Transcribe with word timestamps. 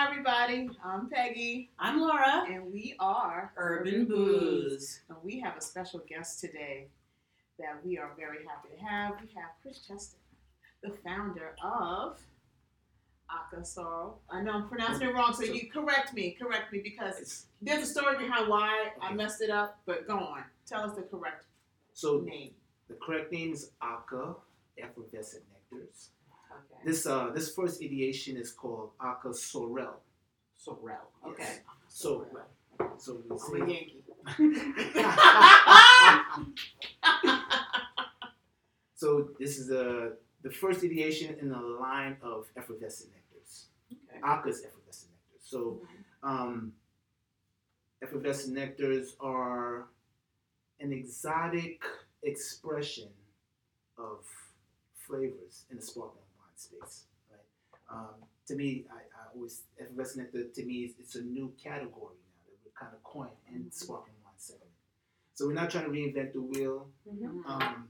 Hi, 0.00 0.10
everybody. 0.10 0.70
I'm 0.82 1.10
Peggy, 1.10 1.68
I'm 1.78 2.00
Laura. 2.00 2.46
and 2.50 2.72
we 2.72 2.94
are 2.98 3.52
Urban 3.58 4.06
Booze. 4.06 5.00
And 5.10 5.18
we 5.22 5.38
have 5.40 5.58
a 5.58 5.60
special 5.60 6.00
guest 6.08 6.40
today 6.40 6.86
that 7.58 7.84
we 7.84 7.98
are 7.98 8.12
very 8.18 8.38
happy 8.46 8.74
to 8.78 8.82
have. 8.82 9.16
We 9.20 9.28
have 9.38 9.50
Chris 9.60 9.80
Chester, 9.86 10.16
the 10.82 10.94
founder 11.04 11.54
of 11.62 12.18
Aka 13.30 13.62
Sorrow. 13.62 14.16
I 14.30 14.40
know 14.40 14.52
I'm 14.52 14.68
pronouncing 14.70 15.06
it 15.06 15.12
wrong, 15.14 15.34
so 15.34 15.44
So- 15.44 15.52
you 15.52 15.70
correct 15.70 16.14
me, 16.14 16.30
correct 16.30 16.72
me, 16.72 16.80
because 16.82 17.48
there's 17.60 17.82
a 17.82 17.92
story 17.92 18.16
behind 18.16 18.48
why 18.48 18.92
I 19.02 19.12
messed 19.12 19.42
it 19.42 19.50
up. 19.50 19.82
But 19.84 20.06
go 20.06 20.18
on, 20.18 20.44
tell 20.64 20.80
us 20.82 20.96
the 20.96 21.02
correct 21.02 21.44
So 21.92 22.20
name. 22.20 22.54
the 22.88 22.94
correct 22.94 23.32
name 23.32 23.52
is 23.52 23.72
Aka 23.82 24.34
effervescent 24.78 25.44
nectars. 25.52 26.08
This 26.84 27.06
uh 27.06 27.30
this 27.34 27.54
first 27.54 27.82
ideation 27.82 28.36
is 28.36 28.52
called 28.52 28.90
Aka 29.00 29.32
Sorel. 29.32 30.00
Sorrel. 30.56 31.10
Yes. 31.26 31.32
Okay. 31.32 31.58
So 31.88 32.26
so 32.98 33.22
we 33.28 33.36
I'm 33.62 33.68
a 33.68 33.72
Yankee. 33.72 34.04
so 38.94 39.28
this 39.38 39.58
is 39.58 39.68
the 39.68 40.16
the 40.42 40.50
first 40.50 40.82
ideation 40.82 41.36
in 41.40 41.52
a 41.52 41.60
line 41.60 42.16
of 42.22 42.46
effervescent 42.56 43.12
nectars. 43.12 43.66
Okay. 43.92 44.20
Aka's 44.22 44.62
effervescent 44.64 45.12
nectars. 45.12 45.42
So 45.42 45.82
um, 46.22 46.72
effervescent 48.02 48.56
nectars 48.56 49.08
are 49.20 49.88
an 50.80 50.92
exotic 50.92 51.82
expression 52.22 53.08
of 53.98 54.24
flavors 55.06 55.66
in 55.70 55.76
the 55.76 55.82
sparkling 55.82 56.19
wine 56.60 56.80
space. 56.88 57.04
Right? 57.30 57.40
Um, 57.90 58.14
to 58.48 58.54
me, 58.56 58.84
I, 58.90 58.96
I 58.96 59.34
always 59.34 59.62
effervescent 59.80 60.32
nectar 60.34 60.48
to 60.48 60.64
me 60.64 60.74
is 60.84 60.92
it's 60.98 61.14
a 61.16 61.22
new 61.22 61.52
category 61.62 62.16
now 62.18 62.40
that 62.46 62.56
we're 62.64 62.72
kind 62.78 62.92
of 62.94 63.02
coined 63.02 63.30
in 63.54 63.64
the 63.64 63.70
sparkling 63.70 64.14
wine 64.24 64.34
segment. 64.36 64.70
So 65.34 65.46
we're 65.46 65.54
not 65.54 65.70
trying 65.70 65.84
to 65.84 65.90
reinvent 65.90 66.32
the 66.32 66.42
wheel. 66.42 66.88
Mhm. 67.08 67.44
Um, 67.46 67.88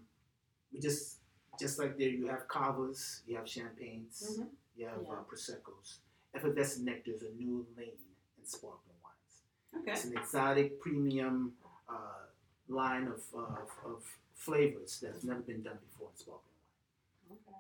we 0.73 0.81
just 0.81 1.17
just 1.59 1.79
like 1.79 1.99
there, 1.99 2.09
you 2.09 2.27
have 2.29 2.47
cavas, 2.49 3.21
you 3.27 3.37
have 3.37 3.47
champagnes, 3.47 4.23
Mhm. 4.39 4.49
you 4.77 4.87
have 4.87 5.03
Yeah. 5.03 5.13
uh, 5.13 5.25
proseccos. 5.25 5.99
Effervescent 6.33 6.85
nectar 6.87 7.11
is 7.13 7.23
a 7.23 7.31
new 7.31 7.67
lane 7.77 7.99
in 8.39 8.47
sparkling 8.47 8.97
wines. 9.05 9.43
Okay. 9.83 9.93
It's 9.93 10.05
an 10.05 10.17
exotic 10.17 10.81
premium 10.81 11.57
uh, 11.89 12.27
line 12.69 13.09
of, 13.09 13.21
of, 13.35 13.69
of 13.85 14.05
flavors 14.35 15.01
that's 15.01 15.25
never 15.25 15.41
been 15.41 15.63
done 15.63 15.79
before 15.79 16.11
in 16.13 16.17
sparkling 16.17 16.45
wine. 16.45 16.60
Okay. 16.60 16.60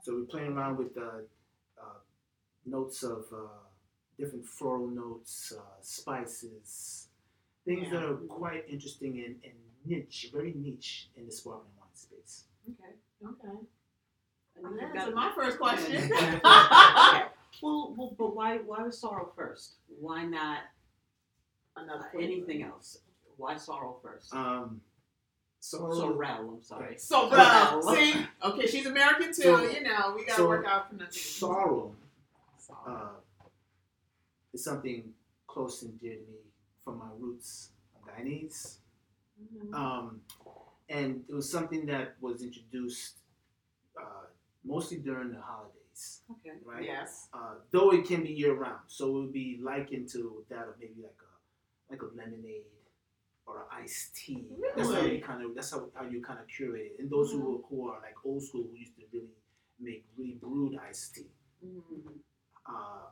So 0.02 0.14
we're 0.16 0.24
playing 0.24 0.52
around 0.56 0.78
with 0.78 0.96
uh, 0.96 1.22
uh, 1.80 1.98
notes 2.66 3.02
of 3.02 3.24
uh, 3.32 3.38
different 4.18 4.46
floral 4.46 4.86
notes, 4.88 5.52
uh, 5.56 5.62
spices, 5.82 7.08
things 7.64 7.90
that 7.90 8.02
are 8.02 8.14
quite 8.14 8.64
interesting 8.68 9.22
and, 9.26 9.36
and 9.44 9.54
niche, 9.84 10.30
very 10.32 10.54
niche 10.56 11.08
in 11.16 11.26
the 11.26 11.32
sparkling 11.32 11.72
wine 11.78 11.88
space. 11.94 12.44
Okay. 12.68 12.94
Okay. 13.24 13.58
And 14.56 14.64
Well, 14.64 14.72
you've 14.72 14.80
that 14.80 14.96
answered 14.96 15.14
got- 15.14 15.26
my 15.28 15.32
first 15.34 15.58
question. 15.64 16.12
Okay. 16.12 16.40
Well, 17.62 17.94
well, 17.98 18.14
but 18.16 18.34
why? 18.34 18.56
Why 18.58 18.84
was 18.84 18.98
sorrow 18.98 19.32
first? 19.36 19.74
Why 19.98 20.24
not 20.24 20.60
Another 21.76 22.06
uh, 22.14 22.18
anything 22.18 22.62
else? 22.62 22.98
Why 23.36 23.56
sorrow 23.56 23.98
first? 24.02 24.32
Um, 24.32 24.80
sorrow, 25.60 25.94
Sorrel. 25.94 26.50
I'm 26.56 26.62
sorry. 26.62 26.98
So, 26.98 27.28
Well. 27.28 27.88
uh, 27.88 27.94
see, 27.94 28.26
okay, 28.42 28.66
she's 28.66 28.86
American 28.86 29.28
too. 29.28 29.42
So- 29.42 29.62
you 29.62 29.82
know, 29.82 30.14
we 30.16 30.24
gotta 30.24 30.36
so 30.36 30.48
work 30.48 30.66
out 30.66 30.88
pronunciation. 30.88 31.38
sorrow 31.38 31.94
Sorrow. 32.58 33.20
uh, 33.40 33.44
is 34.52 34.64
something 34.64 35.14
close 35.46 35.82
and 35.82 35.98
dear 36.00 36.14
to 36.16 36.20
me 36.22 36.38
from 36.84 36.98
my 36.98 37.10
roots. 37.18 37.70
I'm 37.94 38.24
Guyanese. 38.26 38.78
Mhm. 39.42 39.74
Um, 39.74 40.22
and 40.88 41.24
it 41.28 41.34
was 41.34 41.48
something 41.50 41.86
that 41.86 42.16
was 42.20 42.42
introduced 42.42 43.16
uh, 44.00 44.26
mostly 44.64 44.98
during 44.98 45.30
the 45.32 45.40
holidays, 45.40 46.22
Okay. 46.30 46.58
right? 46.64 46.84
Yes. 46.84 47.28
Uh, 47.32 47.56
though 47.70 47.92
it 47.92 48.06
can 48.06 48.22
be 48.22 48.30
year 48.32 48.54
round, 48.54 48.80
so 48.88 49.08
it 49.08 49.20
would 49.20 49.32
be 49.32 49.58
likened 49.62 50.08
to 50.10 50.44
that 50.48 50.68
of 50.68 50.78
maybe 50.78 51.02
like 51.02 51.18
a 51.20 51.92
like 51.92 52.02
a 52.02 52.06
lemonade 52.14 52.64
or 53.50 53.66
iced 53.72 54.14
tea. 54.16 54.44
That's 54.76 54.92
how 54.92 55.00
you 55.02 55.20
kind 55.20 55.42
of 55.44 55.54
that's 55.54 55.70
how, 55.72 55.88
how 55.94 56.04
you 56.04 56.22
kind 56.22 56.38
of 56.38 56.46
curate 56.48 56.92
it. 56.92 57.00
And 57.00 57.10
those 57.10 57.32
who 57.32 57.64
who 57.68 57.88
are 57.88 57.98
like 58.00 58.14
old 58.24 58.42
school 58.42 58.64
who 58.70 58.76
used 58.78 58.94
to 58.96 59.02
really 59.12 59.28
make 59.80 60.04
really 60.16 60.36
brewed 60.40 60.78
iced 60.88 61.14
tea. 61.14 61.30
Mhm. 61.64 62.18
Uh, 62.66 63.06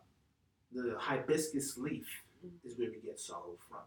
the 0.72 0.97
hibiscus 0.98 1.77
leaf 1.78 2.09
Mhm. 2.44 2.65
is 2.65 2.78
where 2.78 2.91
we 2.91 2.98
get 3.00 3.19
sorrow 3.19 3.56
from. 3.69 3.84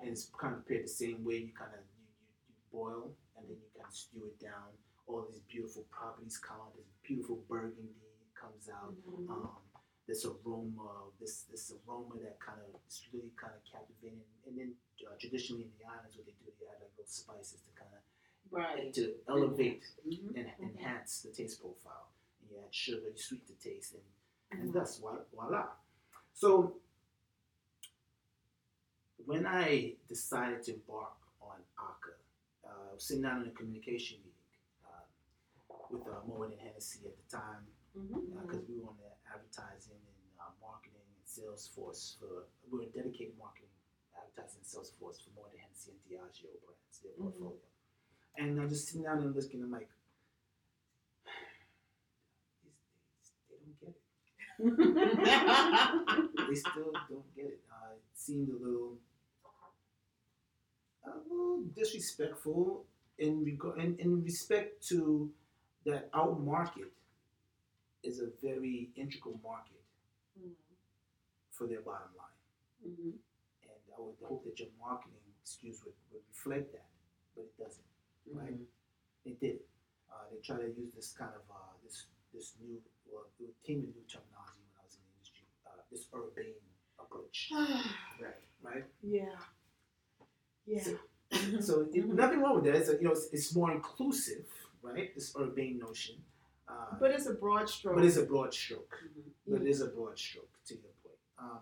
and 0.00 0.08
it's 0.10 0.26
kind 0.40 0.54
of 0.54 0.64
prepared 0.64 0.84
the 0.84 0.88
same 1.04 1.24
way. 1.24 1.38
You 1.46 1.52
kind 1.52 1.72
of 1.74 1.80
you, 1.98 2.04
you, 2.20 2.30
you 2.48 2.54
boil 2.72 3.04
and 3.36 3.42
then 3.48 3.56
you 3.62 3.68
kind 3.74 3.88
of 3.88 3.94
stew 3.94 4.24
it 4.26 4.38
down. 4.40 4.68
All 5.08 5.22
these 5.30 5.40
beautiful 5.52 5.82
properties 5.90 6.38
come 6.38 6.58
out. 6.62 6.72
This 6.76 6.86
beautiful 7.02 7.36
burgundy 7.48 7.90
comes 8.40 8.68
out. 8.68 8.94
Mhm. 9.06 9.30
Um, 9.30 9.50
this 10.06 10.24
aroma, 10.26 11.08
this 11.20 11.44
this 11.50 11.72
aroma 11.72 12.14
that 12.22 12.38
kind 12.40 12.60
of 12.60 12.80
is 12.88 13.06
really 13.12 13.32
kind 13.40 13.52
of 13.56 13.62
captivating. 13.64 14.20
And 14.46 14.58
then 14.58 14.74
uh, 15.06 15.14
traditionally 15.18 15.64
in 15.64 15.72
the 15.78 15.84
islands, 15.88 16.16
what 16.16 16.26
they 16.26 16.32
do, 16.44 16.50
they 16.60 16.66
add 16.68 16.80
like 16.80 16.92
little 16.96 17.08
spices 17.08 17.60
to 17.64 17.70
kind 17.78 17.92
of 17.94 18.02
Right. 18.50 18.92
to 18.94 19.14
elevate 19.28 19.82
Mhm. 20.06 20.36
and 20.36 20.46
enhance 20.60 21.22
the 21.22 21.30
taste 21.32 21.60
profile. 21.60 22.12
And 22.40 22.50
you 22.50 22.58
add 22.58 22.72
sugar, 22.74 23.08
you 23.08 23.16
sweeten 23.16 23.46
the 23.48 23.54
taste, 23.70 23.94
and 23.94 24.02
Mhm. 24.52 24.60
and 24.62 24.72
thus 24.74 24.98
voila. 24.98 25.76
So 26.34 26.80
when 29.24 29.46
I 29.46 29.96
decided 30.06 30.62
to 30.64 30.74
embark 30.74 31.16
on 31.40 31.64
ACA, 31.78 32.14
uh, 32.64 32.90
I 32.90 32.92
was 32.92 33.04
sitting 33.04 33.22
down 33.22 33.42
in 33.42 33.48
a 33.48 33.52
communication 33.52 34.18
meeting 34.18 34.32
uh, 34.84 35.04
with 35.90 36.06
uh, 36.06 36.20
Moët 36.28 36.52
and 36.52 36.60
Hennessy 36.60 37.06
at 37.06 37.16
the 37.16 37.36
time 37.36 37.66
because 37.94 38.68
we 38.68 38.78
were 38.80 38.88
on 38.90 38.96
the 38.98 39.10
advertising 39.58 39.94
and 40.02 40.22
uh, 40.40 40.50
marketing 40.60 40.98
and 40.98 41.24
sales 41.24 41.70
force 41.74 42.16
for 42.18 42.44
we 42.70 42.78
were 42.78 42.90
dedicated 42.94 43.34
marketing, 43.38 43.70
advertising 44.16 44.58
and 44.60 44.66
sales 44.66 44.92
force 44.98 45.18
for 45.22 45.30
Moët 45.38 45.52
and 45.54 45.60
Hennessy 45.62 45.92
and 45.94 46.00
Diageo 46.10 46.50
brands, 46.64 46.98
their 47.02 47.12
Mhm. 47.12 47.22
portfolio. 47.22 47.58
And 48.36 48.60
I'm 48.60 48.68
just 48.68 48.86
sitting 48.88 49.02
down 49.02 49.18
and 49.22 49.34
looking, 49.34 49.62
I'm 49.62 49.70
like, 49.70 49.88
they 53.48 53.56
don't 53.58 53.80
get 53.80 53.88
it 53.90 54.00
they 56.48 56.54
still 56.54 56.92
don't 57.08 57.34
get 57.36 57.46
it. 57.46 57.60
Uh, 57.70 57.94
it 57.94 58.02
seemed 58.14 58.48
a 58.48 58.56
little, 58.56 58.98
a 61.04 61.10
little 61.28 61.62
disrespectful 61.76 62.86
in 63.18 63.44
regard, 63.44 63.78
in, 63.78 63.96
in 63.98 64.22
respect 64.24 64.82
to 64.88 65.32
that 65.84 66.08
our 66.12 66.34
market 66.38 66.90
is 68.04 68.20
a 68.20 68.28
very 68.42 68.90
integral 68.96 69.38
market 69.42 69.82
Mhm. 70.38 70.54
for 71.50 71.66
their 71.66 71.80
bottom 71.80 72.14
line, 72.16 72.40
Mhm. 72.86 73.12
and 73.62 73.94
I 73.96 74.00
would 74.00 74.18
hope 74.28 74.44
that 74.44 74.58
your 74.58 74.70
marketing 74.78 75.20
excuse 75.40 75.82
would, 75.84 75.94
would 76.12 76.22
reflect 76.28 76.72
that, 76.72 76.88
but 77.34 77.44
it 77.44 77.56
doesn't. 77.58 77.86
Right? 78.26 78.52
Mhm. 78.54 78.66
It 79.24 79.40
did. 79.40 79.60
Uh, 80.10 80.28
they 80.30 80.38
try 80.40 80.56
to 80.60 80.68
use 80.72 80.92
this 80.94 81.12
kind 81.12 81.34
of 81.34 81.42
uh, 81.50 81.72
this 81.82 82.06
this 82.32 82.56
new 82.60 82.82
well, 83.06 83.26
it 83.38 83.54
came 83.62 83.80
with 83.82 83.94
new 83.94 84.04
terminology 84.04 84.60
when 84.66 84.76
I 84.80 84.84
was 84.84 84.94
in 84.96 85.02
the 85.06 85.12
industry. 85.16 85.46
Uh, 85.66 85.82
this 85.90 86.08
urbane 86.12 86.60
approach, 86.98 87.50
right? 88.20 88.42
Right. 88.62 88.84
yeah. 89.02 89.38
Yeah. 90.66 90.82
So 91.60 91.82
it, 91.92 92.06
nothing 92.06 92.40
wrong 92.40 92.56
with 92.56 92.64
that. 92.64 92.76
It's 92.76 92.88
a, 92.88 92.94
you 92.94 93.02
know 93.04 93.12
it's, 93.12 93.28
it's 93.32 93.54
more 93.54 93.70
inclusive, 93.72 94.46
right? 94.82 95.14
This 95.14 95.34
urbane 95.36 95.78
notion, 95.78 96.16
uh, 96.68 96.96
But 97.00 97.10
it's 97.12 97.26
a 97.26 97.34
broad 97.34 97.68
stroke. 97.68 97.96
but 97.96 98.04
it's 98.04 98.16
a 98.16 98.24
broad 98.24 98.52
stroke. 98.54 98.94
Mhm. 99.04 99.30
But 99.46 99.62
it 99.62 99.68
is 99.68 99.80
a 99.80 99.88
broad 99.88 100.18
stroke 100.18 100.50
to 100.66 100.74
your 100.74 100.92
point. 101.02 101.18
Um, 101.38 101.60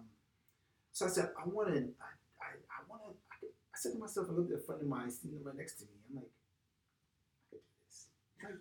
so 0.93 1.07
I 1.07 1.09
said 1.09 1.31
I 1.39 1.47
want 1.49 1.69
to. 1.69 1.75
I, 1.79 2.11
I, 2.41 2.49
I 2.71 2.81
want 2.89 3.03
to. 3.05 3.11
I, 3.33 3.47
I 3.47 3.77
said 3.77 3.93
to 3.93 3.99
myself, 3.99 4.29
I 4.31 4.33
looked 4.33 4.53
at 4.53 4.59
a 4.59 4.63
friend 4.63 4.81
of 4.83 4.89
mine 4.89 5.11
sitting 5.11 5.43
right 5.43 5.57
next 5.57 5.75
to 5.81 5.85
me. 5.85 5.91
I'm 6.11 6.17
like, 6.17 6.31
I 6.31 7.51
could 7.51 7.61
do 7.61 7.73
this. 7.87 8.07
Like, 8.43 8.55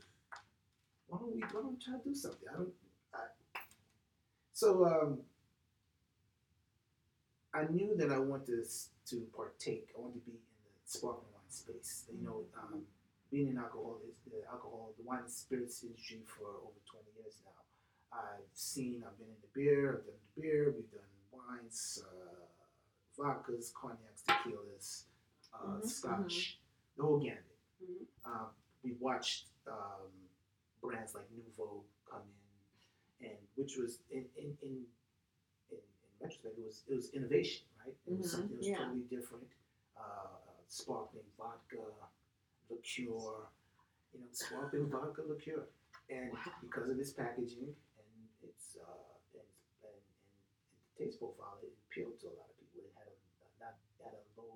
why 1.08 1.18
don't 1.20 1.34
we? 1.36 1.42
Why 1.42 1.48
don't 1.62 1.72
we 1.74 1.78
try 1.84 1.98
to 1.98 2.04
do 2.04 2.16
something? 2.16 2.48
I 2.52 2.58
don't. 2.58 2.74
I, 3.14 3.20
so 4.54 4.86
um, 4.86 5.20
I 7.54 7.66
knew 7.70 7.96
that 7.98 8.12
I 8.12 8.20
wanted 8.20 8.48
to, 8.48 9.16
to 9.16 9.28
partake. 9.36 9.90
I 9.98 10.00
wanted 10.02 10.20
to 10.24 10.26
be 10.26 10.32
in 10.32 10.38
the 10.38 10.90
sparkling 10.90 11.28
wine 11.34 11.50
space. 11.50 12.06
You 12.12 12.26
know, 12.26 12.44
um, 12.58 12.82
being 13.32 13.48
in 13.48 13.58
alcohol 13.58 13.98
is 14.08 14.16
the 14.28 14.44
alcohol, 14.52 14.94
the 14.98 15.04
wine 15.08 15.20
and 15.24 15.32
spirits 15.32 15.84
industry 15.84 16.20
for 16.28 16.48
over 16.68 16.80
20 16.92 17.06
years 17.18 17.40
now. 17.46 17.56
I've 18.12 18.52
seen, 18.54 19.04
I've 19.08 19.18
been 19.18 19.28
in 19.28 19.40
the 19.42 19.52
beer, 19.56 20.00
I've 20.00 20.06
done 20.06 20.20
the 20.36 20.42
beer, 20.42 20.74
we've 20.76 20.92
done 20.92 21.08
wines, 21.32 22.04
uh, 22.04 22.44
vodkas, 23.18 23.72
cognacs, 23.74 24.24
tequilas, 24.28 25.06
uh, 25.54 25.80
Mhm, 25.80 25.86
scotch, 25.88 26.60
the 26.98 27.04
whole 27.04 27.20
gambit. 27.20 27.58
Mhm. 27.82 28.06
Um, 28.26 28.48
we 28.84 28.94
watched 29.00 29.46
um, 29.68 30.12
brands 30.82 31.16
like 31.16 31.30
Nuvo 31.32 31.84
come 32.10 32.28
in, 33.22 33.30
and 33.30 33.38
which 33.56 33.78
was 33.78 34.00
in 34.10 34.26
in, 34.36 34.58
in, 34.62 34.86
in, 35.72 35.78
in 35.78 36.10
retrospect, 36.20 36.58
it 36.58 36.66
was 36.66 36.84
it 36.90 36.96
was 36.96 37.10
innovation, 37.12 37.64
right? 37.86 37.96
It 38.08 38.18
was 38.18 38.28
Mhm, 38.28 38.30
something 38.30 38.50
that 38.50 38.58
was 38.58 38.68
yeah. 38.68 38.78
totally 38.78 39.08
different. 39.10 39.48
Uh, 39.96 40.28
sparkling 40.68 41.24
vodka, 41.38 41.84
liqueur, 42.72 43.48
you 44.14 44.20
know, 44.20 44.28
sparkling 44.32 44.90
vodka 44.90 45.22
liqueur, 45.28 45.68
and 46.10 46.32
Wow. 46.32 46.40
because 46.62 46.90
of 46.92 47.00
its 47.00 47.12
packaging 47.12 47.76
and 48.00 48.10
its 48.44 48.78
uh, 48.80 49.14
and, 49.36 49.48
and, 49.84 49.94
and 49.94 50.02
the 50.98 51.04
taste 51.06 51.20
profile, 51.20 51.60
it 51.64 51.72
appealed 51.88 52.20
to 52.22 52.28
a 52.28 52.36
lot 52.40 52.48
of 52.50 52.56
people. 52.60 52.82
It 52.88 52.94
had 52.98 53.08
a 53.12 53.16
not 53.60 53.76
had 54.04 54.14
a 54.16 54.24
low 54.40 54.56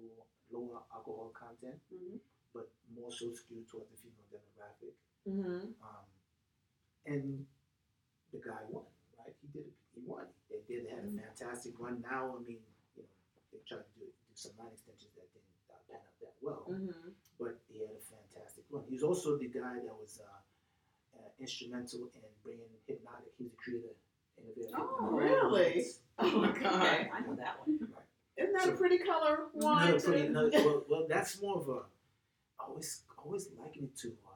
lower 0.51 0.81
alcohol 0.93 1.31
content, 1.35 1.79
Mhm. 1.93 2.19
but 2.53 2.71
more 2.95 3.11
so 3.11 3.33
skewed 3.33 3.67
towards 3.67 3.91
the 3.91 3.97
female 3.97 4.27
demographic. 4.31 4.93
Mhm. 5.27 5.73
Um, 5.81 6.05
and 7.05 7.45
the 8.31 8.39
guy 8.39 8.63
won, 8.69 8.85
right? 9.17 9.35
He 9.41 9.47
did. 9.49 9.67
It 9.67 9.73
he 9.95 10.01
won. 10.01 10.27
They 10.49 10.61
did. 10.67 10.85
They 10.85 10.89
had 10.91 11.03
a 11.05 11.07
Mhm. 11.07 11.19
fantastic 11.23 11.77
run. 11.79 12.01
Now, 12.01 12.35
I 12.35 12.39
mean, 12.39 12.63
you 12.95 13.03
know, 13.03 13.09
they 13.51 13.59
tried 13.67 13.83
to 13.85 13.99
do, 13.99 14.05
do 14.05 14.33
some 14.35 14.55
line 14.57 14.71
extensions 14.73 15.13
that 15.15 15.31
didn't 15.33 15.45
uh, 15.69 15.77
pan 15.87 16.01
out 16.01 16.19
that 16.21 16.35
well, 16.41 16.65
Mhm. 16.69 17.13
But 17.39 17.59
he 17.67 17.79
had 17.79 17.89
a 17.89 17.99
fantastic 17.99 18.63
run. 18.69 18.83
He 18.87 18.93
was 18.95 19.03
also 19.03 19.37
the 19.37 19.47
guy 19.47 19.75
that 19.83 19.95
was 19.99 20.21
uh, 20.23 21.17
uh, 21.17 21.29
instrumental 21.39 22.09
in 22.15 22.21
bringing 22.43 22.65
Hpnotiq. 22.89 23.31
He 23.37 23.43
was 23.43 23.51
the 23.51 23.57
creator, 23.57 23.95
innovator. 24.39 24.77
of 24.77 24.87
Oh, 24.89 25.09
Hpnotiq. 25.11 25.19
really? 25.19 25.85
Oh 26.17 26.31
my 26.41 26.49
Okay, 26.49 26.63
God! 26.63 27.09
I 27.13 27.19
know 27.21 27.35
that 27.35 27.59
one. 27.65 27.79
Isn't 28.37 28.53
that 28.53 28.63
So- 28.63 28.73
a 28.73 28.77
pretty 28.77 28.99
color 28.99 29.47
wine? 29.53 29.87
Another 29.89 29.99
pretty, 30.01 30.27
another, 30.27 30.49
well, 30.53 30.83
well, 30.89 31.05
that's 31.09 31.41
more 31.41 31.57
of 31.61 31.67
a. 31.69 31.79
I 32.59 32.67
always, 32.69 33.03
always 33.17 33.49
liken 33.59 33.83
it 33.83 33.97
to 33.99 34.07
uh, 34.25 34.29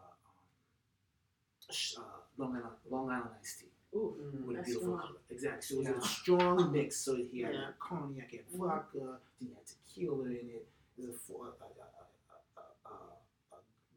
um, 1.97 2.03
uh, 2.03 2.03
Long 2.37 2.55
Island, 2.55 2.75
Long 2.89 3.09
Island 3.09 3.29
iced 3.39 3.59
tea. 3.61 3.65
Ooh, 3.95 4.15
with 4.45 4.59
a 4.59 4.61
beautiful 4.61 4.81
strong. 4.87 4.99
color. 4.99 5.19
Exactly. 5.29 5.61
So 5.61 5.75
it 5.75 5.77
was 5.79 5.87
Yeah. 5.87 5.97
a 5.97 6.01
strong 6.01 6.71
mix. 6.71 6.97
So 6.97 7.15
he 7.15 7.41
had 7.41 7.53
Yeah. 7.53 7.71
cognac, 7.79 8.29
he 8.29 8.37
had 8.37 8.47
Mhm. 8.51 8.57
vodka, 8.57 8.99
then 9.39 9.47
he 9.49 9.53
had 9.53 9.65
tequila 9.65 10.25
in 10.25 10.49
it. 10.49 10.67
There's 10.97 11.09
a, 11.09 11.13
fo- 11.17 11.43
a, 11.43 11.45
a, 11.47 11.49
a, 11.49 11.49
a, 11.49 11.85
a, 11.87 11.98
a 11.98 11.98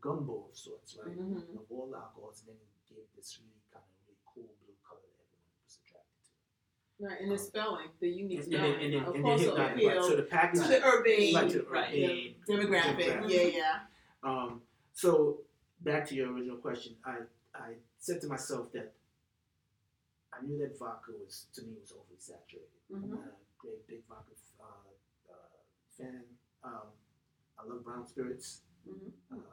gumbo 0.03 0.49
of 0.51 0.57
sorts, 0.59 0.97
right? 0.99 1.17
Mhm. 1.17 1.55
Of 1.57 1.67
all 1.71 1.87
the 1.89 1.97
alcohols, 1.97 2.41
and 2.41 2.49
then 2.49 2.57
he 2.89 2.95
gave 2.97 3.07
this 3.17 3.39
really 3.41 3.63
kind 3.73 3.85
of 3.85 3.91
really 4.07 4.19
cool 4.27 4.51
blue 4.61 4.75
color 4.87 5.01
that 5.01 5.25
everyone 5.25 5.57
was 5.65 5.79
attracted 5.81 6.23
to. 6.27 7.05
Right, 7.07 7.21
and 7.23 7.31
the 7.31 7.39
spelling, 7.39 7.89
the 8.01 8.09
unique 8.09 8.41
And, 8.45 8.53
and, 8.53 8.63
spelling, 8.63 8.85
and, 8.85 8.95
and 9.17 9.25
course, 9.25 9.41
hit 9.41 9.49
will 9.51 9.57
that, 9.57 9.73
appeal 9.73 9.89
right. 9.89 10.03
So 10.05 10.17
the 10.17 10.23
to 10.23 10.29
package, 10.29 10.67
the 10.69 10.85
urban, 10.85 11.33
like 11.33 11.49
to 11.51 11.63
right, 11.71 11.89
urban, 11.95 12.35
the 12.47 12.53
demographic. 12.53 12.97
demographic. 12.99 13.31
Yeah, 13.31 13.43
yeah. 13.63 13.87
Um, 14.25 14.63
so 14.93 15.41
back 15.81 16.07
to 16.09 16.15
your 16.15 16.33
original 16.33 16.59
question, 16.59 16.97
I 17.05 17.17
I 17.55 17.69
said 17.99 18.21
to 18.23 18.29
myself 18.29 18.73
that 18.73 18.93
I 20.33 20.43
knew 20.45 20.59
that 20.59 20.77
vodka 20.79 21.13
was 21.13 21.47
to 21.55 21.63
me 21.63 21.75
was 21.81 21.93
overly 21.93 22.19
saturated. 22.19 22.69
I'm 22.93 23.03
Mhm. 23.03 23.11
not 23.11 23.27
a 23.29 23.35
great 23.59 23.87
big 23.87 24.03
vodka 24.09 24.35
uh, 24.61 24.65
uh, 25.31 25.35
fan. 25.97 26.25
Um, 26.65 26.89
I 27.59 27.65
love 27.65 27.85
brown 27.85 28.07
spirits, 28.07 28.63
Mhm. 28.89 29.13
um, 29.31 29.45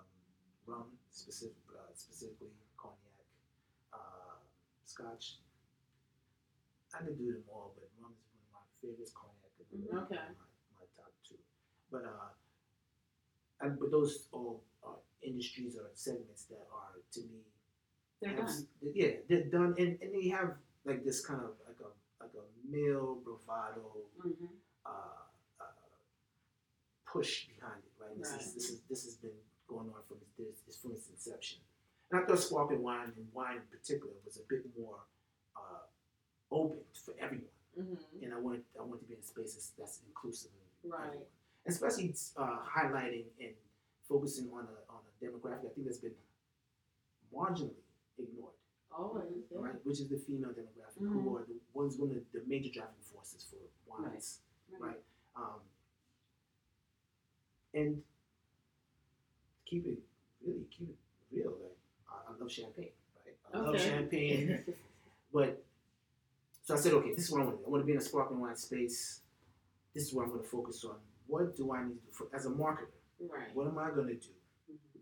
rum 0.70 0.86
specific, 1.12 1.58
uh, 1.74 1.90
specifically 1.94 2.54
cognac, 2.78 3.18
uh, 3.94 4.38
scotch. 4.86 5.40
I 6.94 6.98
can 7.04 7.16
do 7.18 7.34
them 7.34 7.44
all, 7.50 7.74
but 7.76 7.90
rum 8.02 8.14
is 8.14 8.30
one 8.34 8.46
of 8.46 8.52
my 8.54 8.66
favorites. 8.82 9.12
Cognac 9.14 9.54
is 9.60 9.68
Mhm. 9.74 9.90
one 9.90 9.98
of 9.98 10.04
Okay. 10.06 10.16
my, 10.16 10.80
my 10.80 10.86
top 10.96 11.14
two. 11.28 11.38
But 11.92 12.06
uh, 12.06 12.30
and 13.62 13.80
but 13.80 13.92
those 13.92 14.28
all 14.32 14.64
are 14.84 15.00
industries 15.22 15.76
or 15.78 15.90
segments 15.94 16.46
that 16.46 16.66
are 16.72 17.02
to 17.12 17.22
me 17.22 17.42
They're 18.22 18.36
have 18.36 18.48
done. 18.48 18.68
Yeah, 18.82 19.12
they're 19.28 19.46
done, 19.50 19.76
and, 19.80 19.98
and 20.02 20.14
they 20.14 20.28
have 20.30 20.58
like 20.86 21.04
this 21.04 21.26
kind 21.26 21.42
of 21.42 21.52
like 21.68 21.80
a 21.80 21.90
like 22.24 22.34
a 22.36 22.46
male 22.68 23.16
bravado 23.24 24.06
Mhm. 24.20 24.50
uh, 24.86 25.24
uh, 25.60 25.66
push 27.06 27.48
behind 27.48 27.84
it, 27.88 27.94
right? 28.02 28.16
This 28.18 28.32
Right. 28.32 28.42
is 28.42 28.54
this 28.56 28.70
is 28.72 28.82
this 28.92 29.04
has 29.06 29.16
been 29.16 29.38
going 29.68 29.90
on 29.94 30.04
from 30.08 30.18
its, 30.22 30.34
this, 30.38 30.64
it's 30.68 30.78
from 30.82 30.92
its 30.94 31.08
inception. 31.10 31.60
And 32.12 32.22
I 32.22 32.26
thought 32.26 32.40
sparkling 32.40 32.82
wine 32.82 33.12
and 33.16 33.28
wine 33.34 33.58
in 33.58 33.62
particular 33.78 34.14
was 34.26 34.38
a 34.38 34.44
bit 34.50 34.66
more 34.78 34.98
uh, 35.56 35.84
open 36.52 36.80
for 36.94 37.14
everyone, 37.20 37.50
Mhm. 37.78 38.24
and 38.24 38.34
I 38.34 38.40
wanted 38.40 38.64
I 38.80 38.82
wanted 38.84 39.02
to 39.02 39.06
be 39.06 39.14
in 39.16 39.22
spaces 39.24 39.74
that's 39.78 40.02
inclusive 40.08 40.52
of 40.84 40.92
Right. 40.92 41.06
everyone, 41.08 41.28
especially 41.68 42.16
uh, 42.38 42.66
highlighting 42.66 43.28
and 43.40 43.56
focusing 44.08 44.52
on 44.52 44.66
a 44.68 44.92
on 44.92 45.02
a 45.06 45.24
demographic 45.26 45.66
I 45.70 45.74
think 45.74 45.86
that's 45.86 46.00
been 46.00 46.16
marginally 47.32 47.76
ignored 48.18 48.54
Always. 48.92 49.46
Yeah. 49.52 49.60
right? 49.60 49.86
Which 49.86 50.00
is 50.00 50.10
the 50.10 50.18
female 50.18 50.50
demographic, 50.54 50.98
Mhm. 51.02 51.12
who 51.24 51.38
are 51.38 51.44
the 51.46 51.60
ones 51.74 51.98
one 51.98 52.10
of 52.12 52.32
the 52.32 52.42
major 52.46 52.72
driving 52.72 53.04
forces 53.04 53.44
for 53.46 53.58
wines, 53.86 54.42
Right. 54.72 54.82
right? 54.82 55.04
Um, 55.36 55.62
and 57.76 58.04
keep 59.66 59.86
it 59.86 60.00
really 60.42 60.66
keep 60.72 60.90
it 60.90 60.98
real. 61.32 61.52
Like 61.52 61.78
I, 62.30 62.42
love 62.42 62.52
champagne, 62.52 62.90
right? 63.26 63.36
I 63.54 63.58
love 63.58 63.76
Okay. 63.76 63.90
champagne, 63.90 64.64
but 65.34 65.64
so 66.64 66.76
I 66.76 66.78
said, 66.78 66.94
okay, 66.94 67.14
this 67.16 67.26
is 67.26 67.32
what 67.32 67.42
I 67.42 67.46
want 67.46 67.58
to 67.58 67.62
do. 67.64 67.68
I 67.68 67.70
want 67.72 67.82
to 67.82 67.86
be 67.86 67.94
in 67.94 67.98
a 67.98 68.02
sparkling 68.02 68.40
wine 68.40 68.56
space. 68.56 69.22
This 69.96 70.04
is 70.08 70.14
what 70.14 70.24
I'm 70.24 70.30
going 70.30 70.44
to 70.44 70.48
focus 70.48 70.86
on. 70.86 70.98
What 71.28 71.56
do 71.58 71.74
I 71.74 71.84
need 71.84 72.00
to 72.00 72.06
do 72.06 72.12
for, 72.12 72.28
as 72.34 72.46
a 72.46 72.50
marketer? 72.50 72.94
right. 73.20 73.54
What 73.54 73.68
am 73.68 73.78
I 73.80 73.90
going 73.90 74.08
to 74.08 74.16
do 74.16 74.34
Mhm. 74.72 75.02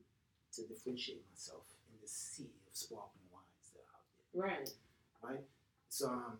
to 0.53 0.61
differentiate 0.67 1.23
myself 1.29 1.65
in 1.91 1.99
this 2.01 2.11
sea 2.11 2.49
of 2.67 2.75
sparkling 2.75 3.27
wines 3.31 3.71
that 3.73 3.81
are 3.83 3.99
out 3.99 4.07
there? 4.33 4.41
Right. 4.41 4.73
right? 5.21 5.43
So, 5.89 6.09
um, 6.09 6.39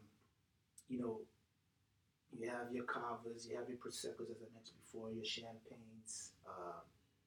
you 0.89 0.99
know, 0.99 1.21
you 2.31 2.49
have 2.49 2.71
your 2.71 2.85
cavas, 2.85 3.47
you 3.47 3.57
have 3.57 3.67
your 3.69 3.77
proseccos, 3.77 4.29
as 4.31 4.41
I 4.41 4.49
mentioned 4.53 4.79
before, 4.85 5.11
your 5.11 5.25
champagnes, 5.25 6.31
uh, 6.47 6.81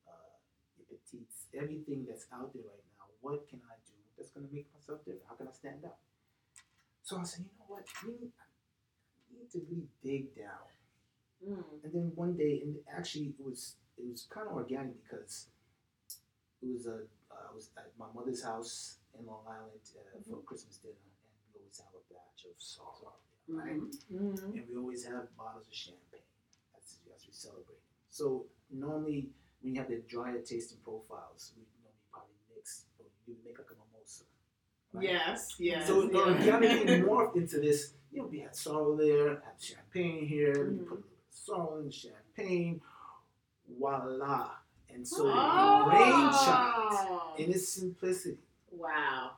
uh, 0.08 0.32
your 0.78 0.86
petites, 0.98 1.46
everything 1.54 2.06
that's 2.08 2.26
out 2.32 2.52
there 2.54 2.62
right 2.62 2.84
now. 2.84 2.89
What 3.20 3.48
can 3.48 3.60
I 3.70 3.76
do 3.86 3.94
that's 4.16 4.30
going 4.30 4.46
to 4.48 4.54
make 4.54 4.68
myself 4.74 5.00
different? 5.04 5.26
How 5.28 5.34
can 5.36 5.48
I 5.48 5.52
stand 5.52 5.84
out? 5.84 5.96
So 7.02 7.18
I 7.18 7.24
said, 7.24 7.44
you 7.44 7.50
know 7.58 7.66
what? 7.68 7.84
I 8.02 8.06
need, 8.06 8.30
I 8.32 9.38
need 9.38 9.50
to 9.52 9.60
really 9.70 9.88
dig 10.02 10.36
down. 10.36 10.68
Mm. 11.46 11.64
And 11.84 11.92
then 11.92 12.12
one 12.14 12.36
day, 12.36 12.60
and 12.64 12.76
actually, 12.96 13.34
it 13.38 13.44
was 13.44 13.76
it 13.98 14.04
was 14.08 14.26
kind 14.30 14.46
of 14.48 14.54
organic 14.54 14.96
because 15.02 15.48
it 16.62 16.68
was 16.72 16.86
a 16.86 17.06
uh, 17.32 17.48
I 17.50 17.54
was 17.54 17.70
at 17.76 17.90
my 17.98 18.06
mother's 18.14 18.42
house 18.42 18.98
in 19.18 19.26
Long 19.26 19.44
Island 19.48 19.80
uh, 19.96 20.18
for 20.28 20.42
Christmas 20.42 20.76
dinner, 20.78 20.94
and 21.00 21.32
we 21.54 21.60
always 21.60 21.78
have 21.80 21.94
a 21.96 22.02
batch 22.12 22.44
of 22.44 22.56
sorrow, 22.58 23.16
right? 23.48 23.80
Mhm. 23.80 24.36
Mhm. 24.36 24.54
And 24.58 24.68
we 24.68 24.76
always 24.76 25.04
have 25.04 25.34
bottles 25.36 25.66
of 25.66 25.74
champagne 25.74 26.28
as, 26.76 26.98
as 27.14 27.26
we 27.26 27.32
celebrate. 27.32 27.80
So 28.10 28.46
normally, 28.70 29.30
when 29.62 29.74
you 29.74 29.80
have 29.80 29.88
the 29.90 30.02
drier 30.08 30.40
tasting 30.42 30.78
profiles, 30.84 31.52
we 31.56 31.64
you 33.26 33.34
make 33.44 33.58
like 33.58 33.68
a 33.70 33.76
mimosa. 33.80 34.24
right? 34.92 35.04
Yes. 35.04 35.56
Yes. 35.58 35.86
So 35.86 36.02
it 36.02 36.12
yeah. 36.12 36.20
organically 36.20 37.00
morphed 37.08 37.36
into 37.36 37.60
this. 37.60 37.94
You 38.12 38.22
know, 38.22 38.28
we 38.28 38.40
had 38.40 38.54
sorrow 38.56 38.96
there, 38.96 39.28
had 39.46 39.56
champagne 39.60 40.26
here. 40.26 40.52
We 40.70 40.76
Mhm. 40.78 40.88
put 40.88 40.98
a 40.98 41.02
little 41.02 41.30
sorrow 41.30 41.78
in 41.80 41.90
champagne. 41.90 42.80
Voila! 43.78 44.50
And 44.92 45.06
so 45.06 45.22
Oh. 45.26 45.84
the 45.84 45.90
brainchild, 45.90 47.38
in 47.40 47.50
its 47.52 47.68
simplicity, 47.68 48.38
Wow. 48.72 49.36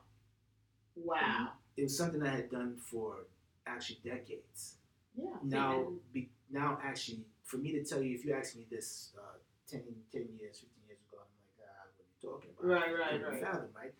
Wow. 0.96 1.52
it 1.76 1.82
was 1.84 1.96
something 1.96 2.22
I 2.22 2.30
had 2.40 2.50
done 2.50 2.76
for 2.76 3.26
actually 3.66 4.00
decades. 4.04 4.76
Yeah. 5.14 5.36
Now, 5.42 5.92
be, 6.12 6.30
now 6.50 6.78
actually, 6.82 7.24
for 7.44 7.58
me 7.58 7.72
to 7.72 7.84
tell 7.84 8.00
you, 8.02 8.14
if 8.14 8.24
you 8.24 8.32
ask 8.32 8.56
me 8.56 8.66
this 8.70 9.12
uh, 9.18 9.36
10, 9.68 9.82
10 10.10 10.22
years, 10.40 10.58
15 10.60 10.82
years 10.88 11.00
ago, 11.08 11.18
I'm 11.20 11.28
like, 11.58 11.68
ah, 11.68 11.84
what 11.96 12.04
are 12.04 12.08
you 12.08 12.11
talking 12.22 12.50
about? 12.58 12.64
Right, 12.70 12.92
right, 12.98 13.22
right. 13.26 13.42
Fathom, 13.42 13.68
right? 13.76 13.92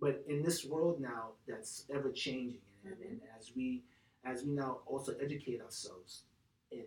But 0.00 0.22
in 0.28 0.42
this 0.42 0.64
world 0.64 1.00
now, 1.00 1.32
that's 1.48 1.84
ever 1.90 2.10
changing, 2.12 2.60
and, 2.84 2.94
Mhm. 2.96 3.08
and 3.08 3.20
as 3.38 3.54
we 3.54 3.82
as 4.22 4.44
we 4.44 4.52
now 4.52 4.80
also 4.84 5.14
educate 5.16 5.62
ourselves 5.62 6.24
in 6.70 6.84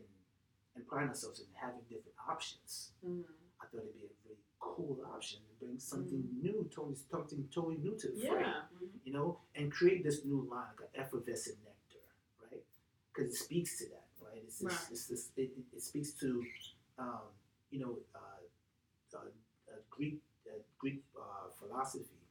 and 0.75 0.88
pride 0.88 1.07
ourselves 1.07 1.39
in 1.39 1.47
having 1.53 1.81
different 1.89 2.15
options, 2.29 2.91
Mhm. 3.03 3.25
I 3.59 3.65
thought 3.65 3.81
it'd 3.81 3.93
be 4.00 4.05
a 4.05 4.09
really 4.25 4.38
cool 4.59 5.03
option 5.05 5.39
to 5.47 5.53
bring 5.59 5.79
something 5.79 6.21
new, 6.41 6.69
totally 6.71 6.95
something 6.95 7.47
totally 7.50 7.77
new 7.77 7.95
to 7.97 8.07
the 8.12 8.19
fray 8.27 8.41
Yeah. 8.41 8.67
you 9.03 9.12
know, 9.13 9.41
and 9.55 9.71
create 9.71 10.03
this 10.03 10.23
new 10.23 10.41
line, 10.43 10.75
like 10.79 10.89
an 10.93 11.00
effervescent 11.01 11.57
nectar, 11.63 12.00
right? 12.41 12.63
Because 13.12 13.33
it 13.33 13.38
speaks 13.38 13.77
to 13.79 13.89
that, 13.89 14.07
right? 14.21 14.43
It's 14.43 14.59
this, 14.59 14.71
Right. 14.71 14.91
it's 14.91 15.07
this, 15.07 15.31
it, 15.35 15.51
it, 15.57 15.65
it 15.73 15.81
speaks 15.81 16.13
to, 16.13 16.45
um, 17.00 17.27
you 17.71 17.79
know, 17.79 18.00
uh, 18.15 19.17
uh, 19.17 19.25
uh, 19.71 19.75
Greek 19.89 20.21
uh, 20.53 20.60
Greek 20.77 21.03
uh, 21.17 21.50
philosophy 21.60 22.22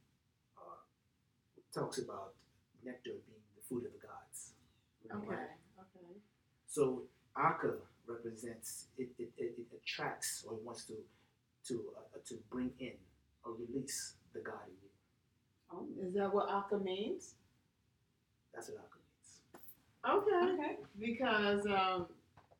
uh, 0.57 0.79
talks 1.75 1.99
about 1.99 2.35
nectar 2.85 3.11
being 3.26 3.45
the 3.57 3.62
food 3.69 3.85
of 3.87 3.93
the 3.93 4.07
gods. 4.07 4.52
Okay. 5.11 5.26
right? 5.29 5.38
Okay. 5.79 6.21
So 6.67 7.02
Aka 7.37 7.75
represents 8.07 8.87
it, 8.99 9.09
it, 9.19 9.31
it, 9.37 9.55
it 9.59 9.67
attracts 9.76 10.45
or 10.49 10.57
wants 10.64 10.85
to 10.87 10.95
to 11.69 11.85
uh, 11.97 12.19
to 12.29 12.35
bring 12.50 12.71
in 12.81 12.93
or 13.45 13.52
release 13.55 14.14
the 14.33 14.41
God 14.41 14.67
in 14.67 14.75
you. 14.83 14.91
Oh, 15.73 16.07
is 16.07 16.14
that 16.14 16.33
what 16.33 16.49
Aka 16.49 16.79
means? 16.79 17.35
That's 18.55 18.69
what 18.69 18.79
Aka 18.79 18.99
means. 19.02 20.29
Okay. 20.29 20.52
Okay. 20.55 20.76
Because 20.99 21.67
um, 21.67 22.07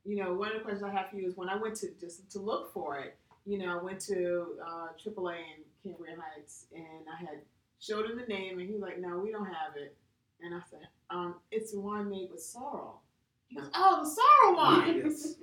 you 0.05 0.17
know, 0.17 0.35
one 0.35 0.49
of 0.49 0.55
the 0.55 0.61
questions 0.61 0.83
I 0.83 0.93
have 0.93 1.11
for 1.11 1.17
you 1.17 1.29
is 1.29 1.37
when 1.37 1.49
I 1.49 1.57
went 1.57 1.77
to 1.77 1.89
just 2.01 2.31
to 2.33 2.39
look 2.39 2.73
for 2.73 2.99
it, 2.99 3.17
you 3.45 3.59
know, 3.59 3.79
I 3.79 3.83
went 3.83 4.01
to 4.01 4.47
uh, 4.65 4.89
AAA 5.05 5.37
in 5.37 5.63
Cambria 5.83 6.17
Heights 6.17 6.67
and 6.75 7.07
I 7.13 7.21
had 7.21 7.41
showed 7.81 8.09
him 8.09 8.17
the 8.17 8.27
name 8.27 8.59
and 8.59 8.69
he's 8.69 8.81
like, 8.81 8.99
No, 9.01 9.19
we 9.19 9.31
don't 9.31 9.47
have 9.47 9.77
it. 9.77 9.97
And 10.43 10.55
I 10.55 10.61
said, 10.69 10.89
um, 11.11 11.37
it's 11.51 11.75
a 11.75 11.81
wine 11.81 12.11
made 12.11 12.31
with 12.31 12.43
sorrel. 12.43 13.01
He 13.49 13.57
goes, 13.57 13.71
Oh, 13.75 14.03
the 14.03 14.11
sorrel 14.11 14.57
wine. 14.57 15.13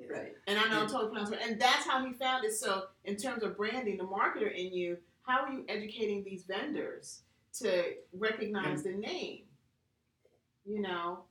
Yes. 0.00 0.10
Right. 0.10 0.32
And 0.46 0.58
I 0.58 0.68
know 0.68 0.82
I'm 0.82 0.88
totally 0.88 1.10
pronounced 1.10 1.32
it. 1.32 1.40
And 1.42 1.60
that's 1.60 1.84
how 1.84 2.06
he 2.06 2.12
found 2.12 2.44
it. 2.44 2.54
So, 2.54 2.84
in 3.04 3.16
terms 3.16 3.42
of 3.42 3.56
branding, 3.56 3.96
the 3.96 4.04
marketer 4.04 4.50
in 4.50 4.72
you, 4.72 4.96
how 5.22 5.42
are 5.42 5.50
you 5.50 5.64
educating 5.68 6.22
these 6.22 6.44
vendors 6.44 7.22
to 7.54 7.82
recognize 8.16 8.84
the 8.84 8.92
name? 8.92 9.42
You 10.64 10.82
know? 10.82 11.24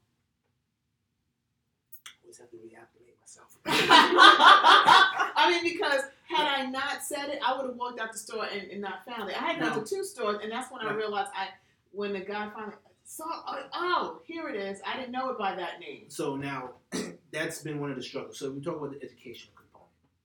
Always 2.24 2.38
have 2.40 2.52
to 2.52 2.58
reactivate 2.58 3.16
myself. 3.22 3.58
I 5.38 5.50
mean, 5.52 5.64
because 5.64 6.02
had 6.28 6.48
I 6.48 6.66
not 6.70 7.04
said 7.04 7.30
it, 7.30 7.40
I 7.46 7.56
would 7.56 7.68
have 7.68 7.76
walked 7.78 8.00
out 8.00 8.12
the 8.12 8.18
store 8.18 8.46
and, 8.46 8.70
and 8.72 8.82
not 8.82 9.06
found 9.06 9.30
it. 9.30 9.42
I 9.42 9.46
had 9.54 9.60
gone 9.62 9.78
No. 9.78 9.84
to 9.84 9.88
two 9.96 10.04
stores, 10.04 10.40
and 10.44 10.52
that's 10.52 10.72
when 10.72 10.82
I 10.86 10.92
realized 10.94 11.30
I, 11.36 11.50
when 11.92 12.12
the 12.14 12.20
guy 12.20 12.50
finally 12.54 12.74
saw, 13.06 13.24
oh, 13.48 13.64
oh, 13.74 14.22
here 14.26 14.50
it 14.50 14.56
is. 14.56 14.82
I 14.86 14.98
didn't 14.98 15.12
know 15.12 15.30
it 15.30 15.38
by 15.38 15.56
that 15.56 15.80
name. 15.80 16.06
So 16.10 16.36
now, 16.36 16.72
that's 17.32 17.62
been 17.62 17.80
one 17.80 17.90
of 17.92 17.96
the 17.96 18.04
struggles. 18.04 18.38
So 18.38 18.52
we 18.52 18.62
talk 18.62 18.78
about 18.78 18.92
the 19.00 19.06
educational 19.06 19.54
component, 19.56 19.64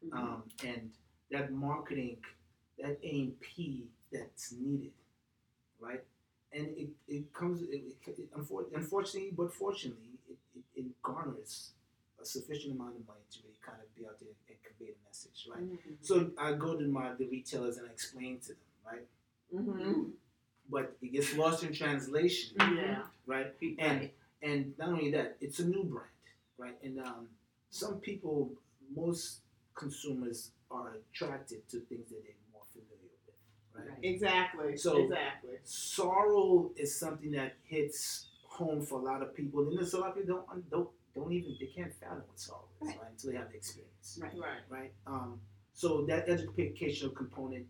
Mm-hmm. 0.04 0.18
um, 0.18 0.42
and 0.64 0.90
that 1.30 1.52
marketing, 1.52 2.16
that 2.80 2.98
A 3.04 3.08
and 3.20 3.40
P 3.40 3.84
that's 4.12 4.52
needed, 4.52 4.90
right? 5.78 6.02
And 6.52 6.66
it, 6.76 6.88
it 7.06 7.32
comes, 7.32 7.62
it, 7.62 7.68
it, 8.06 8.18
it, 8.18 8.28
unfortunately, 8.74 9.30
but 9.36 9.54
fortunately, 9.54 10.18
it, 10.28 10.36
it, 10.56 10.80
it 10.80 11.02
garners 11.04 11.70
a 12.22 12.26
sufficient 12.26 12.74
amount 12.74 12.96
of 12.96 13.06
money 13.06 13.20
to 13.32 13.38
really 13.44 13.58
kind 13.64 13.78
of 13.82 13.94
be 13.96 14.06
out 14.06 14.18
there 14.20 14.28
and 14.48 14.56
convey 14.62 14.92
the 14.92 14.98
message, 15.08 15.46
right? 15.50 15.62
Mm-hmm. 15.62 15.94
So 16.00 16.30
I 16.38 16.52
go 16.52 16.76
to 16.76 16.84
my 16.86 17.12
the 17.18 17.26
retailers 17.26 17.78
and 17.78 17.88
I 17.88 17.92
explain 17.92 18.38
to 18.40 18.48
them, 18.48 18.56
right? 18.86 19.06
Mm-hmm. 19.54 20.02
But 20.70 20.96
it 21.02 21.12
gets 21.12 21.36
lost 21.36 21.64
in 21.64 21.72
translation, 21.72 22.56
Yeah. 22.58 23.02
right? 23.26 23.52
Right. 23.60 23.76
And 23.78 24.10
and 24.42 24.74
not 24.78 24.88
only 24.90 25.10
that, 25.12 25.36
it's 25.40 25.58
a 25.58 25.66
new 25.66 25.84
brand, 25.84 26.08
right? 26.58 26.76
And 26.82 26.98
um, 27.00 27.28
some 27.70 27.96
people, 28.00 28.50
most 28.94 29.40
consumers 29.74 30.50
are 30.70 30.94
attracted 31.12 31.68
to 31.68 31.80
things 31.80 32.08
that 32.10 32.22
they're 32.24 32.42
more 32.52 32.62
familiar 32.72 33.10
with, 33.26 33.34
right? 33.74 33.88
Right. 33.88 33.98
Exactly. 34.14 34.76
So- 34.76 34.96
exactly. 35.04 35.56
Sorrow 35.64 36.70
is 36.76 36.98
something 36.98 37.32
that 37.32 37.54
hits 37.64 38.26
home 38.44 38.82
for 38.82 39.00
a 39.00 39.02
lot 39.02 39.22
of 39.22 39.34
people, 39.34 39.60
and 39.68 39.76
there's 39.78 39.94
a 39.94 39.98
lot 40.00 40.10
of 40.10 40.16
people 40.16 40.44
don't 40.46 40.70
don't 40.70 40.88
don't 41.14 41.32
even 41.32 41.56
they 41.60 41.66
can't 41.66 41.92
fathom 41.94 42.22
what 42.26 42.38
sorrow 42.38 42.64
is, 42.80 42.88
right? 42.88 42.98
Right. 42.98 43.10
Until 43.10 43.30
they 43.32 43.36
have 43.38 43.50
the 43.50 43.56
experience, 43.56 44.18
Right. 44.22 44.32
Right. 44.38 44.60
right? 44.68 44.92
Um, 45.06 45.40
so 45.74 46.04
that 46.06 46.28
educational 46.28 47.10
component 47.12 47.66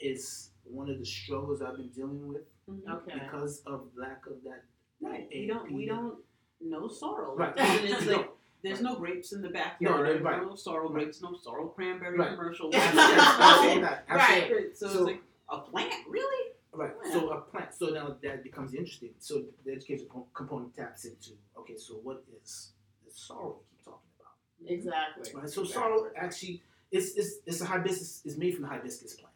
is 0.00 0.50
one 0.64 0.88
of 0.90 0.98
the 0.98 1.04
struggles 1.06 1.62
I've 1.62 1.76
been 1.76 1.88
dealing 1.90 2.28
with 2.28 2.42
Mhm. 2.68 2.88
Okay. 2.88 3.18
because 3.18 3.60
of 3.66 3.88
lack 3.96 4.26
of 4.26 4.42
that. 4.44 4.64
Right. 5.00 5.28
A 5.32 5.40
We 5.40 5.46
don't. 5.46 5.72
We 5.72 5.86
don't 5.86 6.18
know 6.60 6.88
sorrel. 6.88 7.36
Right. 7.36 7.52
And 7.58 7.84
it's 7.88 8.06
No. 8.06 8.12
like 8.16 8.30
there's 8.62 8.80
no 8.80 8.96
grapes 8.96 9.32
in 9.34 9.42
the 9.42 9.50
backyard. 9.50 9.98
No, 9.98 10.02
there's 10.04 10.22
right. 10.22 10.40
no 10.42 10.54
sorrel 10.54 10.90
Right. 10.90 11.02
grapes. 11.04 11.20
No 11.20 11.34
sorrel 11.36 11.68
cranberry 11.68 12.16
Right. 12.18 12.30
commercial. 12.30 12.70
Absolutely 12.74 13.82
not. 13.82 14.04
Absolutely 14.08 14.54
Right. 14.56 14.76
So, 14.76 14.88
So- 14.88 14.92
it's 15.00 15.06
like 15.06 15.22
a 15.50 15.58
plant, 15.60 16.08
really? 16.08 16.52
Right. 16.72 16.94
So 17.12 17.28
a 17.30 17.40
plant. 17.42 17.74
So 17.74 17.90
now 17.90 18.16
that 18.22 18.42
becomes 18.42 18.72
interesting. 18.74 19.14
So 19.18 19.44
the 19.64 19.72
education 19.72 20.08
component 20.32 20.74
taps 20.74 21.04
into 21.04 21.32
okay. 21.58 21.76
So 21.76 21.94
what 21.98 22.24
is 22.42 22.72
the 23.14 23.20
sorrow 23.20 23.56
we 23.60 23.64
keep 23.76 23.84
talking 23.84 24.10
about? 24.18 24.70
Exactly. 24.72 25.32
Right. 25.40 25.48
So 25.50 25.64
sorrow 25.64 26.10
actually 26.16 26.62
is 26.90 27.16
is 27.16 27.40
it's 27.46 27.60
a 27.60 27.66
hibiscus 27.66 28.22
is 28.24 28.36
made 28.36 28.54
from 28.54 28.62
the 28.62 28.68
hibiscus 28.68 29.14
plant. 29.14 29.34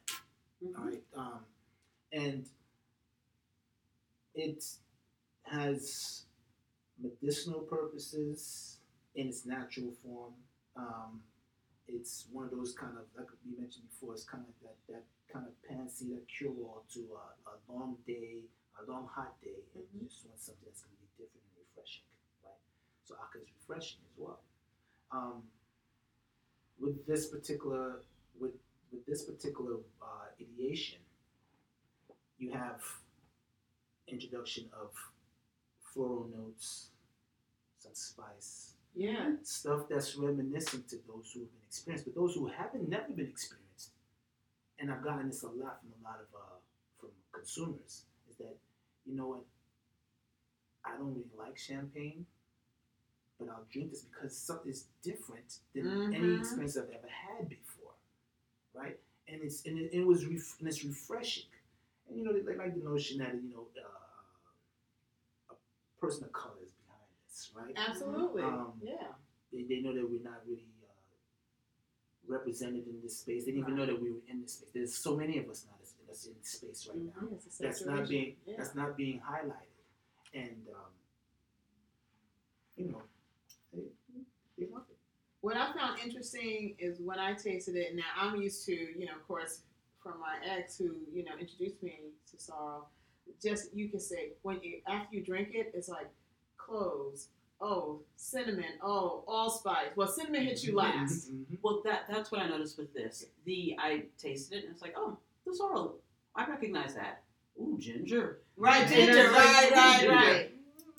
Mhm. 0.63 0.79
All 0.79 0.85
right. 0.87 1.05
Um, 1.15 1.47
and 2.13 2.49
it 4.35 4.65
has 5.45 6.25
medicinal 7.01 7.61
purposes 7.61 8.79
in 9.15 9.29
its 9.29 9.47
natural 9.47 9.93
form. 10.03 10.35
Um, 10.77 11.23
it's 11.87 12.27
one 12.33 12.45
of 12.45 12.51
those 12.51 12.75
kind 12.75 12.97
of 12.97 13.05
like 13.17 13.29
we 13.45 13.57
mentioned 13.59 13.89
before. 13.91 14.13
It's 14.15 14.25
kind 14.25 14.45
of 14.47 14.55
that 14.63 14.77
that 14.93 15.05
kind 15.33 15.47
of 15.47 15.53
panacea, 15.69 16.15
that 16.15 16.27
cure 16.29 16.53
all 16.65 16.85
to 16.95 17.01
a, 17.01 17.51
a 17.51 17.55
long 17.73 17.97
day, 18.07 18.45
a 18.81 18.91
long 18.91 19.09
hot 19.15 19.41
day, 19.43 19.61
and 19.75 19.85
you 19.95 20.09
just 20.09 20.25
want 20.27 20.39
something 20.41 20.65
that's 20.65 20.83
going 20.83 20.97
to 20.97 21.03
be 21.03 21.09
different 21.25 21.45
and 21.49 21.57
refreshing, 21.65 22.05
right? 22.09 22.18
So 22.18 22.18
Aka 23.15 23.41
is 23.43 23.49
refreshing 23.61 23.99
as 24.13 24.19
well. 24.19 24.41
Um, 25.11 25.43
with 26.81 27.07
this 27.07 27.27
particular 27.27 28.01
with 28.39 28.53
with 28.93 29.05
this 29.07 29.25
particular 29.25 29.77
uh, 30.01 30.27
ideation, 30.41 30.99
you 32.39 32.53
have 32.53 32.81
introduction 34.07 34.65
of 34.73 34.91
floral 35.83 36.29
notes, 36.35 36.89
some 37.79 37.93
spice, 37.95 38.73
Yeah. 38.95 39.33
stuff 39.43 39.89
that's 39.89 40.17
reminiscent 40.17 40.89
to 40.89 40.97
those 41.07 41.31
who 41.33 41.41
have 41.41 41.51
been 41.53 41.63
experienced, 41.67 42.07
but 42.07 42.15
those 42.15 42.35
who 42.35 42.47
haven't 42.47 42.89
never 42.89 43.13
been 43.13 43.27
experienced, 43.29 43.91
and 44.79 44.91
I've 44.91 45.03
gotten 45.03 45.27
this 45.29 45.43
a 45.43 45.49
lot 45.49 45.81
from 45.81 45.93
a 46.01 46.09
lot 46.09 46.21
of 46.21 46.29
uh, 46.35 46.57
from 46.99 47.11
consumers, 47.33 48.05
is 48.31 48.37
that 48.39 48.57
you 49.05 49.15
know 49.17 49.29
what? 49.29 49.45
I 50.85 50.97
don't 50.97 51.13
really 51.15 51.29
like 51.37 51.59
champagne, 51.59 52.25
but 53.39 53.49
I'll 53.49 53.67
drink 53.73 53.91
this 53.91 54.03
because 54.03 54.37
something's 54.37 54.87
different 55.03 55.59
than 55.75 56.13
any 56.13 56.27
Mhm. 56.29 56.41
experience 56.41 56.77
I've 56.77 56.91
ever 56.91 57.09
had 57.09 57.49
before, 57.49 57.95
right? 58.75 58.99
And 59.29 59.43
it's 59.43 59.65
and 59.67 59.79
it, 59.79 59.93
it 59.93 60.05
was 60.05 60.27
ref- 60.27 60.59
and 60.59 60.69
it's 60.69 60.85
refreshing, 60.85 61.49
and 62.09 62.19
you 62.19 62.25
know 62.25 62.33
they, 62.33 62.41
they 62.41 62.57
like 62.57 62.75
the 62.75 62.83
notion 62.83 63.19
that 63.19 63.35
you 63.35 63.51
know 63.51 63.69
uh, 63.79 65.55
a 65.55 66.01
person 66.01 66.25
of 66.25 66.33
color 66.33 66.57
is 66.65 66.73
behind 66.73 67.07
this, 67.27 67.51
right? 67.55 67.73
Absolutely. 67.77 68.43
Um, 68.43 68.73
yeah. 68.83 69.13
they, 69.53 69.63
they 69.65 69.81
know 69.81 69.93
that 69.95 70.09
we're 70.11 70.23
not 70.23 70.41
really 70.47 70.65
uh, 70.83 71.15
represented 72.27 72.87
in 72.89 73.01
this 73.03 73.19
space. 73.21 73.45
They 73.45 73.53
didn't 73.53 73.65
even 73.65 73.77
know 73.77 73.87
that 73.87 74.01
we 74.01 74.11
were 74.13 74.23
in 74.29 74.41
this 74.43 74.55
space. 74.55 74.71
There's 74.75 74.95
so 74.95 75.15
many 75.17 75.39
of 75.39 75.49
us 75.49 75.65
now 75.67 75.77
that's, 75.79 75.95
that's 76.07 76.27
in 76.27 76.35
this 76.41 76.49
space 76.53 76.89
right 76.89 77.05
now. 77.05 77.29
It's 77.33 77.61
a 77.61 77.63
That's 77.63 77.85
not 77.87 78.09
being 78.09 78.37
Yeah. 78.47 78.55
that's 78.57 78.75
not 78.75 78.97
being 78.97 79.21
highlighted, 79.21 79.77
and 80.33 80.67
um, 80.75 80.91
you 82.77 82.89
know, 82.93 83.03
they, 83.75 83.83
they 84.57 84.67
love 84.73 84.85
it. 84.89 84.97
What 85.41 85.57
I 85.57 85.73
found 85.73 86.01
interesting 86.01 86.75
is 86.79 86.99
when 87.01 87.19
I 87.19 87.33
tasted 87.35 87.77
it. 87.77 87.95
Now 87.95 88.03
I'm 88.17 88.41
used 88.41 88.67
to, 88.67 88.73
you 88.73 89.07
know, 89.07 89.13
of 89.15 89.27
course, 89.27 89.61
from 90.03 90.15
my 90.21 90.37
ex 90.49 90.77
who, 90.79 90.97
you 91.13 91.25
know, 91.25 91.33
introduced 91.39 91.83
me 91.83 91.95
to 92.31 92.39
sorrow. 92.39 92.87
Just 93.43 93.75
you 93.75 93.89
can 93.89 94.01
say 94.01 94.31
when 94.43 94.61
you 94.63 94.81
after 94.89 95.15
you 95.17 95.23
drink 95.25 95.51
it, 95.53 95.71
it's 95.75 95.89
like 95.89 96.09
cloves. 96.57 97.29
Oh, 97.61 98.01
cinnamon. 98.17 98.79
Oh, 98.83 99.25
allspice. 99.27 99.91
Well, 99.97 100.07
cinnamon 100.09 100.43
hits 100.45 100.65
you 100.65 100.75
last. 100.77 101.33
Mhm. 101.33 101.59
Well, 101.63 101.83
that 101.85 102.03
that's 102.09 102.31
what 102.31 102.41
I 102.41 102.49
noticed 102.49 102.79
with 102.79 102.93
this. 102.95 103.27
The 103.45 103.77
I 103.79 104.05
tasted 104.17 104.59
it 104.59 104.65
and 104.65 104.73
it's 104.73 104.83
like, 104.83 104.95
oh, 104.97 105.19
the 105.47 105.55
sorrel. 105.55 105.99
I 106.35 106.47
recognize 106.47 106.95
that. 106.95 107.23
Ooh, 107.61 107.77
ginger. 107.79 108.41
Right, 108.57 108.83
And 108.83 108.91
ginger. 108.95 109.31
Right, 109.31 109.71
right, 109.73 109.99
ginger. 110.01 110.15
right. 110.15 110.51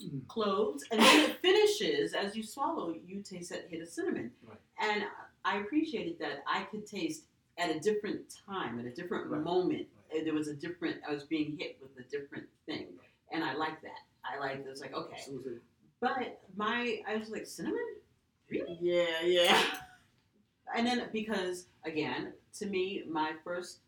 Mm. 0.01 0.27
cloves, 0.27 0.83
and 0.91 0.99
then 1.01 1.29
it 1.29 1.37
finishes 1.41 2.13
as 2.13 2.35
you 2.35 2.43
swallow. 2.43 2.95
You 3.05 3.21
taste 3.21 3.49
that 3.49 3.67
hit 3.69 3.81
of 3.81 3.89
cinnamon, 3.89 4.31
Right. 4.43 4.57
and 4.79 5.03
I 5.43 5.57
appreciated 5.59 6.19
that 6.19 6.43
I 6.47 6.63
could 6.63 6.85
taste 6.85 7.25
at 7.57 7.69
a 7.75 7.79
different 7.79 8.33
time, 8.45 8.79
at 8.79 8.85
a 8.85 8.91
different 8.91 9.27
Right. 9.27 9.41
moment. 9.41 9.87
Right. 10.13 10.23
There 10.23 10.33
was 10.33 10.47
a 10.47 10.53
different. 10.55 11.01
I 11.07 11.13
was 11.13 11.23
being 11.25 11.57
hit 11.57 11.77
with 11.81 11.97
a 11.97 12.07
different 12.09 12.47
thing, 12.65 12.97
and 13.31 13.43
I 13.43 13.53
like 13.55 13.81
that. 13.81 13.99
I 14.23 14.37
like. 14.39 14.59
It 14.59 14.67
was 14.67 14.79
like 14.81 14.93
okay, 14.93 15.19
So, 15.19 15.41
so 15.43 15.49
but 15.99 16.41
my 16.55 17.01
I 17.07 17.17
was 17.17 17.29
like 17.29 17.45
cinnamon, 17.45 17.95
really? 18.49 18.77
Yeah, 18.81 19.21
yeah. 19.23 19.61
And 20.75 20.85
then 20.87 21.09
because 21.11 21.67
again, 21.83 22.33
to 22.59 22.65
me, 22.67 23.03
my 23.09 23.33
first 23.43 23.79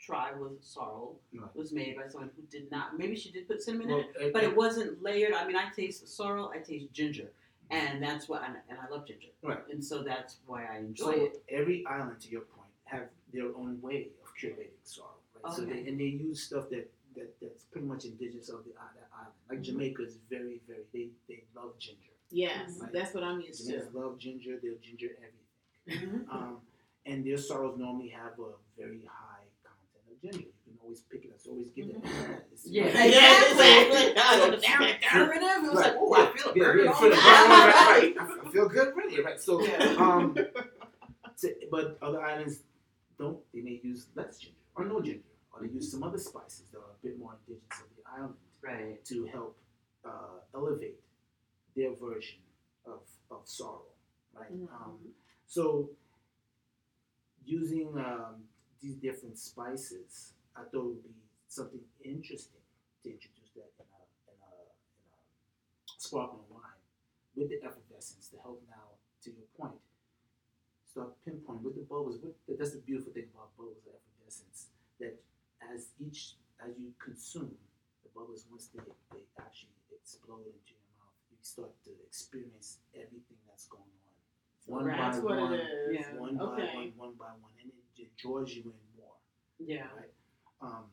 try 0.00 0.32
with 0.32 0.62
sorrel 0.62 1.20
Right. 1.32 1.54
was 1.54 1.72
made 1.72 1.96
by 1.96 2.08
someone 2.08 2.30
who 2.34 2.42
did 2.50 2.70
not. 2.70 2.98
Maybe 2.98 3.14
she 3.14 3.30
did 3.30 3.46
put 3.46 3.62
cinnamon 3.62 3.90
in 3.90 3.96
well, 3.96 4.04
it, 4.20 4.32
but 4.32 4.42
it 4.42 4.56
wasn't 4.56 5.02
layered. 5.02 5.34
I 5.34 5.46
mean, 5.46 5.56
I 5.56 5.68
taste 5.74 6.08
sorrel, 6.08 6.50
I 6.54 6.58
taste 6.58 6.92
ginger, 6.92 7.30
and 7.70 8.02
that's 8.02 8.28
what, 8.28 8.42
and, 8.44 8.56
and 8.68 8.78
I 8.78 8.88
love 8.92 9.06
ginger, 9.06 9.28
Right. 9.42 9.58
And 9.70 9.84
so 9.84 10.02
that's 10.02 10.38
why 10.46 10.64
I 10.64 10.78
enjoy 10.78 11.04
So 11.04 11.24
it. 11.26 11.42
every 11.50 11.86
island, 11.86 12.20
to 12.22 12.28
your 12.30 12.42
point, 12.42 12.70
have 12.84 13.04
their 13.32 13.46
own 13.54 13.78
way 13.82 14.08
of 14.24 14.34
curating 14.36 14.70
sorrel. 14.84 15.18
right? 15.44 15.52
So 15.54 15.62
they, 15.62 15.86
and 15.86 16.00
they 16.00 16.04
use 16.04 16.42
stuff 16.42 16.68
that, 16.70 16.90
that 17.16 17.34
that's 17.40 17.64
pretty 17.64 17.86
much 17.86 18.04
indigenous 18.04 18.48
of 18.48 18.64
the 18.64 18.70
uh, 18.70 18.84
that 18.94 19.08
island. 19.14 19.34
Like 19.48 19.58
Mhm. 19.60 19.64
Jamaica 19.64 20.02
is 20.04 20.16
very, 20.30 20.60
very 20.66 20.84
they 20.92 21.08
they 21.28 21.44
love 21.54 21.78
ginger. 21.78 22.00
Yes, 22.30 22.78
Right. 22.80 22.92
that's 22.92 23.12
what 23.14 23.24
I'm 23.24 23.40
used 23.40 23.66
to. 23.66 23.72
Jamaicans 23.72 23.94
love 23.94 24.18
ginger. 24.18 24.58
They'll 24.62 24.78
ginger 24.78 25.10
everything. 25.18 26.24
Mhm. 26.26 26.28
Um, 26.34 26.60
and 27.06 27.24
their 27.26 27.36
sorrows 27.38 27.76
normally 27.78 28.08
have 28.08 28.38
a 28.38 28.52
very 28.78 29.02
high 29.04 29.29
ginger. 30.20 30.38
You 30.38 30.52
can 30.64 30.78
always 30.82 31.00
pick 31.00 31.24
it 31.24 31.28
up. 31.30 31.36
It's 31.36 31.46
always 31.46 31.70
give 31.70 31.86
it. 31.88 31.96
It's- 31.96 32.66
Yeah, 32.66 32.84
exactly. 32.86 34.54
exactly. 34.54 35.08
Derivative. 35.12 35.64
It 35.64 35.70
was 35.70 35.74
like, 35.74 35.94
oh, 35.98 36.14
I 36.14 36.36
feel 36.36 36.52
a 36.52 36.54
Yeah, 36.56 36.64
burn 36.64 36.84
yeah, 36.84 36.90
on 36.90 36.96
feel 37.00 37.12
it. 37.12 37.14
that. 37.16 37.86
Right, 37.88 38.16
right. 38.16 38.38
I 38.46 38.50
feel 38.50 38.68
good 38.68 38.88
already, 38.88 39.22
right? 39.22 39.40
So, 39.40 39.62
Yeah. 39.62 39.94
um, 39.98 40.36
so- 41.36 41.48
but 41.70 41.98
other 42.02 42.20
islands 42.22 42.60
don't. 43.18 43.38
They 43.52 43.60
may 43.60 43.80
use 43.82 44.06
less 44.14 44.38
ginger 44.38 44.56
or 44.76 44.84
no 44.84 45.00
ginger, 45.00 45.22
or 45.52 45.66
they 45.66 45.72
use 45.72 45.90
some 45.90 46.02
other 46.02 46.18
spices 46.18 46.64
that 46.72 46.78
are 46.78 46.92
a 47.00 47.06
bit 47.06 47.18
more 47.18 47.36
indigenous 47.46 47.80
of 47.80 47.96
the 47.96 48.10
island 48.10 48.34
Right. 48.62 49.02
to 49.06 49.24
help 49.26 49.56
uh, 50.04 50.40
elevate 50.54 51.00
their 51.76 51.94
version 51.94 52.38
of, 52.86 53.00
of 53.30 53.40
sorrow, 53.44 53.84
right? 54.34 54.52
Mhm. 54.52 54.68
Um, 54.72 54.98
so 55.46 55.90
using 57.44 57.88
um, 57.98 58.44
these 58.82 58.96
different 58.96 59.38
spices, 59.38 60.32
I 60.56 60.62
thought 60.68 60.84
would 60.96 61.04
be 61.04 61.14
something 61.48 61.80
interesting 62.04 62.62
to 63.02 63.08
introduce 63.10 63.50
that 63.54 63.70
in 63.78 63.86
a, 63.86 64.02
in 64.32 64.38
a, 64.40 64.52
in 65.00 65.08
a 65.12 65.20
sparkling 65.98 66.48
wine 66.48 66.80
with 67.36 67.48
the 67.50 67.60
effervescence 67.64 68.28
to 68.32 68.36
help 68.42 68.62
now, 68.68 68.96
to 69.24 69.30
your 69.30 69.46
point, 69.56 69.78
start 70.88 71.12
pinpointing 71.26 71.62
with 71.62 71.76
the 71.76 71.86
bubbles. 71.86 72.18
With 72.22 72.34
the, 72.46 72.56
that's 72.56 72.72
the 72.72 72.82
beautiful 72.82 73.12
thing 73.12 73.28
about 73.34 73.54
bubbles, 73.56 73.78
the 73.84 73.92
effervescence, 73.94 74.72
that 74.98 75.20
as 75.60 75.92
each, 76.00 76.36
as 76.60 76.74
you 76.80 76.92
consume 76.98 77.52
the 78.02 78.10
bubbles, 78.16 78.44
once 78.50 78.68
they, 78.72 78.80
they 79.12 79.24
actually 79.38 79.76
explode 79.92 80.48
into 80.48 80.72
your 80.74 80.88
mouth, 80.98 81.14
you 81.30 81.36
start 81.42 81.70
to 81.84 81.92
experience 82.06 82.80
everything 82.96 83.38
that's 83.46 83.66
going 83.68 83.84
on. 83.84 84.10
One 84.66 84.86
That's 84.86 85.18
by 85.18 85.24
what 85.24 85.40
one. 85.40 85.60
Yeah. 85.90 86.14
one 86.14 86.36
by 86.36 86.44
Okay. 86.44 86.70
one, 86.76 86.92
one 86.94 87.14
by 87.18 87.32
one, 87.40 87.49
and 87.49 87.49
it, 87.49 87.49
it 87.49 87.49
draws 88.22 88.52
you 88.54 88.62
in 88.62 88.80
more. 88.98 89.16
Yeah. 89.58 89.86
Right. 89.96 90.12
Um, 90.62 90.84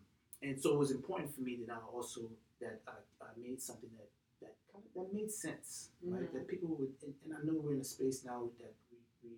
and 0.41 0.59
so 0.61 0.73
it 0.73 0.77
was 0.79 0.91
important 0.91 1.33
for 1.35 1.41
me 1.41 1.57
that 1.65 1.73
I 1.73 1.79
also 1.93 2.21
that 2.61 2.81
I, 2.87 2.93
I 3.23 3.29
made 3.37 3.61
something 3.61 3.89
that 3.97 4.09
that 4.41 4.55
kind 4.71 4.83
of, 4.85 4.91
that 4.95 5.13
made 5.13 5.31
sense, 5.31 5.89
right? 6.03 6.21
Mhm. 6.29 6.33
That 6.33 6.47
people 6.47 6.69
would, 6.79 6.93
and, 7.03 7.13
and 7.25 7.33
I 7.33 7.39
know 7.45 7.59
we're 7.59 7.73
in 7.73 7.81
a 7.81 7.83
space 7.83 8.23
now 8.23 8.49
that 8.59 8.73
we 8.91 8.97
we, 9.23 9.31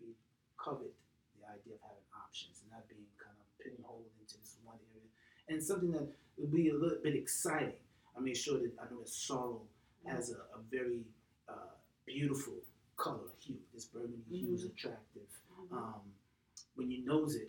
we 0.00 0.08
covet 0.58 0.92
the 1.40 1.44
idea 1.48 1.74
of 1.74 1.80
having 1.82 2.04
options 2.14 2.60
and 2.62 2.70
not 2.70 2.86
being 2.88 3.06
kind 3.18 3.36
of 3.40 3.46
pigeonholed 3.58 4.04
into 4.20 4.36
this 4.38 4.56
one 4.64 4.78
area, 4.94 5.08
and 5.48 5.62
something 5.62 5.90
that 5.92 6.06
would 6.36 6.52
be 6.52 6.68
a 6.68 6.74
little 6.74 6.98
bit 7.02 7.14
exciting. 7.16 7.80
I 8.16 8.20
made 8.20 8.36
sure 8.36 8.58
that 8.58 8.72
I 8.78 8.84
know 8.92 9.00
that 9.00 9.08
sorrow 9.08 9.62
has 10.06 10.30
a, 10.32 10.40
a 10.56 10.60
very 10.70 11.00
uh, 11.48 11.72
beautiful 12.04 12.54
color 12.96 13.32
hue. 13.40 13.56
This 13.72 13.86
burgundy 13.86 14.36
hue 14.36 14.52
is 14.54 14.64
Mhm. 14.64 14.72
attractive. 14.72 15.28
Um, 15.72 16.11
when 16.82 16.90
you 16.90 17.04
nose 17.06 17.36
it, 17.36 17.48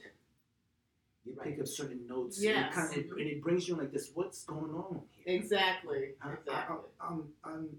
you 1.26 1.36
pick 1.44 1.60
up 1.60 1.68
certain 1.68 2.06
notes. 2.08 2.40
Yes. 2.42 2.56
And 2.56 2.66
it, 2.66 2.72
kind 2.74 3.12
of, 3.12 3.18
and 3.18 3.28
it 3.28 3.42
brings 3.42 3.68
you 3.68 3.76
like 3.76 3.92
this. 3.92 4.12
What's 4.14 4.44
going 4.44 4.72
on 4.76 5.02
here? 5.12 5.36
Exactly. 5.36 6.14
I, 6.22 6.34
Exactly. 6.34 6.54
I, 7.02 7.06
I'm, 7.08 7.24
I'm, 7.44 7.70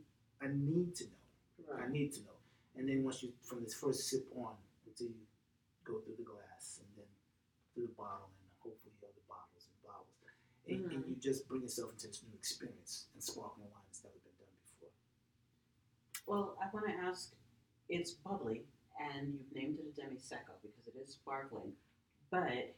I 0.42 0.46
need 0.50 0.94
to 0.96 1.04
know. 1.04 1.75
I 1.84 1.88
need 1.90 2.12
to 2.14 2.20
know. 2.23 2.37
And 2.76 2.88
then 2.88 3.04
once 3.04 3.23
you, 3.23 3.32
from 3.42 3.62
this 3.62 3.75
first 3.75 4.08
sip 4.08 4.26
on, 4.37 4.54
until 4.87 5.06
you 5.08 5.23
go 5.84 6.00
through 6.00 6.16
the 6.18 6.25
glass 6.25 6.80
and 6.82 6.88
then 6.96 7.11
through 7.75 7.87
the 7.87 7.94
bottle 7.94 8.30
and 8.40 8.50
hopefully 8.58 8.92
other 9.02 9.23
bottles 9.28 9.68
and 9.70 9.76
bottles, 9.87 10.18
and, 10.66 10.90
and 10.90 11.04
Mhm. 11.04 11.08
you 11.11 11.14
just 11.20 11.46
bring 11.46 11.62
yourself 11.62 11.92
into 11.92 12.08
this 12.08 12.23
new 12.26 12.34
experience. 12.34 13.06
And 13.14 13.23
sparkling 13.23 13.68
wine 13.70 13.87
has 13.88 14.02
never 14.02 14.18
been 14.25 14.34
done 14.40 14.56
before. 14.66 14.94
Well, 16.26 16.56
I 16.58 16.66
want 16.75 16.87
to 16.88 16.94
ask. 17.06 17.32
It's 17.90 18.12
bubbly, 18.12 18.62
and 18.99 19.35
you've 19.35 19.55
named 19.55 19.79
it 19.79 19.87
a 19.93 20.01
demi 20.01 20.17
secco 20.17 20.55
because 20.63 20.87
it 20.87 20.95
is 21.03 21.13
sparkling. 21.13 21.73
But 22.31 22.75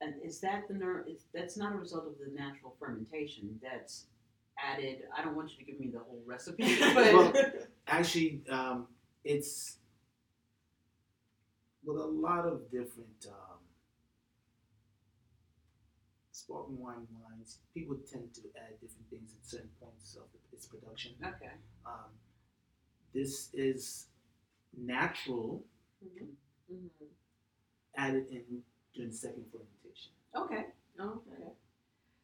and 0.00 0.14
is 0.22 0.40
that 0.40 0.68
the 0.68 0.74
ner- 0.74 1.04
is, 1.08 1.24
That's 1.32 1.56
not 1.56 1.72
a 1.74 1.76
result 1.76 2.06
of 2.06 2.14
the 2.18 2.32
natural 2.38 2.76
fermentation. 2.78 3.58
That's 3.62 4.06
added. 4.62 5.02
I 5.16 5.22
don't 5.22 5.36
want 5.36 5.50
you 5.52 5.64
to 5.64 5.70
give 5.70 5.80
me 5.80 5.88
the 5.88 5.98
whole 6.00 6.22
recipe, 6.26 6.78
but 6.94 7.12
Well, 7.14 7.32
actually, 7.86 8.40
um, 8.50 8.86
it's 9.24 9.78
with 11.84 11.96
a 11.98 12.04
lot 12.04 12.46
of 12.46 12.70
different 12.70 13.26
um, 13.28 13.58
sparkling 16.32 16.78
wine 16.78 17.06
wines. 17.22 17.58
People 17.74 17.96
tend 18.10 18.34
to 18.34 18.40
add 18.56 18.78
different 18.80 19.08
things 19.10 19.32
at 19.40 19.46
certain 19.48 19.70
points 19.80 20.16
of 20.16 20.24
its 20.52 20.66
production. 20.66 21.12
okay. 21.22 21.52
Um, 21.86 22.10
this 23.14 23.48
is 23.54 24.06
natural, 24.76 25.64
Mhm. 26.04 26.34
Mhm. 26.70 26.88
added 27.96 28.26
in 28.28 28.62
during 28.94 29.10
the 29.10 29.16
second 29.16 29.44
fermentation. 29.50 30.12
Okay. 30.34 30.66
Okay. 30.98 31.52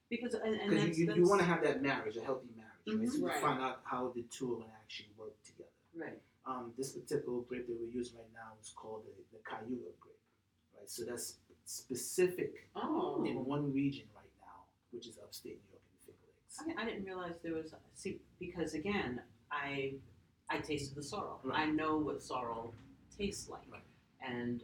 Because 0.09 0.35
and, 0.35 0.55
and 0.61 0.77
that's, 0.77 0.99
you, 0.99 1.07
you, 1.07 1.15
you 1.23 1.29
want 1.29 1.41
to 1.41 1.47
have 1.47 1.62
that 1.62 1.83
marriage, 1.83 2.17
a 2.17 2.23
healthy 2.23 2.49
marriage, 2.57 2.71
right? 2.87 2.97
Mhm. 2.97 3.11
So 3.11 3.17
you 3.19 3.27
Right. 3.27 3.41
find 3.41 3.61
out 3.62 3.81
how 3.85 4.09
the 4.11 4.23
two 4.25 4.53
are 4.53 4.57
going 4.57 4.69
to 4.71 4.77
actually 4.77 5.11
work 5.17 5.41
together. 5.43 5.69
right. 5.95 6.21
um, 6.45 6.73
this 6.77 6.93
particular 6.93 7.41
grape 7.43 7.67
that 7.69 7.79
we're 7.81 7.87
using 7.87 8.19
right 8.19 8.33
now 8.35 8.57
is 8.61 8.71
called 8.71 9.05
the, 9.07 9.12
the 9.37 9.43
Cayuga 9.45 9.91
grape, 10.01 10.19
right? 10.77 10.91
So 10.91 11.05
that's 11.05 11.38
specific 11.65 12.69
Oh. 12.75 13.25
in 13.25 13.45
one 13.45 13.73
region 13.73 14.09
right 14.15 14.33
now, 14.41 14.65
which 14.91 15.07
is 15.07 15.19
upstate 15.19 15.61
New 15.62 15.71
York 15.71 15.83
and 15.87 15.99
the 16.01 16.12
Finger 16.12 16.27
Lakes. 16.35 16.79
I, 16.79 16.83
I 16.83 16.85
didn't 16.85 17.05
realize 17.05 17.35
there 17.43 17.55
was 17.55 17.73
see 17.95 18.21
because 18.41 18.75
again 18.75 19.23
I 19.53 19.95
I 20.53 20.59
tasted 20.59 20.95
the 20.95 21.03
sorrel. 21.03 21.41
Right. 21.43 21.59
I 21.61 21.67
know 21.67 21.97
what 21.99 22.23
sorrel 22.23 22.75
tastes 23.19 23.49
like, 23.49 23.62
Right. 23.71 23.83
and 24.21 24.62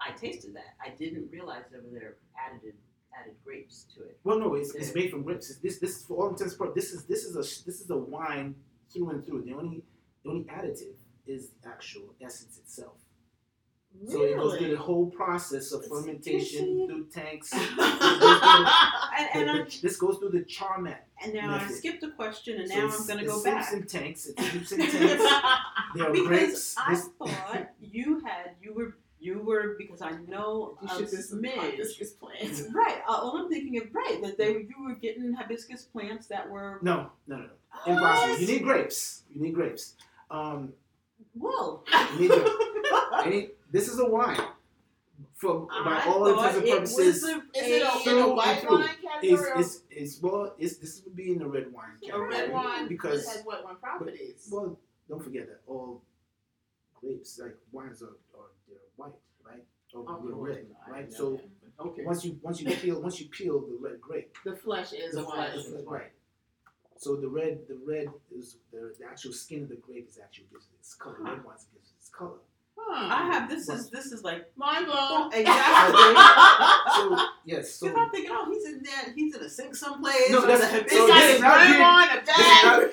I 0.00 0.12
tasted 0.12 0.54
that. 0.54 0.74
I 0.84 0.90
didn't 0.90 1.30
realize 1.30 1.64
there 1.70 1.82
were 1.82 1.98
there 1.98 2.14
added 2.46 2.74
added 3.18 3.34
grapes 3.44 3.84
to 3.94 4.02
it. 4.04 4.18
Well, 4.24 4.38
no, 4.38 4.54
it's, 4.54 4.74
it's 4.74 4.94
made 4.94 5.10
from 5.10 5.22
grapes. 5.22 5.54
This 5.56 5.78
this 5.78 6.04
for 6.04 6.14
all 6.18 6.28
intents 6.30 6.52
and 6.54 6.60
purposes, 6.60 6.74
this 6.74 6.92
is 6.94 7.04
this 7.06 7.24
is 7.24 7.34
a 7.36 7.64
this 7.66 7.80
is 7.80 7.90
a 7.90 7.96
wine 7.96 8.54
through 8.92 9.10
and 9.10 9.26
through. 9.26 9.42
The 9.42 9.54
only 9.54 9.82
the 10.22 10.30
only 10.30 10.44
additive 10.44 10.96
is 11.26 11.50
the 11.62 11.68
actual 11.68 12.14
essence 12.22 12.58
itself. 12.58 12.94
So 14.08 14.22
it 14.22 14.36
goes 14.36 14.58
through 14.58 14.70
the 14.70 14.76
whole 14.76 15.06
process 15.06 15.72
of 15.72 15.80
It's 15.80 15.88
fermentation 15.88 16.42
fishy. 16.60 16.86
through 16.86 17.06
tanks. 17.06 17.52
And, 17.52 19.48
and, 19.48 19.66
The- 19.66 19.78
this 19.82 19.96
goes 19.96 20.18
through 20.18 20.30
the 20.30 20.44
charmat. 20.44 20.98
and 21.22 21.34
now 21.34 21.54
I 21.56 21.66
skipped 21.68 22.02
a 22.04 22.10
question, 22.10 22.60
and 22.60 22.68
So 22.68 22.76
now 22.76 22.88
I'm 22.94 23.06
going 23.06 23.18
to 23.20 23.24
go 23.26 23.42
back 23.42 23.72
in 23.72 23.86
tanks. 23.86 24.26
It 24.26 24.38
in 24.38 24.44
tanks. 24.64 24.92
There 24.92 26.06
are 26.06 26.12
because 26.12 26.26
grapes. 26.28 26.74
I 26.78 26.94
This- 26.94 27.08
thought 27.18 27.68
you 27.80 28.20
had 28.24 28.52
you 28.62 28.72
were 28.74 28.96
you 29.20 29.40
were 29.40 29.74
because 29.78 30.00
I 30.00 30.12
know 30.28 30.78
You 30.80 30.88
a 30.88 30.96
should 30.98 31.10
just 31.10 31.32
smidge. 31.34 31.56
hibiscus 31.56 32.12
plants. 32.12 32.62
Right. 32.72 32.98
Uh, 33.08 33.12
all 33.14 33.36
I'm 33.36 33.48
thinking 33.50 33.78
of 33.82 33.92
right 33.92 34.20
that 34.22 34.38
they 34.38 34.52
you 34.52 34.74
were 34.86 34.94
getting 34.94 35.32
hibiscus 35.32 35.82
plants 35.86 36.28
that 36.28 36.48
were 36.48 36.78
No, 36.82 37.10
no, 37.26 37.38
no, 37.38 37.46
no. 37.86 37.92
Impossible. 37.92 38.38
You 38.38 38.46
need 38.46 38.62
grapes. 38.62 39.24
You 39.34 39.42
need 39.42 39.54
grapes. 39.54 39.94
Um, 40.30 40.72
Well, 41.34 41.84
you 42.14 42.20
need 42.20 42.30
grapes. 42.30 42.50
Any, 43.24 43.50
this 43.70 43.88
is 43.88 43.98
a 43.98 44.06
wine. 44.08 44.40
For 45.34 45.66
by 45.66 45.68
I 45.76 46.04
all 46.06 46.24
thought 46.34 46.54
intents 46.54 46.56
and 46.58 46.66
purposes, 46.68 47.22
was 47.22 47.30
a, 47.32 47.36
Is 47.36 47.42
it 47.54 47.82
a, 47.82 47.98
Through 48.00 48.18
in 48.18 48.22
a 48.24 48.34
white 48.34 48.70
wine 48.70 48.88
it's, 49.22 49.40
category? 49.42 49.50
or 49.56 49.60
it's, 49.60 49.80
it's 49.90 50.22
well, 50.22 50.54
it's 50.58 50.76
this 50.78 51.02
would 51.04 51.16
be 51.16 51.32
in 51.32 51.38
the 51.38 51.46
red 51.46 51.72
wine 51.72 51.90
a 52.02 52.06
category 52.06 52.28
red 52.28 52.52
wine 52.52 52.88
because 52.88 53.22
it 53.24 53.28
has 53.28 53.42
what 53.44 53.64
one 53.64 53.76
properties? 53.76 54.48
well, 54.50 54.78
don't 55.08 55.22
forget 55.22 55.46
that 55.48 55.60
all 55.66 56.02
grapes 57.00 57.38
like 57.42 57.56
wines 57.72 58.02
are, 58.02 58.16
are 58.36 58.50
they're 58.68 58.78
white, 58.96 59.12
right? 59.44 59.64
Or 59.94 60.04
Oh, 60.08 60.22
they're 60.24 60.34
red, 60.34 60.66
right? 60.88 61.12
So 61.12 61.40
that. 61.78 61.84
okay, 61.86 62.04
once 62.04 62.24
you 62.24 62.38
once 62.42 62.60
you 62.60 62.70
peel 62.70 63.00
once 63.00 63.20
you 63.20 63.28
peel 63.28 63.60
the 63.60 63.78
red 63.80 64.00
grape, 64.00 64.36
the 64.44 64.54
flesh 64.56 64.92
is 64.92 65.14
the 65.14 65.22
white. 65.24 65.52
flesh 65.52 65.64
is 65.66 65.84
right. 65.86 66.12
So 66.96 67.14
the 67.14 67.28
red, 67.28 67.60
the 67.68 67.78
red 67.86 68.08
is 68.36 68.56
the, 68.72 68.92
the 68.98 69.04
actual 69.06 69.32
skin 69.32 69.62
of 69.62 69.68
the 69.68 69.76
grape 69.76 70.08
is 70.08 70.18
actually 70.22 70.46
gives 70.50 70.64
it 70.66 70.74
its 70.80 70.94
color. 70.94 71.14
Huh. 71.22 71.30
Red 71.34 71.44
wine 71.44 71.56
gives 71.72 71.90
it 71.90 71.94
its 72.00 72.08
color. 72.08 72.38
Huh. 72.80 73.08
I 73.12 73.26
have 73.32 73.50
this 73.50 73.68
is 73.68 73.90
this 73.90 74.06
is 74.12 74.22
like 74.24 74.50
mind 74.56 74.86
blown. 74.86 75.30
exactly. 75.34 76.14
So 76.98 77.26
yes, 77.44 77.74
so 77.74 77.86
Because 77.86 78.02
I'm 78.02 78.10
thinking, 78.10 78.30
oh, 78.34 78.50
he's 78.50 78.64
in 78.66 78.82
there, 78.82 79.12
he's 79.14 79.34
in 79.36 79.42
a 79.42 79.48
sink 79.48 79.74
someplace. 79.76 80.30
No, 80.30 80.40
that's- 80.46 80.60
the 80.60 80.88
so 80.88 81.06
This 81.06 81.08
hibiscus- 81.08 81.08
guy 81.08 81.20
this 81.20 81.28
is 81.30 81.34
is 81.36 81.40
not 81.42 81.56
red 81.56 81.66
being- 81.68 81.80
wine, 81.80 82.08
a 82.08 82.20
this 82.24 82.28
is 82.28 82.36
bag. 82.36 82.90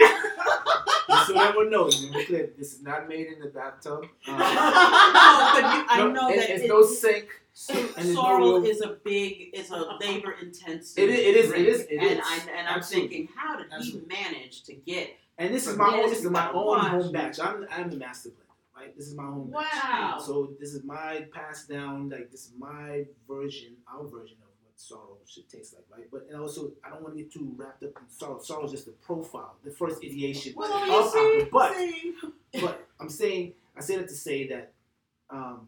not, 1.09 1.27
so 1.27 1.39
everyone 1.39 1.69
knows. 1.71 2.03
Let 2.03 2.13
me 2.13 2.25
clear. 2.25 2.49
This 2.57 2.73
is 2.73 2.81
not 2.83 3.07
made 3.07 3.27
in 3.27 3.39
the 3.39 3.47
bathtub. 3.47 4.03
Um, 4.27 4.37
no, 4.37 4.37
but 4.37 5.63
you, 5.73 5.85
I 5.89 5.95
no, 5.99 6.11
know 6.11 6.29
it- 6.29 6.35
that 6.37 6.49
it's 6.49 6.63
it, 6.63 6.67
no 6.67 6.83
sink. 6.83 7.27
so, 7.53 7.73
and 7.73 7.87
there's 7.95 8.13
no 8.13 8.63
is 8.63 8.81
a 8.81 8.97
big, 9.03 9.49
is 9.53 9.71
a 9.71 9.97
labor 10.01 10.33
intensive. 10.41 11.03
It 11.03 11.09
is- 11.09 11.19
it 11.19 11.35
is- 11.35 11.45
it 11.45 11.49
drink. 11.53 11.67
is- 11.69 11.81
it 11.81 11.97
and 11.97 12.19
is. 12.19 12.25
I 12.25 12.39
and 12.57 12.67
I'm 12.67 12.77
Absolutely. 12.77 13.09
thinking, 13.09 13.29
how 13.35 13.55
did 13.57 13.67
Absolutely. 13.71 14.15
he 14.15 14.23
manage 14.23 14.63
to 14.63 14.73
get? 14.73 15.09
And 15.37 15.53
this 15.53 15.67
is 15.67 15.75
my 15.77 15.87
own. 15.87 16.01
this 16.03 16.11
This 16.17 16.25
is 16.25 16.31
my 16.31 16.49
own 16.51 16.79
home 16.79 17.11
batch. 17.11 17.39
I'm 17.39 17.65
I'm 17.71 17.89
the 17.89 17.97
master 17.97 18.29
blender, 18.29 18.44
right? 18.85 18.97
This 18.97 19.07
is 19.07 19.15
my 19.15 19.23
own 19.25 19.51
batch. 19.51 19.63
Wow. 19.83 20.17
So 20.25 20.53
this 20.59 20.73
is 20.73 20.83
my 20.83 21.25
passed 21.33 21.69
down, 21.69 22.09
like 22.09 22.31
this 22.31 22.45
is 22.45 22.53
my 22.57 23.05
version, 23.27 23.75
our 23.91 24.03
version 24.03 24.37
of 24.41 24.49
what 24.63 24.73
sorrow 24.79 25.17
should 25.25 25.49
taste 25.49 25.73
like, 25.75 25.85
right? 25.99 26.07
But 26.11 26.27
and 26.31 26.39
also, 26.39 26.71
I 26.83 26.89
don't 26.89 27.01
want 27.03 27.15
to 27.15 27.23
get 27.23 27.31
too 27.31 27.53
wrapped 27.57 27.83
up 27.83 27.91
in 28.01 28.09
sorrow. 28.09 28.39
Sorrow 28.39 28.65
is 28.65 28.71
just 28.71 28.85
the 28.85 28.91
profile, 28.93 29.55
the 29.63 29.71
first 29.71 30.03
ideation 30.03 30.53
Well, 30.55 30.71
of 30.73 30.87
you 30.87 31.11
see. 31.11 31.49
But 31.51 31.73
see. 31.75 32.13
but 32.61 32.87
I'm 32.99 33.09
saying 33.09 33.53
I 33.77 33.81
say 33.81 33.97
that 33.97 34.07
to 34.09 34.15
say 34.15 34.47
that 34.49 34.73
um, 35.29 35.67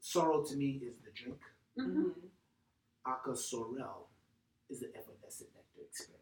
sorrow 0.00 0.42
to 0.42 0.56
me 0.56 0.80
is 0.86 0.96
the 1.04 1.10
drink. 1.14 1.38
Mm-hmm. 1.78 2.02
Mhm. 2.02 2.12
Aka 3.06 3.34
Sorel 3.34 4.08
is 4.68 4.80
the 4.80 4.88
effervescent 4.94 5.48
nectar 5.54 5.86
experience. 5.88 6.19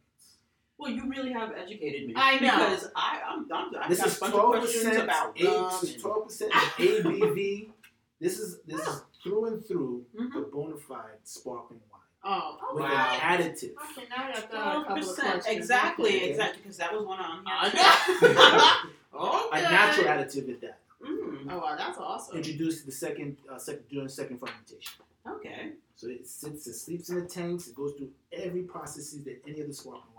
Well, 0.79 0.91
you 0.93 1.09
really 1.09 1.33
have 1.33 1.53
educated 1.57 2.07
me. 2.07 2.15
I 2.17 2.39
know. 2.39 2.57
because 2.59 2.89
I, 2.95 3.21
I'm, 3.29 3.47
I'm 3.53 3.75
I've 3.81 3.89
This 3.91 4.03
is 4.05 4.19
twelve 4.19 4.55
percent 4.61 5.03
about 5.03 5.37
rum. 5.41 5.71
and- 5.83 6.01
Twelve 6.01 6.25
percent 6.27 6.53
ABV. 6.53 7.69
This 8.21 8.41
is 8.41 8.59
this 8.67 8.81
is 8.81 9.03
through 9.23 9.45
and 9.47 9.65
through 9.65 10.05
Mhm. 10.19 10.33
the 10.35 10.41
bona 10.53 10.77
fide 10.77 11.21
sparkling 11.23 11.79
wine 11.93 12.01
Oh, 12.25 12.59
okay. 12.73 12.75
with 12.75 12.83
Wow. 12.91 13.13
an 13.15 13.21
additive. 13.21 13.75
Okay, 13.93 14.09
now 14.11 14.25
I 14.25 14.33
got 14.33 14.45
a 14.45 14.47
Twelve 14.49 14.87
couple 14.87 15.03
of 15.03 15.09
percent, 15.09 15.33
questions. 15.35 15.57
exactly, 15.57 16.17
Okay. 16.17 16.31
exactly, 16.31 16.63
because 16.63 16.77
that 16.79 16.93
was 16.93 17.05
one 17.07 17.21
on 17.21 17.45
here. 17.47 17.55
I 17.61 18.85
know. 19.13 19.49
A 19.53 19.63
natural 19.63 20.07
additive 20.07 20.51
at 20.53 20.61
that. 20.63 20.79
Mm, 21.05 21.47
Oh 21.53 21.59
wow, 21.59 21.77
that's 21.79 21.97
awesome. 21.99 22.37
Introduced 22.39 22.87
the 22.87 22.93
second, 22.93 23.37
uh, 23.49 23.57
second 23.59 23.85
during 23.89 24.09
second 24.09 24.39
fermentation. 24.41 25.05
okay. 25.27 25.73
So 25.95 26.09
it 26.09 26.27
sits, 26.27 26.67
it 26.67 26.75
sleeps 26.75 27.11
in 27.11 27.17
the 27.21 27.27
tanks. 27.27 27.69
It 27.69 27.75
goes 27.77 27.93
through 27.95 28.11
every 28.33 28.63
processes 28.63 29.23
that 29.25 29.41
any 29.47 29.63
other 29.63 29.73
sparkling 29.73 30.13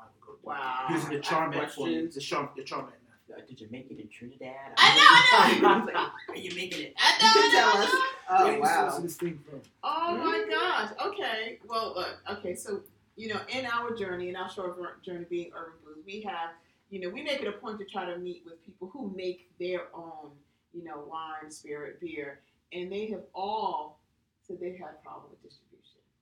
wine 0.43 0.57
would 0.59 0.63
go. 0.63 0.89
Wow. 0.89 0.95
Using 0.95 1.09
the 1.11 1.19
charm 1.19 1.51
have 1.53 1.63
Charmat 1.63 1.71
formula, 1.71 2.01
questions. 2.01 2.15
the 2.15 2.21
charm, 2.21 2.49
the 2.55 2.63
Charmat 2.63 2.85
method. 2.85 2.95
Uh, 3.37 3.41
did 3.47 3.61
you 3.61 3.67
make 3.71 3.89
it 3.91 3.99
in 3.99 4.07
Trinidad? 4.09 4.55
I 4.77 5.59
know, 5.61 5.67
I 5.67 5.79
know. 5.85 6.09
Are 6.33 6.37
you 6.37 6.55
making 6.55 6.81
it? 6.87 6.93
I 6.97 7.11
know, 7.21 7.41
I 7.41 7.49
Tell 7.51 7.73
know, 7.73 7.79
I 7.79 7.83
us. 7.83 7.91
Oh 8.31 8.45
Where 8.45 8.59
wow. 8.59 8.89
sourcing 8.91 9.03
this 9.03 9.15
thing 9.17 9.39
from? 9.49 9.61
Oh 9.83 10.17
my 10.17 10.45
Mm. 10.47 10.49
gosh. 10.51 10.91
Okay. 11.07 11.59
Well, 11.67 11.93
look. 11.95 12.17
Okay. 12.39 12.55
So, 12.55 12.81
you 13.15 13.27
know, 13.27 13.39
in 13.49 13.65
our 13.65 13.95
journey, 13.95 14.29
in 14.29 14.35
our 14.35 14.49
short 14.49 15.03
journey 15.03 15.25
being 15.29 15.51
Urban 15.55 15.73
Booze, 15.83 16.03
we 16.05 16.21
have, 16.21 16.51
you 16.89 16.99
know, 17.01 17.09
we 17.09 17.21
make 17.23 17.41
it 17.41 17.47
a 17.47 17.51
point 17.53 17.77
to 17.79 17.85
try 17.85 18.05
to 18.05 18.17
meet 18.17 18.43
with 18.45 18.63
people 18.65 18.87
who 18.93 19.11
make 19.15 19.49
their 19.59 19.87
own, 19.93 20.31
you 20.73 20.83
know, 20.83 21.03
wine, 21.07 21.51
spirit, 21.51 21.99
beer, 21.99 22.39
and 22.73 22.91
they 22.91 23.07
have 23.07 23.23
all 23.35 23.99
said 24.47 24.59
they 24.59 24.71
had 24.77 24.89
a 24.99 25.03
problem 25.03 25.29
with 25.31 25.41
distribution. 25.43 25.68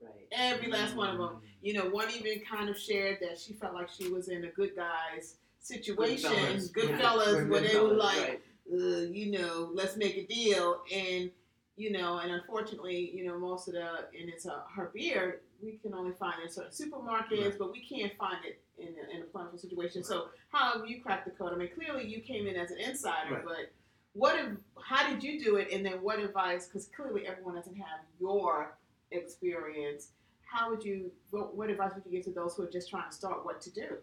Right. 0.02 0.28
Every 0.32 0.72
last 0.72 0.96
one 0.96 1.10
of 1.10 1.18
them. 1.18 1.28
Mm. 1.28 1.40
You 1.62 1.74
know, 1.74 1.86
one 1.90 2.10
even 2.12 2.42
kind 2.50 2.70
of 2.70 2.78
shared 2.78 3.18
that 3.22 3.40
she 3.40 3.54
felt 3.54 3.74
like 3.74 3.90
she 3.90 4.10
was 4.10 4.28
in 4.30 4.46
a 4.46 4.50
good 4.50 4.76
guys 4.76 5.38
situation, 5.60 6.32
Goodfellas. 6.32 6.72
Goodfellas, 6.72 7.36
Right. 7.42 7.50
where 7.50 7.62
they 7.62 7.80
were 7.80 7.94
like, 7.94 8.42
right. 8.70 9.10
you 9.10 9.32
know, 9.32 9.70
let's 9.74 9.98
make 9.98 10.18
a 10.18 10.26
deal. 10.26 10.82
And, 10.94 11.32
you 11.76 11.92
know, 11.92 12.20
and 12.20 12.32
unfortunately, 12.32 13.12
you 13.14 13.26
know, 13.26 13.38
most 13.38 13.68
of 13.68 13.74
the, 13.74 13.88
and 14.20 14.30
it's 14.30 14.46
a, 14.46 14.64
her 14.76 14.92
beer, 14.94 15.42
we 15.62 15.74
can 15.82 15.94
only 15.94 16.14
find 16.14 16.36
it 16.42 16.46
in 16.46 16.52
certain 16.52 16.72
supermarkets, 16.72 17.42
Right. 17.44 17.60
but 17.60 17.72
we 17.72 17.82
can't 17.82 18.16
find 18.18 18.46
it 18.46 18.62
in 18.78 18.90
a, 18.90 19.16
in 19.16 19.22
a 19.24 19.26
plentiful 19.26 19.58
situation. 19.58 20.04
So, 20.04 20.28
how 20.50 20.74
have 20.80 20.88
you 20.88 21.02
cracked 21.02 21.26
the 21.26 21.32
code? 21.32 21.54
I 21.54 21.58
mean, 21.58 21.70
clearly 21.74 22.06
you 22.08 22.22
came 22.22 22.48
in 22.48 22.56
as 22.56 22.72
an 22.72 22.78
insider, 22.80 23.42
but 23.44 23.72
what, 24.14 24.36
if, 24.40 24.58
how 24.82 25.10
did 25.10 25.24
you 25.24 25.44
do 25.44 25.56
it? 25.58 25.70
And 25.72 25.86
then 25.86 25.94
what 26.02 26.20
advice, 26.20 26.68
because 26.68 26.88
clearly 26.96 27.26
everyone 27.28 27.56
doesn't 27.56 27.76
have 27.76 28.00
your 28.20 28.78
experience. 29.12 30.10
How 30.42 30.70
would 30.70 30.84
you, 30.84 31.12
what, 31.32 31.56
what 31.56 31.70
advice 31.70 31.92
would 31.96 32.06
you 32.06 32.12
give 32.12 32.26
to 32.26 32.32
those 32.32 32.56
who 32.56 32.64
are 32.64 32.70
just 32.72 32.90
trying 32.90 33.10
to 33.10 33.16
start 33.16 33.46
what 33.46 33.60
to 33.62 33.70
do? 33.72 33.98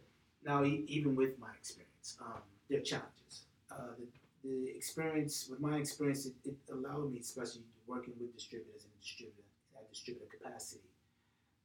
Now, 0.45 0.63
e- 0.65 0.85
even 0.89 1.17
with 1.17 1.39
my 1.39 1.49
experience, 1.59 2.19
um, 2.21 2.41
there 2.69 2.79
are 2.81 2.83
challenges. 2.83 3.45
Uh, 3.71 3.95
the, 3.99 4.07
the 4.49 4.77
experience, 4.77 5.49
with 5.49 5.61
my 5.61 5.79
experience, 5.79 6.27
it, 6.27 6.35
it 6.45 6.57
allowed 6.71 7.13
me, 7.13 7.21
especially 7.21 7.63
working 7.87 8.13
with 8.21 8.35
distributors 8.35 8.83
and 8.85 8.93
distributor 9.01 9.43
at 9.77 9.89
distributor 9.91 10.27
capacity, 10.37 10.83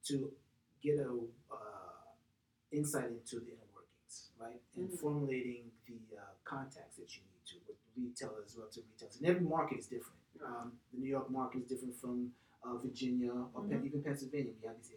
to 0.06 0.32
get 0.82 0.98
a 1.00 1.10
uh, 1.52 1.56
insight 2.72 3.10
into 3.12 3.36
the 3.44 3.52
inner 3.52 3.70
workings, 3.76 4.30
right, 4.40 4.62
and 4.78 4.90
Mhm. 4.90 4.98
formulating 5.00 5.64
the 5.88 6.18
uh, 6.18 6.22
contacts 6.46 6.96
that 6.98 7.10
you 7.18 7.22
need 7.24 7.46
to 7.46 7.56
with 7.68 7.76
retailers, 7.98 8.56
relative 8.58 8.84
to 8.86 8.90
retailers, 8.94 9.18
and 9.18 9.26
every 9.28 9.42
market 9.46 9.80
is 9.80 9.88
different. 9.88 10.20
Um, 10.46 10.72
the 10.94 11.00
New 11.02 11.10
York 11.10 11.30
market 11.30 11.64
is 11.64 11.68
different 11.68 11.96
from 12.00 12.32
uh, 12.64 12.76
Virginia 12.78 13.32
or 13.54 13.64
Pen- 13.64 13.82
Mhm. 13.82 13.86
even 13.86 14.04
Pennsylvania. 14.04 14.54
We 14.62 14.68
have 14.68 14.78
these 14.78 14.92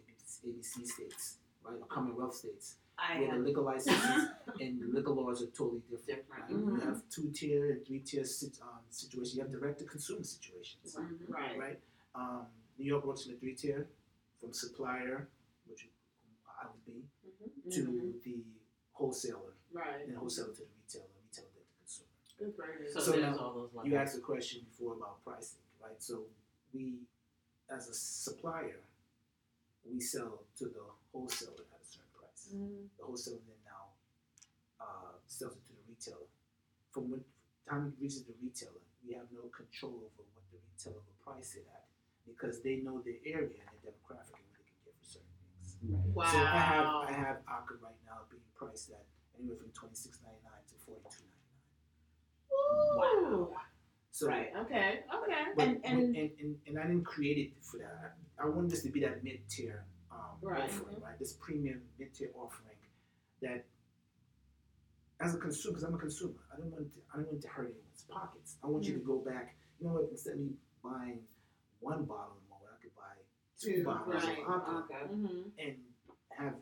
ABC 0.45 0.85
states, 0.85 1.37
right, 1.63 1.79
or 1.81 1.85
Commonwealth 1.87 2.35
states 2.35 2.77
I 2.97 3.19
where 3.21 3.37
the 3.37 3.43
liquor 3.43 3.61
licenses 3.61 4.29
and 4.61 4.79
the 4.81 4.87
liquor 4.87 5.11
laws 5.11 5.41
are 5.41 5.47
totally 5.47 5.81
different. 5.89 6.05
different. 6.27 6.29
Right? 6.29 6.49
Mhm. 6.51 6.75
You 6.75 6.79
have 6.89 7.09
two 7.09 7.31
tier 7.31 7.71
and 7.71 7.85
three 7.85 7.99
tier 7.99 8.25
sit, 8.25 8.59
um, 8.61 8.79
situations. 8.89 9.35
You 9.35 9.41
have 9.43 9.51
direct 9.51 9.79
to 9.79 9.85
consumer 9.85 10.23
situations, 10.23 10.95
Mhm. 10.95 11.29
Right. 11.29 11.57
right? 11.59 11.79
Um, 12.15 12.47
New 12.77 12.85
York 12.85 13.05
works 13.05 13.25
in 13.25 13.33
a 13.33 13.37
three 13.37 13.55
tier, 13.55 13.87
from 14.39 14.53
supplier, 14.53 15.29
which 15.67 15.89
I 16.47 16.67
would 16.67 16.85
be, 16.85 17.07
to 17.71 17.81
Mhm. 17.87 18.21
the 18.23 18.43
wholesaler, 18.91 19.53
Right. 19.71 20.05
and 20.07 20.17
wholesaler 20.17 20.53
to 20.53 20.61
the 20.61 20.67
retailer, 20.81 21.07
retailer 21.25 21.47
to 21.49 21.59
the 21.59 21.77
consumer. 21.79 22.09
Good 22.37 22.55
gracious. 22.57 22.93
So, 22.93 22.99
So 22.99 23.19
now, 23.19 23.37
all 23.37 23.53
those. 23.53 23.85
You 23.85 23.95
asked 23.95 24.17
a 24.17 24.21
question 24.21 24.65
before 24.65 24.93
about 24.95 25.23
pricing, 25.23 25.61
right? 25.81 25.99
So 26.01 26.27
we, 26.73 26.99
as 27.69 27.87
a 27.89 27.93
supplier, 27.93 28.79
we 29.85 29.99
sell 29.99 30.43
to 30.57 30.65
the 30.65 30.83
wholesaler 31.11 31.65
at 31.73 31.81
a 31.81 31.85
certain 31.85 32.09
price. 32.13 32.49
Mhm. 32.53 32.89
the 32.97 33.03
wholesaler 33.03 33.37
then 33.47 33.61
now 33.65 33.93
uh, 34.79 35.13
sells 35.27 35.53
it 35.55 35.63
to 35.67 35.73
the 35.73 35.83
retailer. 35.89 36.27
From 36.91 37.09
when 37.11 37.23
time 37.69 37.87
it 37.87 38.01
reaches 38.01 38.23
the 38.25 38.33
retailer, 38.41 38.81
we 39.05 39.13
have 39.13 39.27
no 39.31 39.43
control 39.49 39.95
over 40.07 40.23
what 40.33 40.43
the 40.51 40.57
retailer 40.71 41.01
will 41.01 41.19
price 41.23 41.55
it 41.55 41.67
at 41.73 41.87
because 42.25 42.61
they 42.61 42.77
know 42.77 43.01
their 43.01 43.19
area 43.25 43.59
and 43.67 43.75
their 43.83 43.91
demographic 43.91 44.35
and 44.39 44.47
what 44.47 44.59
they 44.59 44.65
can 44.67 44.79
get 44.85 44.95
for 44.99 45.05
certain 45.05 45.35
things. 45.43 45.77
Right. 45.83 46.07
Wow. 46.15 46.31
So 46.31 46.37
I 46.39 46.59
have 46.59 46.87
I 46.87 47.11
have 47.11 47.37
Aka 47.47 47.75
right 47.81 48.01
now 48.05 48.19
being 48.29 48.43
priced 48.55 48.91
at 48.91 49.05
anywhere 49.39 49.57
from 49.57 49.71
twenty 49.71 49.95
six 49.95 50.19
ninety 50.23 50.39
nine 50.43 50.63
to 50.67 50.75
forty 50.85 51.03
two 51.09 51.25
ninety 51.27 51.39
nine. 53.23 53.33
Ooh. 53.33 53.55
So 54.13 54.27
Right. 54.27 54.51
Okay. 54.55 54.99
Okay. 55.11 55.43
but, 55.57 55.67
And- 55.67 55.81
and- 55.83 56.15
and, 56.15 56.31
and, 56.39 56.55
and 56.67 56.77
I 56.79 56.83
didn't 56.83 57.03
create 57.03 57.37
it 57.39 57.63
for 57.65 57.79
that. 57.79 58.13
I, 58.39 58.43
I 58.43 58.47
wanted 58.47 58.69
this 58.69 58.83
to 58.83 58.89
be 58.91 58.99
that 59.01 59.23
mid 59.23 59.39
tier 59.49 59.85
um, 60.11 60.37
Right. 60.39 60.61
offering, 60.61 61.01
right? 61.01 61.17
This 61.17 61.33
premium 61.41 61.81
mid 61.97 62.13
tier 62.13 62.29
offering 62.35 62.77
that, 63.41 63.65
as 65.19 65.33
a 65.33 65.37
consumer, 65.39 65.73
because 65.73 65.83
I'm 65.83 65.95
a 65.95 65.97
consumer, 65.97 66.35
I 66.53 66.57
don't 66.57 66.69
want 66.71 66.93
to, 66.93 66.99
I 67.11 67.17
don't 67.17 67.27
want 67.27 67.41
to 67.41 67.47
hurt 67.47 67.65
anyone's 67.73 68.05
pockets. 68.07 68.57
I 68.63 68.67
want 68.67 68.83
you 68.85 68.93
to 68.93 68.99
Mm. 68.99 69.05
go 69.07 69.17
back. 69.25 69.55
You 69.79 69.87
know 69.87 69.93
what? 69.95 70.09
Instead 70.11 70.33
of 70.33 70.39
me 70.41 70.51
buying 70.83 71.19
one 71.79 72.05
bottle 72.05 72.37
of 72.37 72.43
Moet, 72.49 72.69
I 72.69 72.81
could 72.83 72.95
buy 72.95 73.17
two, 73.59 73.77
Two, 73.77 73.83
bottles 73.83 74.13
right. 74.23 74.39
of 74.39 74.61
Aka 74.61 74.77
Okay. 74.77 75.13
Mhm. 75.13 75.51
and 75.57 75.75
have 76.37 76.55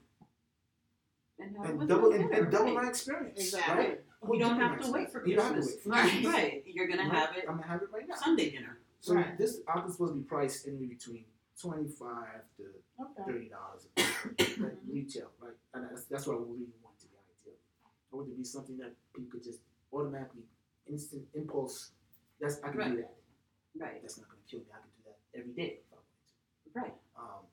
And, 1.39 1.55
and 1.81 1.89
double 1.89 2.11
and, 2.13 2.31
and 2.33 2.49
double 2.51 2.73
my 2.75 2.87
experience. 2.87 3.39
Exactly. 3.39 3.75
Right? 3.85 4.01
You 4.29 4.39
don't 4.39 4.59
have 4.59 4.79
to 4.81 4.91
wait 4.91 5.11
for 5.11 5.19
experience. 5.23 5.27
You 5.29 5.35
don't 5.35 5.45
have 5.45 5.55
to 5.55 5.61
Christmas. 5.61 5.75
wait 5.75 5.83
for 5.83 5.89
Right. 5.89 6.11
Christmas. 6.11 6.33
Right. 6.33 6.63
You're 6.67 6.87
gonna 6.87 7.03
Right? 7.09 7.11
have 7.17 7.35
it 7.37 7.45
I'm 7.49 7.55
gonna 7.57 7.67
have 7.67 7.81
it 7.81 7.89
right 7.91 8.07
now. 8.07 8.15
Sunday 8.15 8.51
dinner. 8.51 8.77
So 8.99 9.15
Right. 9.15 9.37
this 9.37 9.61
Aka 9.67 9.87
is 9.87 9.93
supposed 9.93 10.13
to 10.13 10.19
be 10.19 10.23
priced 10.27 10.67
anywhere 10.67 10.89
between 10.89 11.25
twenty 11.59 11.87
five 11.89 12.41
to 12.57 12.63
Okay. 13.01 13.23
thirty 13.25 13.49
dollars 13.49 13.87
like 13.97 14.77
retail, 14.87 15.31
right? 15.39 15.53
And 15.73 15.89
that's, 15.89 16.05
that's 16.05 16.27
what 16.27 16.35
I 16.37 16.39
really 16.39 16.69
want 16.83 16.99
to 16.99 17.07
be 17.07 17.17
ideal. 17.17 17.57
I 18.13 18.15
want 18.15 18.27
it 18.27 18.31
to 18.31 18.37
be 18.37 18.43
something 18.43 18.77
that 18.77 18.93
people 19.13 19.31
could 19.31 19.43
just 19.43 19.59
automatically, 19.91 20.43
instant 20.87 21.27
impulse. 21.33 21.91
That's 22.39 22.61
I 22.63 22.69
can 22.69 22.91
do 22.91 22.97
that. 23.01 23.17
Right. 23.77 24.01
That's 24.01 24.17
not 24.17 24.27
going 24.29 24.41
to 24.43 24.47
kill 24.49 24.59
me. 24.61 24.65
I 24.73 24.79
can 24.81 24.89
do 24.97 25.01
that 25.09 25.17
every 25.33 25.53
day 25.53 25.81
if 25.81 25.85
I 25.91 25.95
want 25.95 26.05
to. 26.07 26.79
Right. 26.79 26.95
Um, 27.17 27.45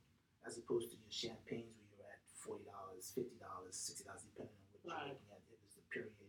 as 0.47 0.59
opposed 0.59 0.91
to 0.91 0.97
your 0.97 1.11
champagnes 1.11 1.77
where 1.97 2.05
you're 2.05 2.13
at 2.13 2.21
forty 2.37 2.65
dollars, 2.65 3.11
fifty 3.15 3.37
dollars, 3.41 3.75
sixty 3.77 4.05
dollars, 4.05 4.23
depending 4.29 4.53
on 4.53 4.65
what 4.83 4.93
Right. 4.93 5.07
you're 5.07 5.15
looking 5.17 5.33
at. 5.33 5.41
If 5.49 5.61
it's 5.65 5.75
the 5.77 5.83
Perrier-Jouëts, 5.93 6.17
Veuve 6.21 6.28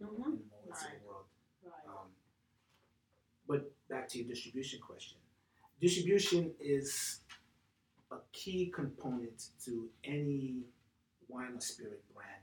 Clicquots, 0.00 0.10
Mm-hmm. 0.10 0.22
and 0.24 0.38
the 0.40 0.56
moments 0.56 0.82
Right. 0.84 1.04
world. 1.06 1.24
Right. 1.62 1.72
Um, 1.86 2.08
but 3.46 3.72
back 3.88 4.08
to 4.10 4.18
your 4.18 4.28
distribution 4.28 4.80
question. 4.80 5.18
Distribution 5.80 6.54
is 6.60 7.20
a 8.10 8.18
key 8.32 8.70
component 8.74 9.50
to 9.64 9.90
any 10.04 10.64
wine 11.28 11.54
or 11.54 11.60
spirit 11.60 12.02
brand 12.14 12.42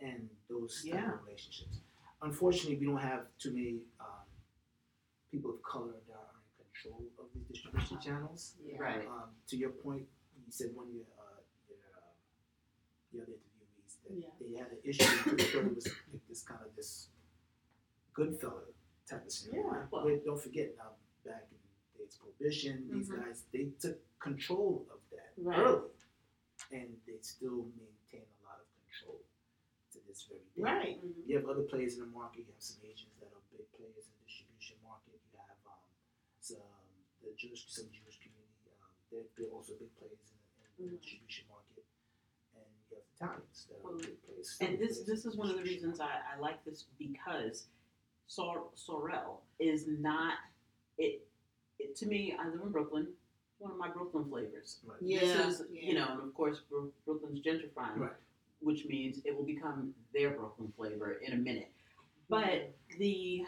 and 0.00 0.28
those 0.48 0.82
type 0.82 0.94
Yeah. 0.94 1.12
of 1.14 1.24
relationships. 1.24 1.80
Unfortunately, 2.22 2.76
we 2.78 2.86
don't 2.86 2.98
have 2.98 3.26
too 3.38 3.52
many 3.52 3.82
um, 4.00 4.26
people 5.30 5.50
of 5.50 5.62
color 5.62 5.94
that 6.08 6.14
are 6.16 6.34
in 6.58 6.64
control 6.64 7.06
of 7.18 7.26
these 7.34 7.44
distribution 7.48 8.00
channels. 8.00 8.56
Yeah. 8.64 8.78
Right. 8.78 9.06
Um, 9.06 9.34
to 9.48 9.56
your 9.56 9.70
point, 9.70 10.08
you 10.36 10.50
said 10.50 10.74
one 10.74 10.88
of 10.88 10.94
your, 10.94 11.04
uh, 11.18 11.40
your, 11.68 11.78
uh, 11.96 12.12
the 13.12 13.20
other 13.22 13.32
interviewees 13.32 13.53
that 14.04 14.14
Yeah. 14.16 14.28
they 14.40 14.52
had 14.58 14.70
an 14.72 14.78
issue 14.84 15.04
because 15.30 15.50
thought 15.52 15.64
it 15.66 15.74
was 15.74 15.86
like 16.12 16.26
this 16.28 16.42
kind 16.42 16.60
of 16.64 16.74
this 16.76 17.08
good 18.12 18.38
fella 18.40 18.62
type 19.08 19.24
of 19.24 19.32
scenario. 19.32 19.66
Yeah. 19.66 19.86
Well- 19.90 20.04
But 20.04 20.24
don't 20.24 20.40
forget 20.40 20.76
now, 20.76 20.96
back 21.24 21.48
in 21.50 21.58
the 21.58 21.98
days 22.04 22.16
prohibition, 22.16 22.88
these 22.90 23.08
Mhm. 23.10 23.24
guys 23.24 23.44
they 23.52 23.70
took 23.80 23.98
control 24.18 24.86
of 24.90 25.00
that 25.10 25.32
Right. 25.36 25.58
early, 25.58 25.90
and 26.70 27.00
they 27.06 27.18
still 27.20 27.64
maintain 27.76 28.26
a 28.40 28.44
lot 28.44 28.60
of 28.60 28.66
control 28.80 29.24
to 29.92 29.98
this 30.06 30.22
very 30.24 30.40
day. 30.54 30.62
Right. 30.62 30.96
Mm-hmm. 31.04 31.28
You 31.28 31.36
have 31.38 31.48
other 31.48 31.64
players 31.64 31.94
in 31.94 32.00
the 32.00 32.06
market. 32.06 32.40
You 32.46 32.52
have 32.52 32.62
some 32.62 32.80
agents 32.84 33.16
that 33.20 33.32
are 33.32 33.42
big 33.52 33.70
players 33.72 34.06
in 34.06 34.12
the 34.18 34.24
distribution 34.26 34.76
market. 34.82 35.20
You 35.32 35.38
have 35.38 35.58
um, 35.66 35.80
some 36.40 36.58
the 37.22 37.32
Jewish, 37.36 37.68
some 37.70 37.90
Jewish 37.90 38.18
community. 38.20 38.70
Um, 38.82 38.90
they're, 39.10 39.26
they're 39.36 39.50
also 39.52 39.74
big 39.76 39.94
players 39.96 40.18
in 40.30 40.38
the, 40.38 40.84
in 40.84 40.90
Mhm. 40.96 41.00
distribution 41.00 41.46
market, 41.48 41.63
and 43.20 43.30
you 43.30 43.36
that 43.70 43.76
are 43.76 43.82
Well, 43.82 43.98
big. 43.98 44.10
And 44.60 44.78
this 44.78 45.00
this 45.00 45.24
is 45.24 45.36
one 45.36 45.50
of 45.50 45.56
the 45.56 45.62
reasons 45.62 46.00
I, 46.00 46.06
I 46.36 46.40
like 46.40 46.64
this 46.64 46.84
because 46.98 47.66
Sor- 48.26 48.68
Sorel 48.74 49.42
is 49.58 49.86
not 49.88 50.34
it, 50.98 51.26
it 51.78 51.96
to 51.96 52.06
me 52.06 52.34
I 52.38 52.46
live 52.48 52.60
in 52.62 52.70
Brooklyn 52.70 53.08
one 53.58 53.70
of 53.72 53.78
my 53.78 53.88
Brooklyn 53.88 54.24
flavors. 54.28 54.78
Right. 54.84 54.98
Yeah, 55.00 55.20
This 55.20 55.60
is, 55.60 55.62
yeah. 55.72 55.80
you 55.88 55.94
know, 55.94 56.08
and 56.10 56.20
of 56.22 56.34
course, 56.34 56.62
Brooklyn's 57.06 57.40
gentrifying, 57.40 57.96
Right. 57.98 58.10
which 58.60 58.84
means 58.86 59.20
it 59.24 59.34
will 59.34 59.44
become 59.46 59.94
their 60.12 60.30
Brooklyn 60.30 60.70
flavor 60.76 61.12
in 61.24 61.32
a 61.32 61.36
minute. 61.36 61.70
But 62.28 62.74
the, 62.98 63.42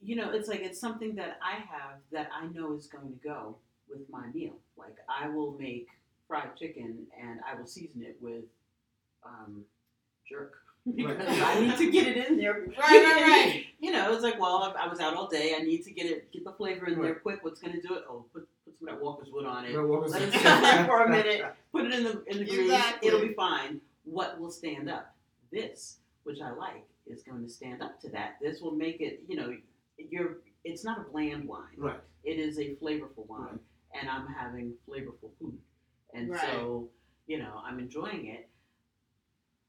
you 0.00 0.16
know, 0.16 0.30
it's 0.30 0.48
like 0.48 0.60
it's 0.60 0.78
something 0.78 1.14
that 1.16 1.38
I 1.42 1.54
have 1.54 1.98
that 2.12 2.28
I 2.32 2.46
know 2.48 2.74
is 2.76 2.86
going 2.86 3.08
to 3.08 3.18
go 3.26 3.56
with 3.88 4.08
my 4.10 4.26
meal. 4.34 4.54
Like 4.76 4.96
I 5.08 5.28
will 5.28 5.56
make 5.58 5.88
fried 6.32 6.56
chicken 6.56 7.06
and 7.22 7.40
I 7.46 7.58
will 7.58 7.66
season 7.66 8.02
it 8.02 8.16
with 8.22 8.44
um, 9.22 9.64
jerk 10.26 10.54
because 10.96 11.18
I 11.28 11.60
need 11.60 11.76
to 11.76 11.90
get 11.90 12.08
it 12.08 12.26
in 12.28 12.38
there. 12.38 12.54
Right, 12.78 13.04
right, 13.04 13.22
right. 13.28 13.64
You 13.80 13.92
know, 13.92 14.14
it's 14.14 14.22
like, 14.22 14.40
well, 14.40 14.74
I 14.78 14.88
was 14.88 14.98
out 14.98 15.14
all 15.14 15.28
day. 15.28 15.54
I 15.54 15.62
need 15.62 15.84
to 15.84 15.90
get 15.90 16.06
it, 16.06 16.32
get 16.32 16.44
the 16.44 16.52
flavor 16.52 16.86
in 16.86 17.00
there 17.02 17.16
quick. 17.16 17.40
What's 17.44 17.60
going 17.60 17.74
to 17.74 17.86
do 17.86 17.94
it? 17.94 18.04
Oh, 18.08 18.24
put 18.32 18.48
put 18.64 18.78
some 18.78 18.88
of 18.88 18.94
that 18.94 19.04
Walkerswood 19.04 19.46
on 19.46 19.66
it. 19.66 19.76
Let 19.76 20.22
it? 20.22 20.28
it 20.28 20.32
sit 20.32 20.42
there 20.42 20.84
for 20.86 21.04
a 21.04 21.08
minute. 21.10 21.44
Put 21.70 21.84
it 21.84 21.92
in 21.92 22.04
the 22.04 22.24
in 22.28 22.38
the 22.38 22.44
grease. 22.44 22.60
Exactly. 22.60 23.08
It'll 23.08 23.20
be 23.20 23.34
fine. 23.34 23.80
What 24.04 24.40
will 24.40 24.50
stand 24.50 24.88
up? 24.88 25.14
This, 25.52 25.98
which 26.22 26.40
I 26.40 26.50
like, 26.52 26.84
is 27.06 27.22
going 27.22 27.42
to 27.44 27.48
stand 27.50 27.82
up 27.82 28.00
to 28.00 28.08
that. 28.10 28.38
This 28.40 28.60
will 28.62 28.72
make 28.74 29.00
it. 29.00 29.22
You 29.28 29.36
know, 29.36 29.54
you're. 29.98 30.38
It's 30.64 30.84
not 30.84 30.98
a 30.98 31.10
bland 31.12 31.46
wine. 31.46 31.76
Right. 31.76 32.00
It 32.24 32.38
is 32.38 32.58
a 32.58 32.74
flavorful 32.82 33.26
wine, 33.28 33.42
Right. 33.42 34.00
and 34.00 34.08
I'm 34.08 34.26
having 34.28 34.72
flavorful 34.88 35.30
food, 35.38 35.58
and 36.12 36.30
Right. 36.30 36.40
so 36.40 36.88
you 37.26 37.38
know 37.38 37.60
I'm 37.64 37.78
enjoying 37.78 38.26
it. 38.26 38.48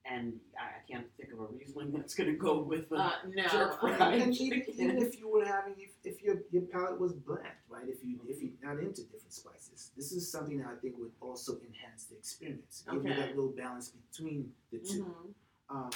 And 0.06 0.38
I, 0.60 0.64
I 0.64 0.92
can't 0.92 1.08
think 1.16 1.32
of 1.32 1.40
a 1.40 1.46
Riesling 1.46 1.92
that's 1.94 2.14
going 2.14 2.30
to 2.30 2.36
go 2.36 2.60
with 2.62 2.92
a 2.92 2.96
Uh, 2.96 3.12
no. 3.34 3.44
jerk 3.48 3.80
I 3.82 3.88
mean, 3.88 3.96
fry. 3.98 4.14
And 4.16 4.36
even, 4.36 4.98
if 5.02 5.18
you 5.18 5.30
were 5.30 5.46
having, 5.46 5.76
if, 5.78 5.92
if 6.04 6.22
your 6.22 6.44
your 6.52 6.64
palate 6.64 7.00
was 7.00 7.14
bland, 7.14 7.48
right? 7.70 7.88
If 7.88 8.04
you 8.04 8.20
if 8.28 8.42
you're 8.42 8.52
not 8.62 8.84
into 8.84 9.04
different 9.04 9.32
spices, 9.32 9.92
this 9.96 10.12
is 10.12 10.30
something 10.30 10.58
that 10.60 10.68
I 10.68 10.76
think 10.76 10.98
would 10.98 11.14
also 11.22 11.54
enhance 11.66 12.04
the 12.08 12.18
experience, 12.18 12.84
give 12.92 13.06
you 13.06 13.16
that 13.16 13.30
little 13.38 13.54
balance 13.54 13.92
between 14.12 14.52
the 14.72 14.80
2 14.80 15.06
Mhm. 15.06 15.34
Um, 15.70 15.92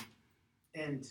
and 0.74 1.06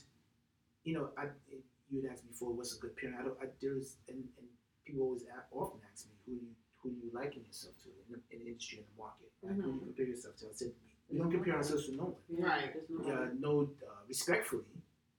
you 0.84 0.94
know, 0.94 1.10
I 1.18 1.24
it, 1.50 1.62
you 1.90 2.00
had 2.00 2.12
asked 2.12 2.26
before 2.26 2.50
what's 2.54 2.74
a 2.74 2.80
good 2.80 2.96
pairing. 2.96 3.16
I 3.20 3.24
don't. 3.24 3.38
I, 3.42 3.46
there's 3.60 3.98
and, 4.08 4.24
and 4.38 4.46
people 4.86 5.02
always 5.02 5.24
a- 5.24 5.44
often 5.54 5.80
ask 5.92 6.06
me 6.08 6.14
who 6.24 6.32
do 6.40 6.46
you 6.46 6.54
who 6.86 6.94
you 7.02 7.10
liken 7.12 7.42
yourself 7.44 7.74
to 7.82 7.88
in 7.90 8.06
the, 8.14 8.18
in 8.36 8.38
the 8.44 8.50
industry 8.54 8.78
and 8.78 8.86
the 8.86 8.96
market. 9.02 9.30
Right? 9.42 9.54
Who 9.56 9.62
do 9.62 9.68
you 9.68 9.74
Mhm. 9.74 9.84
compare 9.90 10.06
yourself 10.06 10.36
to? 10.38 10.46
I 10.48 10.52
said 10.52 10.72
we 11.10 11.18
don't 11.18 11.30
compare 11.30 11.56
ourselves 11.56 11.86
to 11.86 11.92
no 11.96 12.04
one. 12.14 12.22
Yeah, 12.28 12.46
Right. 12.46 12.72
there's 12.74 12.90
no- 12.90 13.14
Uh, 13.14 13.30
no, 13.38 13.52
uh, 13.86 14.02
respectfully, 14.08 14.64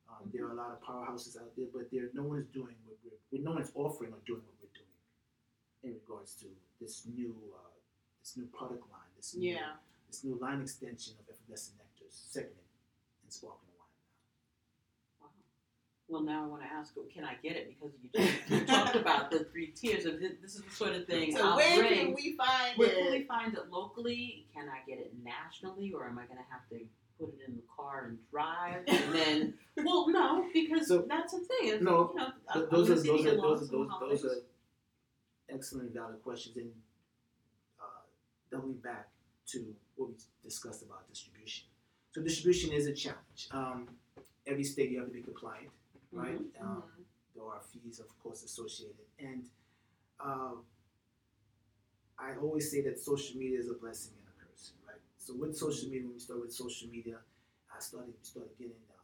um, 0.10 0.30
there 0.34 0.45
are 0.47 0.51
a 0.51 0.56
lot 0.56 0.71
of 0.71 0.80
powerhouses 0.82 1.36
out 1.41 1.51
there, 1.56 1.67
but 1.73 1.89
there 1.91 2.10
no 2.13 2.23
one 2.23 2.39
is 2.39 2.47
doing 2.47 2.75
what 2.86 2.97
we're, 3.03 3.41
no 3.41 3.51
one's 3.53 3.71
offering 3.75 4.13
or 4.13 4.19
doing 4.25 4.41
what 4.47 4.56
we're 4.62 4.75
doing 4.75 4.95
in 5.84 5.93
regards 5.93 6.36
to 6.41 6.47
this 6.80 7.06
new 7.06 7.36
uh, 7.56 7.60
this 8.21 8.36
new 8.38 8.47
product 8.47 8.84
line, 8.91 9.08
this 9.15 9.36
new, 9.36 9.51
Yeah. 9.53 9.77
this 10.08 10.23
new 10.23 10.36
line 10.36 10.62
extension 10.62 11.15
of 11.19 11.30
effervescent 11.30 11.77
nectars, 11.80 12.12
segment 12.12 12.67
in 13.23 13.30
sparkling. 13.32 13.66
Well, 16.10 16.22
now 16.24 16.43
I 16.46 16.48
want 16.48 16.62
to 16.62 16.67
ask, 16.70 16.93
can 17.13 17.26
I 17.26 17.34
get 17.43 17.58
it? 17.58 17.67
Because 17.67 17.91
you 18.02 18.10
just 18.15 18.50
you 18.50 18.65
talked 18.65 18.96
about 19.04 19.30
the 19.30 19.39
three 19.52 19.67
tiers 19.67 20.06
of 20.06 20.20
this, 20.22 20.34
this 20.41 20.56
is 20.56 20.62
the 20.63 20.72
sort 20.74 20.93
of 20.96 21.06
thing 21.06 21.36
So 21.36 21.46
I'll 21.50 21.58
where 21.58 21.80
bring. 21.80 21.93
can 22.00 22.13
we 22.13 22.36
find 22.38 22.78
Where 22.78 22.89
can 22.89 23.12
we 23.12 23.17
it? 23.17 23.28
find 23.28 23.54
it 23.54 23.70
locally? 23.70 24.46
Can 24.54 24.67
I 24.70 24.89
get 24.89 25.00
it 25.00 25.13
nationally, 25.22 25.91
or 25.93 26.08
am 26.08 26.17
I 26.17 26.24
going 26.26 26.38
to 26.38 26.46
have 26.50 26.67
to 26.70 26.86
put 27.20 27.30
it 27.34 27.39
in 27.46 27.56
the 27.58 27.62
car 27.76 28.06
and 28.08 28.17
drive? 28.32 28.84
And 28.88 29.13
then, 29.13 29.54
well, 29.86 30.08
no, 30.10 30.46
because 30.54 30.88
So- 30.88 31.06
that's 31.10 31.34
the 31.34 31.39
thing. 31.39 31.84
No, 31.84 32.12
you 32.13 32.20
know, 32.22 32.32
Th- 32.54 32.65
those 32.72 32.89
are 32.89 32.96
those 32.96 33.26
are 33.26 33.36
those 33.36 33.70
those 33.70 33.89
those 34.00 34.26
are 34.26 34.36
excellent 35.50 35.93
valid 35.93 36.22
questions 36.24 36.56
and 36.56 36.72
uh, 37.82 37.86
doubling 38.50 38.78
back 38.78 39.10
to 39.48 39.76
what 39.98 40.10
we 40.10 40.15
discussed 40.43 40.84
about 40.84 41.08
distribution. 41.10 41.65
So 42.13 42.22
distribution 42.22 42.72
is 42.72 42.88
a 42.88 42.93
challenge. 42.93 43.50
Um, 43.52 43.89
every 44.46 44.63
state 44.63 44.89
you 44.89 45.00
have 45.00 45.08
to 45.08 45.13
be 45.13 45.22
compliant, 45.22 45.67
right? 46.12 46.39
Mhm. 46.54 46.62
Um, 46.62 46.84
there 47.36 47.43
are 47.46 47.62
fees, 47.62 48.00
of 48.00 48.10
course, 48.20 48.43
associated, 48.43 49.06
and 49.20 49.48
uh, 50.20 50.56
I 52.17 52.36
always 52.41 52.72
say 52.72 52.82
that 52.82 53.00
social 53.00 53.38
media 53.38 53.60
is 53.60 53.70
a 53.70 53.76
blessing 53.76 54.13
and 54.17 54.28
a 54.28 54.36
curse, 54.46 54.74
right? 54.88 55.00
So 55.17 55.36
with 55.36 55.56
social 55.56 55.88
media, 55.89 56.06
when 56.06 56.13
we 56.13 56.20
started 56.20 56.41
with 56.46 56.54
social 56.54 56.88
media, 56.89 57.17
I 57.76 57.80
started 57.80 58.13
started 58.24 58.58
getting 58.58 58.74
uh, 58.89 58.96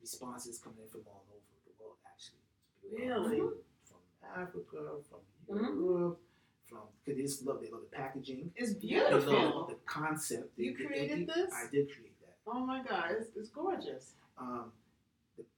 responses 0.00 0.58
coming 0.58 0.80
in 0.82 0.88
from 0.88 1.02
all 1.06 1.24
over 1.30 1.46
the 1.66 1.72
world, 1.78 1.96
actually. 2.06 2.42
Really? 2.90 3.38
From, 3.38 3.54
from 3.88 4.42
Africa, 4.42 4.98
from 5.08 5.20
Mhm. 5.56 5.80
Europe, 5.80 6.20
from 6.66 6.80
because 7.04 7.16
they 7.16 7.22
just 7.22 7.44
love 7.46 7.60
they 7.60 7.70
love 7.70 7.82
the 7.82 7.96
packaging, 7.96 8.52
It's 8.56 8.74
they 8.74 8.98
love 9.00 9.10
beautiful. 9.24 9.66
the 9.68 9.74
concept. 9.86 10.56
They- 10.56 10.64
You 10.64 10.76
they- 10.76 10.84
created 10.86 11.18
they- 11.28 11.32
this? 11.34 11.52
I 11.54 11.68
did 11.70 11.88
create 11.94 12.18
that 12.20 12.36
Oh 12.46 12.60
my 12.66 12.82
God, 12.82 13.12
it's, 13.12 13.30
it's 13.36 13.50
gorgeous. 13.50 14.14
um, 14.38 14.72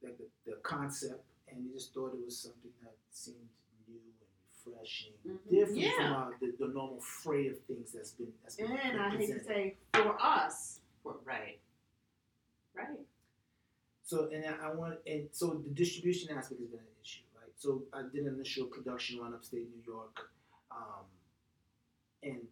the, 0.01 0.07
the, 0.07 0.13
the, 0.45 0.51
the 0.51 0.57
concept, 0.63 1.23
and 1.47 1.65
we 1.65 1.73
just 1.73 1.93
thought 1.93 2.13
it 2.13 2.23
was 2.23 2.37
something 2.37 2.71
that 2.83 2.95
seemed 3.11 3.37
new 3.87 3.95
and 3.95 4.73
refreshing, 4.75 5.13
Mhm. 5.25 5.49
different 5.49 5.77
Yeah. 5.77 5.91
from 5.97 6.13
uh, 6.33 6.37
the, 6.39 6.55
the 6.59 6.67
normal 6.73 6.99
fray 7.01 7.47
of 7.47 7.59
things 7.65 7.91
that's 7.91 8.11
been 8.11 8.31
that's 8.43 8.55
been, 8.55 8.71
And 8.71 9.01
I 9.01 9.09
hate 9.09 9.27
to 9.33 9.43
say, 9.43 9.77
for 9.93 10.15
us, 10.21 10.79
Well, 11.03 11.19
right, 11.25 11.59
right. 12.73 12.99
So 14.03 14.29
and 14.33 14.45
I 14.45 14.67
I 14.69 14.73
want 14.73 14.99
and 15.07 15.27
so 15.31 15.53
the 15.55 15.69
distribution 15.69 16.29
aspect 16.37 16.61
has 16.61 16.69
been 16.69 16.79
an 16.79 16.85
issue, 17.01 17.23
right? 17.35 17.51
So 17.57 17.83
I 17.93 18.03
did 18.03 18.25
an 18.25 18.35
initial 18.35 18.65
production 18.67 19.19
run 19.19 19.33
upstate 19.33 19.67
New 19.75 19.83
York, 19.85 20.29
um, 20.71 21.05
and 22.21 22.47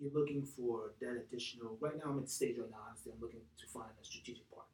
you're 0.00 0.12
looking 0.12 0.44
for 0.44 0.92
that 1.00 1.16
additional. 1.16 1.76
Right 1.80 1.96
now, 1.96 2.10
I'm 2.10 2.18
at 2.18 2.24
the 2.24 2.30
stage 2.30 2.56
right 2.58 2.70
now. 2.70 2.78
Honestly, 2.88 3.12
I'm 3.14 3.20
looking 3.20 3.40
to 3.60 3.66
find 3.68 3.90
a 4.00 4.04
strategic 4.04 4.48
partner, 4.50 4.71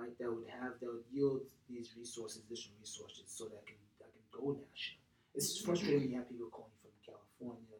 right? 0.00 0.14
That 0.18 0.32
would 0.32 0.48
have 0.48 0.80
that 0.80 0.88
would 0.88 1.04
yield 1.12 1.42
these 1.68 1.92
resources, 1.98 2.42
additional 2.48 2.76
resources, 2.80 3.24
so 3.28 3.44
that 3.44 3.60
I 3.60 3.64
can 3.68 3.78
I 4.00 4.08
can 4.08 4.24
go 4.32 4.56
national. 4.56 5.04
It's 5.36 5.60
frustrating 5.60 6.00
when 6.00 6.10
you 6.10 6.16
have 6.18 6.28
people 6.28 6.48
calling 6.50 6.72
from 6.82 6.90
California, 7.06 7.76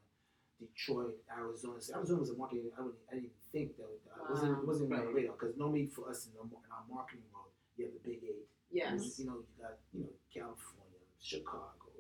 Detroit, 0.61 1.17
Arizona. 1.33 1.81
So 1.81 1.97
Arizona 1.97 2.21
was 2.21 2.31
a 2.31 2.37
market 2.37 2.63
I, 2.79 2.81
wouldn't, 2.85 3.01
I 3.11 3.15
didn't 3.19 3.33
even 3.33 3.43
think 3.51 3.77
that 3.81 3.89
would, 3.89 4.05
I 4.13 4.31
wasn't 4.31 4.59
it 4.63 4.67
wasn't 4.69 4.87
even 4.93 5.01
on 5.01 5.07
the 5.09 5.13
radar 5.17 5.35
because 5.35 5.57
normally 5.57 5.87
for 5.89 6.09
us 6.11 6.27
in, 6.29 6.33
the, 6.37 6.43
in 6.45 6.71
our 6.71 6.85
marketing 6.93 7.25
world, 7.33 7.51
you 7.77 7.87
have 7.89 7.95
the 7.97 8.03
big 8.07 8.21
eight. 8.23 8.47
yes. 8.71 9.19
You 9.19 9.27
know, 9.27 9.37
you 9.41 9.51
got 9.59 9.75
you 9.97 10.01
know 10.05 10.13
California, 10.33 11.01
Chicago, 11.19 11.91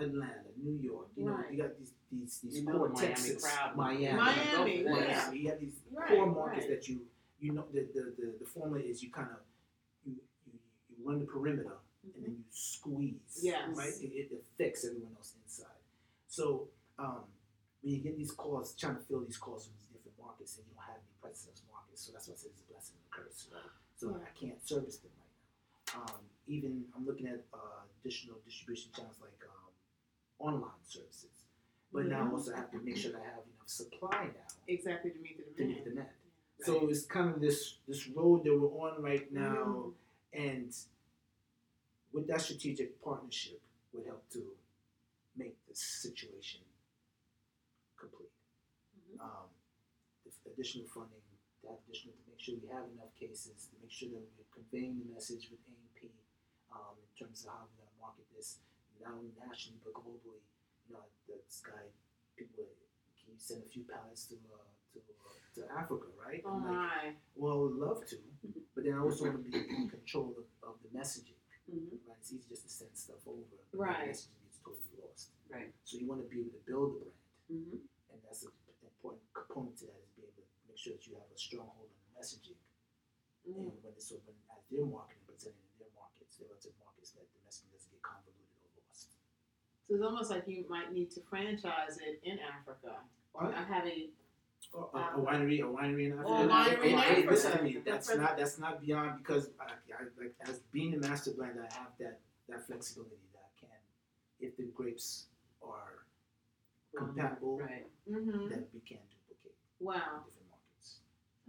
Atlanta, 0.00 0.50
New 0.56 0.76
York. 0.80 1.08
You 1.16 1.26
know, 1.26 1.32
Right. 1.38 1.52
you 1.52 1.58
got 1.62 1.78
these 1.78 1.92
these 2.10 2.40
these 2.42 2.56
You 2.58 2.64
know 2.66 2.72
core 2.78 2.88
the 2.88 2.94
Miami 2.94 3.06
Texas, 3.14 3.42
crowd. 3.44 3.76
Miami, 3.76 4.16
Miami, 4.18 4.82
Go 4.82 4.92
for 4.92 4.98
it. 5.02 5.08
yeah. 5.08 5.32
You 5.32 5.48
have 5.50 5.60
these 5.60 5.78
Right, 5.92 6.08
core 6.08 6.26
markets 6.26 6.66
right. 6.66 6.80
that 6.80 6.88
you 6.88 7.02
you 7.38 7.52
know 7.52 7.64
the 7.72 7.86
the, 7.94 8.02
the, 8.18 8.26
the 8.40 8.46
formula 8.46 8.82
is 8.82 9.02
you 9.02 9.10
kind 9.12 9.28
of 9.30 9.38
run 11.04 11.18
the 11.20 11.26
perimeter 11.26 11.76
and 12.14 12.24
then 12.24 12.32
you 12.38 12.44
squeeze. 12.50 13.40
Yes. 13.42 13.68
Right. 13.74 13.92
It, 14.00 14.10
it 14.12 14.28
affects 14.32 14.84
everyone 14.84 15.12
else 15.16 15.34
inside. 15.44 15.78
So 16.28 16.68
um, 16.98 17.24
when 17.82 17.94
you 17.94 18.00
get 18.00 18.16
these 18.16 18.32
calls, 18.32 18.74
trying 18.74 18.96
to 18.96 19.02
fill 19.02 19.20
these 19.24 19.36
calls 19.36 19.66
from 19.66 19.74
these 19.78 19.88
different 19.92 20.16
markets, 20.20 20.56
and 20.56 20.66
you 20.66 20.74
don't 20.74 20.84
have 20.86 20.96
any 21.02 21.14
presence 21.20 21.46
in 21.46 21.52
those 21.54 21.66
markets, 21.72 22.00
so 22.06 22.12
that's 22.12 22.28
why 22.28 22.34
I 22.34 22.38
said 22.38 22.50
it's 22.54 22.62
a 22.62 22.68
blessing 22.72 22.96
and 22.98 23.06
a 23.06 23.12
curse. 23.14 23.48
Right? 23.52 23.70
So 23.96 24.04
Yeah. 24.10 24.24
I 24.26 24.30
can't 24.38 24.60
service 24.66 24.98
them 24.98 25.12
right 25.18 25.34
now. 25.94 26.14
Um, 26.14 26.20
even 26.46 26.84
I'm 26.96 27.04
looking 27.06 27.26
at 27.26 27.44
uh, 27.52 27.82
additional 28.00 28.36
distribution 28.44 28.90
channels 28.94 29.16
like 29.20 29.36
um, 29.48 29.72
online 30.38 30.80
services, 30.86 31.44
but 31.92 32.06
now 32.06 32.22
I 32.22 32.26
Mhm. 32.28 32.32
also 32.32 32.54
have 32.54 32.70
to 32.72 32.78
make 32.78 32.96
sure 32.96 33.12
that 33.12 33.20
I 33.22 33.24
have 33.24 33.44
enough 33.44 33.68
supply 33.68 34.26
now 34.32 34.48
Exactly 34.66 35.10
to 35.12 35.18
meet 35.18 35.36
the 35.38 35.44
to 35.62 35.66
meet 35.68 35.84
demand. 35.84 36.08
demand. 36.08 36.08
So 36.64 36.88
it's 36.88 37.04
kind 37.06 37.34
of 37.34 37.40
this 37.40 37.78
this 37.88 38.06
road 38.08 38.44
that 38.44 38.54
we're 38.58 38.68
on 38.86 39.02
right 39.02 39.30
now, 39.32 39.92
and 40.32 40.74
with 42.12 42.26
that 42.28 42.40
strategic 42.40 43.02
partnership 43.02 43.60
would 43.92 44.06
help 44.06 44.28
to 44.30 44.42
make 45.36 45.56
this 45.66 45.80
situation 45.80 46.60
complete. 47.96 48.32
Mhm. 48.94 49.20
Um, 49.20 49.48
the 50.44 50.50
additional 50.50 50.86
funding, 50.88 51.22
that 51.62 51.80
additional 51.86 52.14
to 52.16 52.30
make 52.30 52.40
sure 52.40 52.56
we 52.56 52.68
have 52.68 52.88
enough 52.90 53.14
cases, 53.14 53.68
to 53.68 53.76
make 53.80 53.90
sure 53.90 54.08
that 54.10 54.24
we're 54.36 54.52
conveying 54.52 54.98
the 54.98 55.12
message 55.12 55.50
with 55.50 55.60
A&P 55.68 56.10
um, 56.70 56.96
in 56.98 57.10
terms 57.18 57.44
of 57.44 57.52
how 57.52 57.68
we're 57.68 57.84
going 57.84 57.90
to 57.90 58.00
market 58.00 58.26
this, 58.34 58.60
not 59.00 59.14
only 59.14 59.32
nationally 59.38 59.80
but 59.84 59.94
globally. 59.94 60.42
You 60.88 60.94
know, 60.94 61.04
the 61.26 61.40
sky 61.48 61.92
people, 62.36 62.64
can 63.18 63.32
you 63.32 63.38
send 63.38 63.62
a 63.64 63.68
few 63.68 63.84
pallets 63.84 64.26
to 64.26 64.36
uh, 64.52 64.64
to 64.94 65.00
to 65.56 65.60
Africa, 65.74 66.06
right? 66.14 66.42
Oh 66.46 66.54
like, 66.54 66.66
my. 66.70 66.98
well, 67.34 67.52
I 67.52 67.56
would 67.66 67.76
love 67.76 68.06
to, 68.06 68.16
but 68.74 68.84
then 68.84 68.94
I 68.94 69.00
also 69.02 69.24
want 69.26 69.42
to 69.42 69.50
be 69.50 69.56
in 69.58 69.88
control 69.90 70.34
of, 70.38 70.46
of 70.62 70.74
the 70.84 70.90
messaging. 70.94 71.34
Mhm. 71.66 71.98
Right? 72.06 72.16
It's 72.20 72.32
easy 72.32 72.46
just 72.48 72.62
to 72.64 72.70
send 72.70 72.94
stuff 72.96 73.20
over. 73.26 73.42
Right. 73.74 74.06
The 74.06 74.12
messaging 74.12 74.38
gets 74.44 74.58
totally 74.62 74.96
lost. 75.02 75.32
Right. 75.50 75.72
So 75.84 75.98
you 75.98 76.06
want 76.06 76.22
to 76.22 76.28
be 76.30 76.40
able 76.46 76.54
to 76.56 76.62
build 76.64 76.88
the 76.94 76.98
brand, 77.00 77.18
Mhm. 77.50 77.80
and 78.12 78.18
that's 78.22 78.44
an 78.44 78.52
important 78.86 79.24
component 79.34 79.76
to 79.82 79.86
that 79.90 79.98
is 80.04 80.10
be 80.16 80.22
able 80.22 80.36
to 80.36 80.44
make 80.68 80.78
sure 80.78 80.92
that 80.94 81.04
you 81.08 81.14
have 81.16 81.28
a 81.32 81.36
stronghold 81.38 81.90
on 81.90 81.98
the 82.06 82.12
messaging. 82.20 82.60
Mm. 83.48 83.72
And 83.72 83.82
when 83.82 83.92
it's 83.96 84.12
open 84.12 84.34
as 84.54 84.62
their 84.70 84.84
marketing 84.84 85.24
presenting 85.26 85.64
in 85.74 85.78
their 85.80 85.92
markets, 85.96 86.36
their 86.36 86.46
relative 86.48 86.76
markets, 86.84 87.10
that 87.16 87.24
the 87.34 87.40
messaging 87.42 87.72
doesn't 87.72 87.90
get 87.90 88.02
convoluted 88.04 88.46
or 88.62 88.70
lost. 88.86 89.16
So 89.88 89.94
it's 89.96 90.04
almost 90.04 90.30
like 90.30 90.46
you 90.46 90.64
might 90.68 90.92
need 90.92 91.10
to 91.16 91.20
franchise 91.26 91.98
it 91.98 92.20
in 92.22 92.38
Africa 92.40 93.02
or 93.32 93.50
have 93.50 93.86
a 93.86 94.10
Or, 94.72 94.90
a, 94.94 94.98
a 94.98 95.20
winery, 95.24 95.60
a 95.60 95.62
winery 95.66 96.06
in 96.06 96.12
Africa. 96.12 96.28
Or 96.28 96.44
a 96.44 96.48
winery 96.48 96.84
in 96.84 96.94
Or- 96.94 97.00
hey, 97.00 97.12
Africa. 97.12 97.30
Listen 97.30 97.52
to 97.58 97.62
me. 97.64 97.78
That's 97.84 98.14
not 98.16 98.36
that's 98.36 98.58
not 98.58 98.80
beyond 98.84 99.18
because 99.18 99.50
I, 99.60 99.64
I, 99.64 100.04
like 100.22 100.34
as 100.48 100.58
being 100.72 100.94
a 100.94 100.98
master 100.98 101.30
blender, 101.32 101.60
I 101.70 101.74
have 101.74 101.92
that 102.00 102.20
that 102.48 102.66
flexibility 102.66 103.16
that 103.32 103.40
I 103.44 103.60
can, 103.60 103.78
if 104.40 104.56
the 104.56 104.64
grapes 104.74 105.26
are 105.62 106.04
compatible, 106.96 107.58
Right. 107.58 107.86
mm-hmm. 108.10 108.48
then 108.48 108.64
we 108.74 108.80
can 108.80 108.98
duplicate 109.10 109.54
Wow. 109.80 109.94
different 109.94 110.48
markets. 110.50 110.98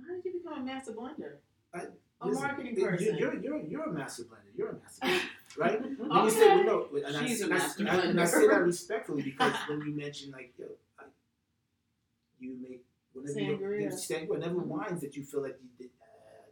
How 0.08 0.16
did 0.16 0.26
you 0.26 0.40
become 0.42 0.62
a 0.62 0.64
master 0.66 0.94
blender? 0.94 1.34
I- 1.74 1.88
a 2.22 2.28
Listen, 2.28 2.44
marketing 2.44 2.76
person. 2.76 3.18
You're 3.18 3.36
you're 3.36 3.62
you're 3.62 3.84
a 3.84 3.94
master 3.94 4.24
blender. 4.24 4.52
You're 4.58 4.70
a 4.70 4.74
master 4.74 5.06
blender, 5.08 5.22
right? 5.58 5.82
When 5.82 6.12
you 6.12 6.18
Okay. 6.20 6.30
say 6.32 6.48
well, 6.48 6.64
no, 6.66 6.98
and 7.08 7.16
I, 7.18 7.26
She's 7.26 7.42
a 7.42 7.44
and 7.46 7.54
I- 7.54 7.58
master 7.58 7.80
and 7.82 7.90
I- 7.90 8.06
and 8.10 8.20
I 8.22 8.26
say 8.26 8.48
that 8.48 8.62
respectfully 8.74 9.24
because 9.24 9.54
when 9.70 9.80
you 9.82 9.94
mention 9.96 10.32
like 10.32 10.54
yo, 10.58 10.66
I, 11.00 11.04
you 12.40 12.58
make 12.62 12.84
whenever 13.13 13.39
you 13.39 13.58
Sangria. 13.58 13.82
you 13.84 13.91
sang- 13.98 14.28
whenever 14.28 14.58
wines 14.60 15.02
that 15.02 15.15
you 15.15 15.24
feel 15.24 15.41
like 15.41 15.58
you 15.62 15.69
did, 15.78 15.89
uh, 16.02 16.06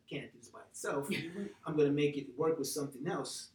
can't 0.09 0.31
do 0.31 0.37
this 0.39 0.49
by 0.49 0.61
itself, 0.69 1.09
I'm 1.65 1.75
gonna 1.77 1.91
make 1.91 2.17
it 2.17 2.37
work 2.37 2.57
with 2.57 2.67
something 2.67 3.05
else. 3.07 3.49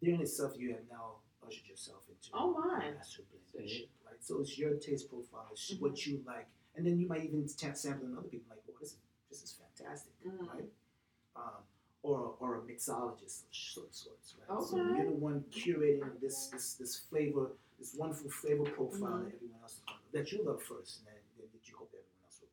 There 0.00 0.14
in 0.14 0.20
itself, 0.20 0.56
you 0.58 0.72
have 0.72 0.88
now 0.90 1.20
ushered 1.46 1.66
yourself 1.66 2.08
into 2.08 2.30
Oh, 2.34 2.52
my. 2.52 2.90
master 2.92 3.22
blendership, 3.22 3.88
right? 4.06 4.22
So 4.22 4.40
it's 4.40 4.58
your 4.58 4.74
taste 4.76 5.08
profile, 5.08 5.48
it's 5.52 5.72
what 5.78 6.06
you 6.06 6.22
like, 6.26 6.46
and 6.74 6.86
then 6.86 6.98
you 6.98 7.06
might 7.06 7.24
even 7.24 7.46
t- 7.46 7.74
sample 7.74 8.06
in 8.08 8.16
other 8.18 8.28
people 8.28 8.46
like, 8.50 8.62
oh, 8.68 8.74
this 8.80 8.92
is 8.92 8.98
this 9.30 9.42
is 9.42 9.52
fantastic, 9.52 10.12
Mm. 10.24 10.46
right? 10.48 10.70
Um, 11.36 11.62
or 12.02 12.36
or 12.40 12.56
a 12.56 12.60
mixologist 12.62 13.46
of 13.48 13.54
sort 13.54 13.94
sorts, 13.94 14.36
right? 14.48 14.62
So 14.62 14.76
you're 14.76 15.06
the 15.06 15.10
one 15.12 15.42
curating 15.50 16.20
this 16.20 16.48
this 16.48 16.74
this 16.74 16.96
flavor, 16.98 17.52
this 17.78 17.94
wonderful 17.94 18.30
flavor 18.30 18.64
profile 18.70 19.18
Mhm. 19.18 19.24
that 19.24 19.34
everyone 19.34 19.60
else 19.62 19.80
that 20.12 20.30
you 20.32 20.42
love 20.44 20.62
first, 20.62 20.98
and 20.98 21.06
then 21.08 21.14
that 21.38 21.52
that 21.52 21.66
you 21.68 21.76
hope 21.76 21.88
everyone 21.94 22.22
else 22.24 22.40
will 22.42 22.48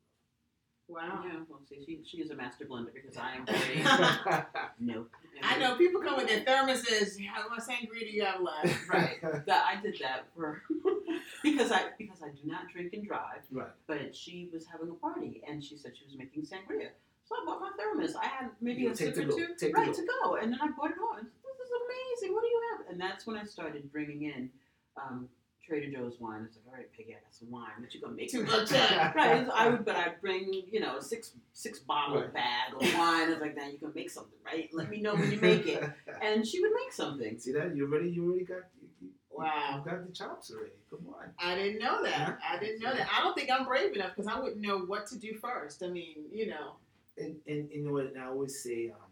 Wow. 0.92 1.24
Yeah, 1.24 1.38
well, 1.48 1.60
see, 1.68 1.82
she, 1.86 2.00
she 2.04 2.22
is 2.22 2.30
a 2.30 2.34
master 2.34 2.66
blender 2.66 2.92
because 2.92 3.16
I 3.16 3.36
am 3.36 3.46
very 3.46 3.82
love. 3.84 4.44
no. 4.78 5.06
I 5.42 5.58
know 5.58 5.76
people 5.76 6.02
come 6.02 6.16
with 6.16 6.28
their 6.28 6.40
thermoses. 6.44 7.18
How 7.26 7.48
much 7.48 7.60
sangria 7.60 8.00
do 8.00 8.10
you 8.10 8.24
have 8.24 8.40
left? 8.40 8.88
Right. 8.88 9.20
That 9.46 9.64
I 9.66 9.80
did 9.80 9.98
that 10.02 10.26
for 10.36 10.62
because 11.42 11.72
I 11.72 11.86
because 11.98 12.22
I 12.22 12.28
do 12.28 12.42
not 12.44 12.68
drink 12.72 12.92
and 12.92 13.04
drive. 13.06 13.42
Right. 13.50 13.68
But 13.86 14.14
she 14.14 14.50
was 14.52 14.66
having 14.66 14.90
a 14.90 14.94
party 14.94 15.42
and 15.48 15.64
she 15.64 15.76
said 15.76 15.92
she 15.96 16.04
was 16.04 16.16
making 16.16 16.42
sangria. 16.42 16.88
So 17.24 17.36
I 17.40 17.44
bought 17.46 17.60
my 17.60 17.70
thermos. 17.78 18.14
I 18.14 18.26
had 18.26 18.50
maybe 18.60 18.82
You 18.82 18.90
a 18.90 18.96
sip 18.96 19.16
or 19.16 19.24
two, 19.24 19.48
Take 19.58 19.76
right 19.76 19.92
to 19.94 20.06
go, 20.22 20.34
and 20.34 20.52
then 20.52 20.60
I 20.60 20.68
brought 20.68 20.90
it 20.90 20.96
home. 21.00 21.24
This 21.24 21.66
is 21.66 21.72
amazing. 21.86 22.34
What 22.34 22.42
do 22.42 22.48
you 22.48 22.60
have? 22.76 22.90
And 22.90 23.00
that's 23.00 23.26
when 23.26 23.36
I 23.36 23.44
started 23.44 23.90
bringing 23.90 24.24
in 24.24 24.50
um, 24.96 25.28
Trader 25.72 25.90
Joe's 25.90 26.20
wine. 26.20 26.42
It's 26.46 26.56
like, 26.56 26.66
all 26.68 26.74
right, 26.74 26.92
Peggy, 26.94 27.12
I 27.12 27.20
got 27.24 27.32
some 27.34 27.50
wine. 27.50 27.70
What 27.80 27.94
you 27.94 28.00
gonna 28.02 28.12
make? 28.12 28.30
Too 28.30 28.44
much. 28.44 28.70
right. 28.72 29.48
I 29.54 29.68
would, 29.70 29.86
but 29.86 29.96
I'd 29.96 30.20
bring 30.20 30.52
you 30.70 30.80
know 30.80 31.00
six 31.00 31.32
six 31.54 31.78
bottle 31.78 32.20
Right. 32.20 32.34
bag 32.34 32.74
of 32.74 32.82
wine. 32.82 33.28
I 33.28 33.30
was 33.30 33.40
like, 33.40 33.56
now 33.56 33.66
you 33.68 33.78
can 33.78 33.90
make 33.94 34.10
something, 34.10 34.38
right? 34.44 34.68
Let 34.74 34.90
me 34.90 35.00
know 35.00 35.14
when 35.14 35.30
you 35.32 35.40
make 35.40 35.66
it. 35.66 35.82
And 36.22 36.46
she 36.46 36.60
would 36.60 36.72
make 36.74 36.92
something. 36.92 37.38
See 37.38 37.52
that? 37.52 37.74
You 37.74 37.86
already 37.86 38.10
you 38.10 38.28
already 38.28 38.44
got 38.44 38.64
you, 38.82 38.88
you, 39.00 39.08
Wow. 39.30 39.82
you 39.82 39.90
got 39.90 40.06
the 40.06 40.12
chops 40.12 40.50
already. 40.52 40.72
Come 40.90 41.06
on. 41.08 41.30
I 41.38 41.54
didn't 41.54 41.80
know 41.80 42.02
that. 42.02 42.38
I 42.46 42.58
didn't 42.58 42.80
know 42.82 42.94
that. 42.94 43.08
I 43.10 43.22
don't 43.22 43.34
think 43.34 43.48
I'm 43.50 43.64
brave 43.64 43.94
enough 43.94 44.10
because 44.14 44.30
I 44.30 44.38
wouldn't 44.38 44.60
know 44.60 44.80
what 44.80 45.06
to 45.06 45.18
do 45.18 45.32
first. 45.40 45.82
I 45.82 45.88
mean, 45.88 46.16
you 46.30 46.48
know. 46.48 46.74
And 47.16 47.36
and 47.46 47.70
you 47.72 47.82
know 47.82 47.92
what? 47.92 48.12
I 48.20 48.26
always 48.26 48.62
say, 48.62 48.90
um, 48.90 49.10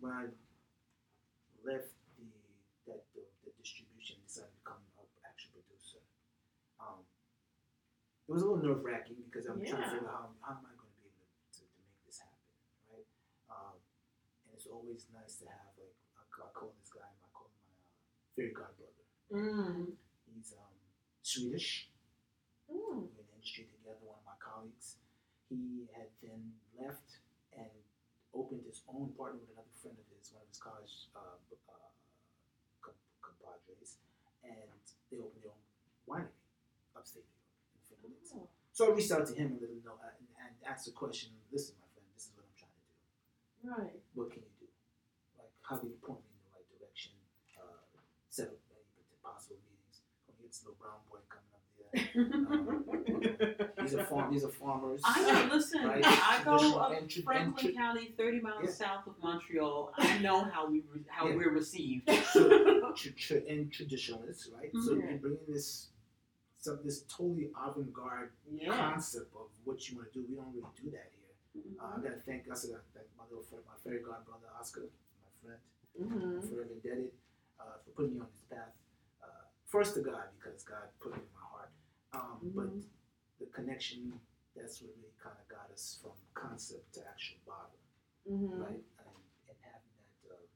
when 0.00 0.10
I 0.12 0.24
left 1.64 1.90
the 2.18 2.26
that 2.90 3.02
the, 3.14 3.22
the 3.44 3.50
distribution, 3.62 4.16
decided 4.26 4.50
to 4.50 4.58
become 4.62 4.78
an 4.98 5.06
actual 5.26 5.50
producer. 5.66 5.98
Um, 6.78 7.02
it 8.26 8.32
was 8.32 8.42
a 8.42 8.46
little 8.46 8.58
nerve 8.62 8.82
wracking 8.82 9.16
because 9.30 9.46
I'm 9.46 9.62
trying 9.62 9.86
to 9.86 9.86
Yeah. 9.86 9.92
figure 10.02 10.10
out 10.10 10.34
how, 10.42 10.54
how 10.54 10.54
am 10.58 10.66
I 10.66 10.74
going 10.74 10.90
to 10.90 10.98
be 10.98 11.06
able 11.06 11.22
to, 11.30 11.60
to, 11.60 11.62
to 11.62 11.78
make 11.86 12.02
this 12.06 12.18
happen, 12.18 12.42
right? 12.90 13.06
Um, 13.50 13.78
and 14.46 14.50
it's 14.54 14.66
always 14.66 15.06
nice 15.14 15.38
to 15.42 15.46
have 15.46 15.70
like 15.78 15.94
I, 16.18 16.22
I 16.42 16.50
call 16.50 16.74
this 16.78 16.90
guy, 16.90 17.06
I 17.06 17.28
call 17.30 17.46
him 17.54 17.62
my 17.70 17.78
uh, 17.86 18.34
fairy 18.34 18.50
godbrother. 18.50 19.06
Mm. 19.30 19.94
He's 20.26 20.52
um, 20.58 20.74
Swedish. 21.22 21.88
Mm. 22.66 22.74
we 22.74 23.14
were 23.14 23.22
in 23.22 23.26
the 23.30 23.34
industry 23.38 23.70
together, 23.70 24.02
one 24.02 24.18
of 24.18 24.26
my 24.26 24.38
colleagues. 24.42 24.98
He 25.46 25.86
had 25.94 26.10
then 26.18 26.50
left 26.74 27.22
and 27.54 27.70
opened 28.34 28.66
his 28.66 28.82
own 28.90 29.14
partner 29.14 29.38
with 29.38 29.54
another 29.54 29.70
friend 29.78 29.94
of 29.94 30.06
his, 30.10 30.34
one 30.34 30.42
of 30.42 30.50
his 30.50 30.58
college 30.58 31.06
uh, 31.14 31.38
uh, 31.70 32.90
compadres, 33.22 34.02
and 34.42 34.66
they 35.14 35.22
opened 35.22 35.46
their 35.46 35.54
own 35.54 35.62
winery 36.10 36.34
upstate 36.98 37.30
New 38.06 38.14
York 38.14 38.22
in 38.22 38.22
the 38.22 38.28
Finger 38.30 38.46
Lakes. 38.46 38.46
Oh. 38.46 38.48
So 38.72 38.80
I 38.86 38.94
reached 38.94 39.12
out 39.12 39.26
to 39.26 39.34
him 39.34 39.46
and 39.52 39.60
let 39.60 39.70
him 39.70 39.80
know 39.84 39.98
uh, 39.98 40.14
and, 40.18 40.28
and 40.40 40.52
asked 40.68 40.86
the 40.86 40.92
question: 40.94 41.30
Listen, 41.52 41.74
my 41.82 41.88
friend, 41.92 42.06
this 42.14 42.24
is 42.26 42.32
what 42.36 42.44
I'm 42.46 42.54
trying 42.56 42.76
to 42.76 42.82
do. 42.86 43.66
Right. 43.66 43.98
What 44.14 44.30
can 44.30 44.42
you 44.46 44.52
do? 44.60 44.68
Like, 45.38 45.50
how 45.62 45.76
can 45.76 45.88
you 45.90 45.98
point 46.04 46.20
me 46.22 46.30
in 46.30 46.40
the 46.46 46.50
right 46.54 46.68
direction? 46.70 47.12
Uh, 47.58 47.82
set 48.30 48.48
up 48.54 48.58
possible 49.24 49.58
meetings. 49.66 50.04
Gonna 50.28 50.38
get 50.38 50.48
this 50.54 50.62
little 50.62 50.78
brown 50.78 51.00
boy 51.10 51.20
coming 51.26 51.50
up 51.56 51.64
there. 51.74 51.86
These 53.86 53.94
are 53.94 54.04
farm. 54.04 54.32
These 54.32 54.44
are 54.44 54.48
farmers. 54.50 55.00
I 55.04 55.22
know. 55.46 55.54
Listen, 55.54 55.84
Right. 55.86 56.02
I 56.04 56.40
go 56.44 56.76
up 56.78 56.92
and 56.98 57.08
tra- 57.08 57.22
Franklin 57.22 57.66
and 57.68 57.76
County, 57.76 58.14
thirty 58.18 58.40
miles 58.40 58.64
Yeah. 58.64 58.70
south 58.70 59.06
of 59.06 59.14
Montreal. 59.22 59.92
I 59.96 60.18
know 60.18 60.42
how 60.42 60.66
we 60.68 60.82
re- 60.92 61.04
how 61.08 61.28
Yeah. 61.28 61.36
we're 61.36 61.50
received. 61.52 62.10
So, 62.32 62.50
and 63.48 63.70
traditionalists, 63.72 64.48
right? 64.56 64.70
So 64.84 64.94
Mhm. 64.94 65.08
you're 65.08 65.18
bringing 65.18 65.38
this, 65.48 65.88
some 66.66 66.80
this 66.84 67.02
totally 67.06 67.48
avant-garde 67.54 68.30
Yeah. 68.50 68.74
concept 68.76 69.30
of 69.38 69.48
what 69.64 69.78
you 69.88 69.96
want 69.96 70.12
to 70.12 70.18
do. 70.18 70.26
We 70.28 70.34
don't 70.34 70.50
really 70.52 70.66
do 70.74 70.90
that 70.90 71.08
here. 71.14 71.34
Mm-hmm. 71.56 71.78
Uh, 71.80 71.94
I 71.96 72.00
gotta 72.02 72.20
thank, 72.26 72.50
I 72.50 72.54
said, 72.54 72.74
I 72.74 72.82
thank 72.94 73.06
my 73.16 73.24
little 73.30 73.44
friend, 73.46 73.62
my 73.70 73.78
fairy 73.84 74.02
godbrother 74.02 74.50
Oscar, 74.58 74.90
my 75.22 75.30
friend. 75.42 75.60
Mm-hmm. 75.94 76.42
I'm 76.42 76.42
forever 76.42 76.74
indebted 76.74 77.12
uh, 77.60 77.78
for 77.84 77.90
putting 77.96 78.14
me 78.14 78.20
on 78.20 78.26
this 78.34 78.44
path. 78.50 78.74
Uh, 79.22 79.46
first 79.64 79.94
to 79.94 80.00
God, 80.02 80.26
because 80.36 80.62
God 80.64 80.90
put 81.00 81.12
it 81.14 81.22
in 81.22 81.30
my 81.38 81.46
heart. 81.54 81.70
Um, 82.18 82.38
But 82.54 82.68
Mhm. 82.74 82.82
the 83.40 83.46
connection, 83.46 84.18
that's 84.56 84.82
what 84.82 84.90
really 84.98 85.14
kind 85.22 85.36
of 85.38 85.46
got 85.48 85.70
us 85.70 85.98
from 86.02 86.12
concept 86.34 86.92
to 86.94 87.00
actual 87.06 87.38
bottle, 87.46 87.78
Mm-hmm. 88.28 88.60
right? 88.60 88.84
And, 89.06 89.16
and 89.48 89.58
having 89.62 89.92
that 90.02 90.34
uh, 90.34 90.46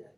that 0.00 0.14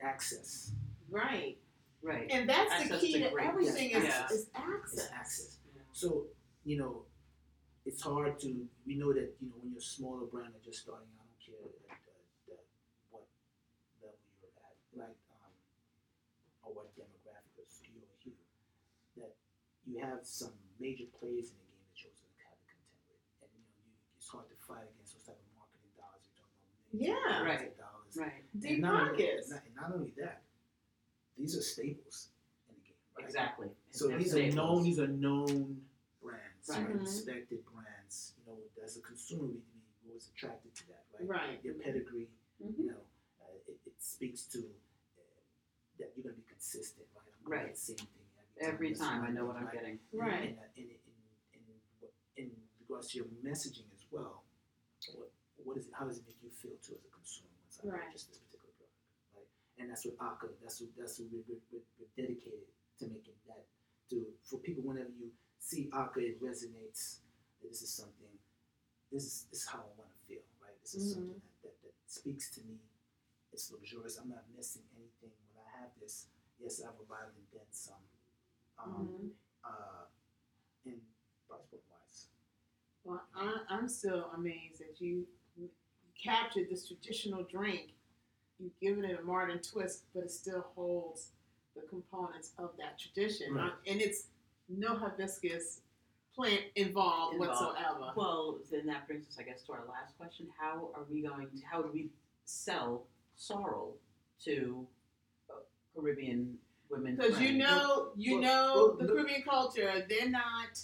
access 0.00 0.72
Right. 1.10 1.58
Right. 2.02 2.26
And 2.30 2.48
that's 2.48 2.88
the 2.88 2.98
key 2.98 3.12
to 3.14 3.30
to 3.30 3.38
everything 3.40 3.90
yes, 3.90 4.02
is, 4.02 4.08
yeah. 4.08 4.26
is 4.26 4.32
is 4.32 4.50
access. 4.54 5.08
access. 5.14 5.56
So, 5.92 6.26
you 6.64 6.76
know, 6.78 7.02
it's 7.86 8.02
hard 8.02 8.38
to, 8.40 8.48
we 8.86 8.94
know 8.96 9.12
that, 9.12 9.34
you 9.40 9.46
know, 9.48 9.54
when 9.62 9.70
you're 9.70 9.78
a 9.78 9.82
smaller 9.82 10.26
brand 10.26 10.50
or 10.54 10.62
just 10.64 10.82
starting 10.82 11.06
out, 11.14 11.22
I 11.22 11.30
don't 11.30 11.42
care 11.46 11.62
at, 11.62 11.98
at, 12.50 12.58
at 12.58 12.64
what 13.10 13.26
level 14.02 14.18
you're 14.40 14.50
at, 14.66 14.74
like, 14.98 15.18
Um, 15.30 15.52
or 16.66 16.70
what 16.74 16.90
demographic 16.98 17.54
or 17.58 17.66
skew 17.70 18.02
or 18.02 18.14
hue, 18.22 18.34
that 19.18 19.34
you 19.86 19.98
have 20.02 20.26
some 20.26 20.54
major 20.82 21.06
players 21.20 21.54
in 21.54 21.58
the 21.58 21.66
game 21.70 21.82
that 21.86 21.94
you're 22.02 22.10
also 22.10 22.26
going 22.26 22.38
to 22.38 22.46
have 22.50 22.58
to 22.58 22.66
contend 22.66 23.02
with. 23.10 23.22
And, 23.46 23.50
you 23.54 23.62
know, 23.62 23.78
you, 23.78 23.94
it's 24.18 24.26
hard 24.26 24.46
to 24.50 24.58
fight 24.66 24.86
against 24.90 25.14
those 25.14 25.26
type 25.26 25.38
of 25.38 25.50
marketing 25.54 25.92
dollars. 25.94 26.22
You're 26.26 26.38
talking 26.42 26.58
about 26.66 26.82
millions 26.90 27.14
Yeah. 27.14 27.30
of 27.38 27.46
Right. 27.46 27.70
dollars. 27.78 28.12
Right. 28.18 28.42
Deep 28.58 28.78
And 28.78 28.90
not 28.90 29.14
pockets. 29.14 29.50
and 29.50 29.54
not, 29.54 29.62
and 29.66 29.74
not 29.78 29.88
only 29.94 30.10
that, 30.18 30.42
these 31.38 31.56
are 31.56 31.62
staples 31.62 32.28
in 32.68 32.74
the 32.76 32.80
game, 32.86 32.96
right? 33.16 33.26
Exactly. 33.26 33.68
So 33.90 34.08
They're 34.08 34.18
these 34.18 34.34
are 34.34 34.46
known. 34.52 34.82
These 34.84 34.98
are 35.00 35.08
known 35.08 35.82
brands, 36.22 36.68
Right. 36.68 36.78
right? 36.86 36.96
Mhm. 36.96 37.00
Respected 37.00 37.64
brands. 37.66 38.34
You 38.38 38.52
know, 38.52 38.58
as 38.84 38.96
a 38.96 39.00
consumer, 39.00 39.46
we, 39.46 39.60
we 40.06 40.14
was 40.14 40.28
attracted 40.34 40.74
to 40.74 40.88
that, 40.88 41.04
right? 41.18 41.28
Right. 41.28 41.64
Your 41.64 41.74
pedigree. 41.74 42.28
Mhm. 42.62 42.78
You 42.78 42.86
know, 42.92 43.02
uh, 43.40 43.54
it, 43.68 43.78
it 43.86 43.94
speaks 44.02 44.44
to 44.54 44.58
uh, 44.58 45.22
that 45.98 46.12
you're 46.16 46.22
gonna 46.24 46.36
be 46.36 46.42
consistent, 46.48 47.06
right? 47.14 47.24
I'm 47.44 47.50
Right. 47.52 47.66
get 47.66 47.74
the 47.74 47.80
same 47.80 47.96
thing 47.96 48.06
Every 48.60 48.88
That's 48.92 49.00
time 49.00 49.24
I 49.24 49.30
know 49.30 49.46
what 49.46 49.56
I'm 49.56 49.64
right? 49.64 49.72
getting. 49.74 49.98
Right. 50.12 50.50
And, 50.50 50.58
uh, 50.58 50.62
in, 50.76 50.84
in, 50.84 51.64
in, 52.36 52.44
in 52.44 52.50
regards 52.80 53.08
to 53.10 53.18
your 53.18 53.26
messaging 53.42 53.90
as 53.96 54.04
well, 54.12 54.44
what, 55.16 55.30
what 55.64 55.76
is 55.78 55.86
it, 55.88 55.92
how 55.98 56.04
does 56.06 56.18
it 56.18 56.24
make 56.26 56.36
you 56.44 56.50
feel 56.50 56.76
too 56.84 56.94
as 56.94 57.02
a 57.04 57.10
consumer 57.10 57.48
once 57.64 57.80
I 57.82 57.88
Right. 57.88 58.06
purchase 58.06 58.24
this 58.30 58.38
particular 58.38 58.70
product, 58.78 58.94
right? 59.34 59.48
And 59.78 59.90
that's 59.90 60.04
what 60.04 60.14
Aka, 60.20 60.48
that's 60.62 60.80
what 60.80 60.90
that's 60.98 61.18
what 61.18 61.28
we're, 61.32 61.44
we're, 61.72 61.84
we're, 61.98 62.12
dedicated 62.16 62.68
to 63.00 63.06
making 63.08 63.38
that. 63.48 63.64
To 64.10 64.26
for 64.44 64.58
people, 64.58 64.84
whenever 64.84 65.10
you 65.18 65.30
see 65.58 65.88
Aka, 65.92 66.36
it 66.36 66.42
resonates. 66.42 67.20
That 67.60 67.70
this 67.70 67.82
is 67.82 67.92
something. 67.92 68.30
This 69.10 69.24
is 69.24 69.46
this 69.50 69.62
is 69.62 69.68
how 69.68 69.78
I 69.80 69.92
want 69.96 70.10
to 70.12 70.20
feel, 70.28 70.44
right? 70.60 70.76
This 70.82 70.94
is 70.94 71.14
something 71.14 71.40
that, 71.62 71.62
that 71.62 71.74
that 71.82 71.94
speaks 72.06 72.50
to 72.56 72.60
me. 72.60 72.76
It's 73.52 73.70
luxurious. 73.70 74.18
I'm 74.18 74.28
not 74.28 74.44
missing 74.56 74.82
anything 74.96 75.32
when 75.54 75.64
I 75.64 75.80
have 75.80 75.90
this. 76.00 76.26
Yes, 76.60 76.80
I've 76.80 76.96
arrived 77.08 77.36
and 77.36 77.46
then 77.52 77.68
some. 77.70 78.02
Um, 78.78 79.08
Mhm. 79.08 79.30
uh, 79.64 80.04
in 80.84 81.00
price 81.48 81.62
point 81.70 81.82
wise. 81.90 82.26
Well, 83.04 83.22
I, 83.34 83.62
I'm 83.68 83.88
still 83.88 84.30
amazed 84.34 84.80
that 84.80 85.00
you 85.00 85.26
captured 86.22 86.68
this 86.70 86.86
traditional 86.86 87.42
drink 87.44 87.92
you've 88.58 88.78
given 88.80 89.04
it 89.04 89.18
a 89.18 89.22
modern 89.22 89.60
twist, 89.60 90.04
but 90.14 90.24
it 90.24 90.30
still 90.30 90.66
holds 90.74 91.28
the 91.74 91.82
components 91.88 92.52
of 92.58 92.70
that 92.78 92.98
tradition, 92.98 93.54
Right. 93.54 93.68
Uh, 93.70 93.90
and 93.90 94.00
it's 94.00 94.26
no 94.68 94.94
hibiscus 94.96 95.80
plant 96.34 96.62
involved, 96.76 97.34
Involved. 97.34 97.60
whatsoever. 97.76 98.12
Well, 98.16 98.58
then 98.70 98.86
that 98.86 99.06
brings 99.06 99.26
us, 99.28 99.36
I 99.38 99.42
guess, 99.42 99.62
to 99.64 99.72
our 99.72 99.84
last 99.88 100.16
question. 100.18 100.48
How 100.58 100.90
are 100.94 101.04
we 101.10 101.22
going 101.22 101.48
to, 101.48 101.56
how 101.70 101.82
do 101.82 101.90
we 101.92 102.10
sell 102.44 103.04
sorrel 103.36 103.96
to 104.44 104.86
uh, 105.50 105.54
Caribbean 105.94 106.56
women? 106.90 107.16
Because 107.16 107.40
you 107.40 107.54
know, 107.58 108.08
you 108.16 108.40
well, 108.40 108.42
know, 108.42 108.72
well, 108.74 108.96
the 108.98 109.04
look- 109.04 109.14
Caribbean 109.16 109.42
culture, 109.42 110.06
they're 110.08 110.28
not, 110.30 110.78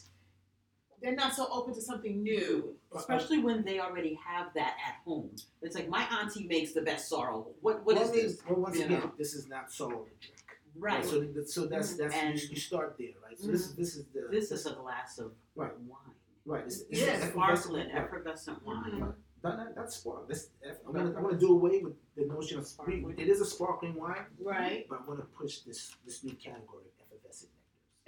they're 1.03 1.15
not 1.15 1.35
so 1.35 1.47
open 1.51 1.75
to 1.75 1.81
something 1.81 2.23
new. 2.23 2.75
Uh, 2.93 2.97
uh, 2.97 2.99
especially 3.01 3.39
when 3.39 3.65
they 3.65 3.79
already 3.81 4.19
have 4.27 4.47
that 4.55 4.77
at 4.87 4.97
home. 5.05 5.31
It's 5.63 5.77
like 5.77 5.89
my 5.89 6.05
auntie 6.21 6.47
makes 6.47 6.73
the 6.73 6.83
best 6.83 7.09
sorrel. 7.09 7.55
What 7.61 7.85
what 7.85 7.97
well, 7.97 8.05
is 8.05 8.11
this? 8.13 8.39
Well, 8.49 8.61
once 8.61 8.77
You 8.79 8.85
again, 8.87 9.01
know. 9.01 9.13
this 9.19 9.35
is 9.35 9.49
not 9.49 9.73
sorrel 9.73 10.05
to 10.05 10.27
drink. 10.27 10.35
Right. 10.77 11.05
So, 11.05 11.27
so 11.47 11.67
that's 11.67 11.93
mm-hmm. 11.93 12.03
that's 12.03 12.15
And- 12.15 12.41
you, 12.41 12.49
you 12.51 12.57
start 12.57 12.97
there, 12.99 13.09
right? 13.25 13.39
So 13.39 13.49
this 13.49 13.69
mm-hmm. 13.69 13.81
is 13.83 13.95
this 13.95 13.97
is 13.97 14.07
the 14.15 14.29
This 14.31 14.53
is 14.53 14.67
a 14.67 14.75
glass 14.75 15.19
of 15.19 15.33
Right. 15.57 15.73
wine. 15.87 16.15
right. 16.47 16.65
This, 16.65 16.85
this 16.85 17.01
Yeah, 17.01 17.29
Sparkling, 17.31 17.89
effervescent- 17.91 17.93
right. 17.93 18.05
effervescent 18.05 18.59
mm-hmm. 18.59 18.67
wine. 18.67 19.01
Mhm. 19.01 19.15
Not, 19.45 19.57
not, 19.57 19.77
not 19.77 19.93
spark. 19.93 20.27
This, 20.29 20.49
I'm 20.87 20.93
gonna, 20.93 21.15
I'm 21.17 21.23
gonna 21.23 21.39
do 21.39 21.53
away 21.53 21.81
with 21.81 21.95
the 22.17 22.25
notion 22.27 22.59
of 22.59 22.67
sparkling. 22.67 23.15
It 23.19 23.29
is 23.29 23.41
a 23.41 23.47
sparkling 23.47 23.95
wine, 23.95 24.27
Right. 24.41 24.85
but 24.89 24.99
I'm 25.01 25.07
gonna 25.07 25.27
push 25.39 25.61
this 25.61 25.95
this 26.05 26.25
new 26.25 26.35
category 26.35 26.87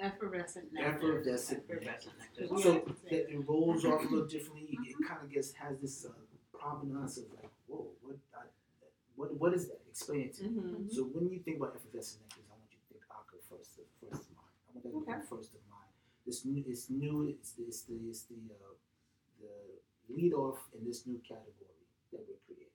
Effervescent 0.00 0.72
nectar. 0.72 0.88
Effervescent 0.96 1.62
Effervescent 1.68 2.14
nectar. 2.18 2.42
nectar. 2.54 2.62
So 2.62 2.94
that 3.10 3.30
it 3.32 3.48
rolls 3.48 3.84
off 3.84 4.00
a 4.00 4.08
little 4.08 4.26
differently. 4.26 4.78
It 4.84 4.96
kind 5.06 5.20
of 5.22 5.30
gets 5.30 5.52
has 5.54 5.78
this 5.80 6.06
uh, 6.06 6.10
provenance 6.56 7.18
of 7.18 7.24
like, 7.36 7.50
whoa, 7.66 7.86
what, 8.02 8.16
I, 8.34 8.42
what, 9.16 9.34
what 9.38 9.54
is 9.54 9.68
that? 9.68 9.80
Explain 9.90 10.20
it 10.22 10.34
to 10.38 10.44
me. 10.44 10.50
Mm-hmm. 10.50 10.88
So 10.88 11.02
when 11.12 11.28
you 11.30 11.38
think 11.40 11.58
about 11.58 11.74
effervescent 11.76 12.22
nectars, 12.28 12.48
I 12.48 12.56
want 12.56 12.70
you 12.72 12.78
to 12.78 12.86
think 12.94 13.02
Aka 13.10 13.38
first, 13.48 13.78
of- 13.78 13.90
first 14.00 14.24
of 14.30 14.36
mind. 14.36 14.54
I 14.66 14.88
want 14.88 15.06
that 15.06 15.12
to 15.12 15.12
Okay. 15.12 15.20
be 15.20 15.26
first 15.36 15.54
of 15.54 15.60
mind. 15.68 15.90
This 16.26 16.44
new, 16.44 16.64
it's 16.66 16.88
new. 16.90 17.28
It's 17.28 17.52
the, 17.52 17.62
it's 17.64 17.82
the, 17.82 17.96
it's 18.08 18.22
the, 18.24 18.40
uh, 18.54 18.74
the 19.40 19.52
lead 20.14 20.32
off 20.32 20.58
in 20.78 20.86
this 20.86 21.06
new 21.06 21.18
category 21.26 21.80
that 22.12 22.20
we're 22.26 22.40
creating, 22.46 22.74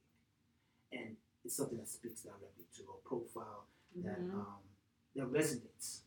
and 0.93 1.15
it's 1.43 1.55
something 1.55 1.77
that 1.77 1.87
speaks 1.89 2.21
directly 2.21 2.65
to 2.77 2.83
a 2.95 2.97
profile 3.07 3.65
that 4.03 4.19
Mhm. 4.19 4.33
um, 4.33 4.59
that 5.15 5.27
resonates 5.31 6.01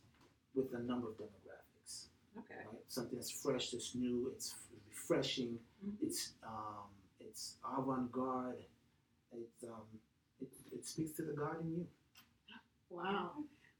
with 0.61 0.73
a 0.79 0.83
number 0.83 1.07
of 1.09 1.15
demographics. 1.15 2.05
Okay. 2.37 2.55
Right? 2.59 2.79
Something 2.87 3.17
that's 3.17 3.31
fresh, 3.31 3.71
that's 3.71 3.95
new. 3.95 4.31
It's 4.35 4.55
refreshing. 4.89 5.59
Mhm. 5.85 5.93
It's 6.01 6.31
um, 6.45 6.87
it's 7.19 7.55
avant-garde. 7.77 8.57
It 9.31 9.49
um, 9.67 9.85
it, 10.41 10.49
it 10.73 10.85
speaks 10.85 11.11
to 11.17 11.23
the 11.23 11.33
God 11.33 11.61
in 11.61 11.71
you. 11.71 11.87
Wow. 12.89 13.31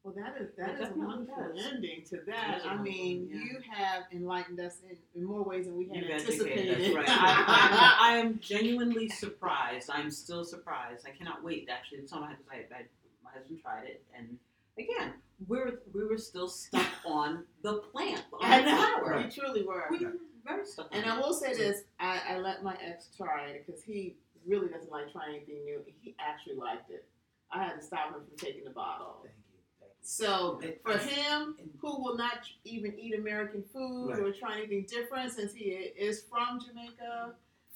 Well, 0.03 0.13
that 0.15 0.37
is 0.41 0.47
It 0.49 0.57
that 0.57 0.79
is 0.81 0.89
a 0.91 0.93
wonderful 0.99 1.35
does. 1.53 1.65
ending 1.73 2.03
to 2.09 2.17
that. 2.17 2.25
that. 2.27 2.57
is 2.59 2.63
a 2.63 2.67
I 2.69 2.75
wonderful 2.75 2.83
mean, 3.03 3.29
yeah. 3.31 3.37
you 3.43 3.59
have 3.69 4.03
enlightened 4.13 4.59
us 4.61 4.77
in, 4.89 4.95
in 5.19 5.27
more 5.27 5.43
ways 5.43 5.65
than 5.65 5.75
we 5.77 5.87
had 5.89 5.97
You've 5.97 6.11
anticipated. 6.11 6.69
educated 6.69 6.95
right. 6.95 7.05
I, 7.09 7.97
I, 7.99 8.11
I 8.13 8.17
am 8.17 8.39
genuinely 8.39 9.09
surprised. 9.09 9.89
I'm 9.91 10.09
still 10.09 10.45
surprised. 10.45 11.05
I 11.05 11.11
cannot 11.17 11.43
wait 11.43 11.67
actually 11.69 11.99
to 12.01 12.07
tell 12.07 12.21
my 12.21 12.27
husband. 12.27 12.47
I, 12.49 12.55
I, 12.75 12.81
my 13.23 13.31
husband 13.31 13.59
tried 13.61 13.85
it, 13.87 14.01
and 14.17 14.37
again, 14.77 15.13
we're 15.47 15.79
we 15.93 16.05
were 16.05 16.17
still 16.17 16.47
stuck 16.47 16.85
on 17.05 17.43
the 17.61 17.75
plant, 17.91 18.23
on 18.33 18.39
I 18.51 18.61
the 18.61 18.69
flower. 18.69 19.21
You 19.21 19.31
truly 19.31 19.63
were. 19.63 19.85
We 19.91 20.05
were 20.05 20.13
very 20.45 20.65
stuck. 20.65 20.89
And 20.91 21.05
it. 21.05 21.07
I 21.07 21.17
will 21.19 21.33
say 21.33 21.53
this: 21.53 21.81
I, 21.99 22.19
I 22.29 22.37
let 22.39 22.63
my 22.63 22.75
ex 22.85 23.09
try 23.15 23.47
it 23.47 23.65
because 23.65 23.81
he 23.83 24.15
really 24.47 24.67
doesn't 24.69 24.91
like 24.91 25.11
trying 25.11 25.35
anything 25.35 25.63
new. 25.65 25.81
He 26.01 26.15
actually 26.19 26.55
liked 26.55 26.89
it. 26.91 27.05
I 27.51 27.63
had 27.63 27.75
to 27.75 27.81
stop 27.81 28.07
him 28.09 28.21
from 28.25 28.37
taking 28.37 28.63
the 28.63 28.69
bottle. 28.71 29.21
Thank 29.23 29.35
you. 29.51 29.59
Thank 29.79 29.91
you. 29.91 29.97
So 30.01 30.59
And- 30.63 30.75
for 30.83 30.97
him, 30.97 31.55
who 31.79 32.01
will 32.01 32.15
not 32.17 32.39
even 32.63 32.97
eat 32.99 33.17
American 33.17 33.63
food 33.73 34.11
Right. 34.11 34.19
or 34.19 34.31
try 34.31 34.57
anything 34.57 34.85
different, 34.87 35.31
since 35.33 35.53
he 35.53 35.69
is 35.69 36.23
from 36.29 36.59
Jamaica, 36.59 37.33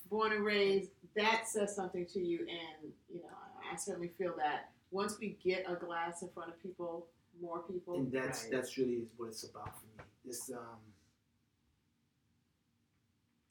born 0.09 0.32
and 0.32 0.43
raised, 0.45 0.91
that 1.16 1.47
says 1.47 1.76
something 1.76 2.05
to 2.07 2.20
you. 2.20 2.39
And 2.41 2.91
you 3.11 3.22
know, 3.22 3.30
I, 3.70 3.74
I 3.74 3.76
certainly 3.78 4.11
feel 4.18 4.34
that 4.38 4.72
once 4.91 5.18
we 5.20 5.38
get 5.43 5.66
a 5.68 5.76
glass 5.76 6.22
in 6.22 6.30
front 6.30 6.49
of 6.51 6.61
people, 6.61 7.07
more 7.42 7.60
people. 7.64 7.96
and 7.96 8.12
that's 8.12 8.44
Right. 8.44 8.52
that's 8.52 8.78
really 8.78 9.08
what 9.18 9.28
it's 9.28 9.44
about 9.44 9.74
for 9.80 9.86
me. 9.88 10.04
This 10.26 10.50
um, 10.52 10.80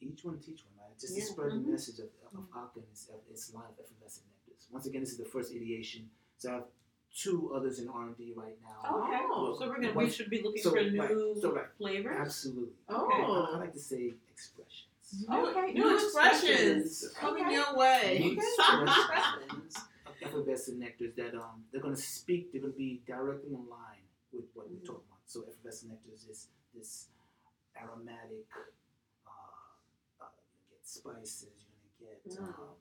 each 0.00 0.24
one 0.24 0.38
teach 0.40 0.64
one, 0.64 0.88
right? 0.88 0.98
Just 0.98 1.14
Yeah. 1.16 1.24
to 1.24 1.26
spread 1.30 1.52
Mhm. 1.52 1.64
the 1.64 1.70
message 1.72 1.98
of, 2.00 2.10
of 2.34 2.44
Aka 2.54 2.80
and 2.80 2.88
its, 2.90 3.08
of 3.08 3.20
its 3.30 3.52
line 3.54 3.66
of 3.70 3.78
effervescent 3.78 4.26
nectars. 4.26 4.70
Once 4.70 4.86
again, 4.86 5.00
this 5.02 5.12
is 5.12 5.18
the 5.18 5.24
first 5.24 5.52
ideation. 5.52 6.10
So 6.38 6.50
I 6.50 6.54
have 6.54 6.66
two 7.14 7.52
others 7.54 7.78
in 7.78 7.88
R 7.88 8.06
and 8.06 8.16
D 8.16 8.32
right 8.34 8.58
now. 8.62 9.04
Okay. 9.04 9.18
Oh. 9.30 9.56
so 9.58 9.68
we're 9.68 9.80
gonna 9.80 9.92
we 9.92 10.10
should 10.10 10.30
be 10.30 10.42
looking 10.42 10.62
So, 10.62 10.70
for 10.70 10.76
right, 10.76 10.90
new 10.92 11.38
so, 11.40 11.52
right. 11.54 11.66
flavors. 11.78 12.16
Absolutely. 12.18 12.74
Oh. 12.88 13.48
I, 13.52 13.54
I 13.54 13.58
like 13.58 13.72
to 13.74 13.78
say 13.80 14.14
expressions. 14.30 14.88
New, 15.28 15.36
Okay, 15.48 15.72
new 15.74 15.84
new 15.84 15.94
expressions 15.94 17.02
expressions. 17.04 17.08
coming 17.14 17.44
Okay. 17.44 17.52
your 17.54 17.76
way. 17.76 18.18
New 18.20 18.32
expressions 18.40 19.76
of 19.76 19.82
effervescent 20.22 20.80
nectars 20.80 21.14
that 21.16 21.34
um 21.34 21.64
they're 21.72 21.80
gonna 21.82 21.96
speak. 21.96 22.52
They're 22.52 22.60
gonna 22.60 22.72
be 22.74 23.02
directly 23.06 23.54
in 23.54 23.68
line 23.68 24.04
with 24.32 24.44
what 24.54 24.66
Mhm. 24.68 24.80
we're 24.80 24.86
talking 24.86 25.04
about. 25.08 25.20
So 25.26 25.42
effervescent 25.44 25.92
nectars 25.92 26.28
is 26.28 26.48
this 26.74 27.08
aromatic. 27.76 28.46
Uh, 29.26 29.30
uh, 30.20 30.26
you 30.70 30.76
get 30.76 30.86
spices. 30.86 31.50
You're 32.00 32.10
gonna 32.10 32.20
get 32.24 32.32
Mhm. 32.38 32.58
um, 32.58 32.76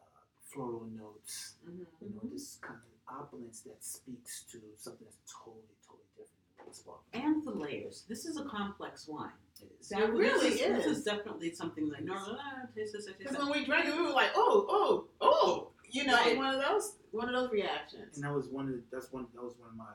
uh, 0.00 0.04
floral 0.40 0.84
notes. 0.86 1.56
Mhm. 1.64 1.86
You 2.00 2.08
know 2.10 2.20
Mhm. 2.20 2.30
this 2.30 2.56
kind 2.56 2.80
of 2.80 2.88
opulence 3.08 3.62
that 3.62 3.82
speaks 3.82 4.44
to 4.52 4.60
something 4.76 5.06
that's 5.06 5.32
totally, 5.32 5.62
totally 5.86 6.04
different 6.16 6.56
than 6.56 6.66
what's 6.66 6.78
sparkling. 6.78 7.22
And 7.24 7.44
the 7.46 7.52
layers. 7.52 8.04
This 8.06 8.26
is 8.26 8.36
a 8.36 8.44
complex 8.44 9.08
wine. 9.08 9.32
It 9.60 9.72
is. 9.80 9.88
That- 9.88 10.12
really 10.12 10.50
this 10.50 10.60
is, 10.60 10.76
This 10.76 10.86
is. 10.86 10.98
is 10.98 11.04
definitely 11.04 11.52
something 11.54 11.88
like 11.88 12.04
no, 12.04 12.14
no, 12.14 12.32
no, 12.36 12.68
taste 12.74 12.92
this, 12.92 13.06
taste 13.06 13.18
Because 13.18 13.38
when 13.38 13.50
we 13.50 13.64
drank 13.64 13.86
it, 13.88 13.96
we 13.96 14.02
were 14.02 14.10
like, 14.12 14.30
oh, 14.36 14.66
oh, 14.68 15.08
oh. 15.20 15.72
You 15.90 16.04
know, 16.04 16.16
one 16.36 16.54
of 16.54 16.60
those, 16.60 16.96
one 17.12 17.28
of 17.28 17.34
those 17.34 17.50
reactions. 17.50 18.16
and 18.16 18.24
that 18.24 18.32
was 18.34 18.48
one 18.48 18.66
of 18.66 18.72
the, 18.72 18.82
that's 18.92 19.10
one 19.12 19.26
that 19.34 19.42
was 19.42 19.54
one 19.58 19.70
of 19.70 19.76
my 19.76 19.92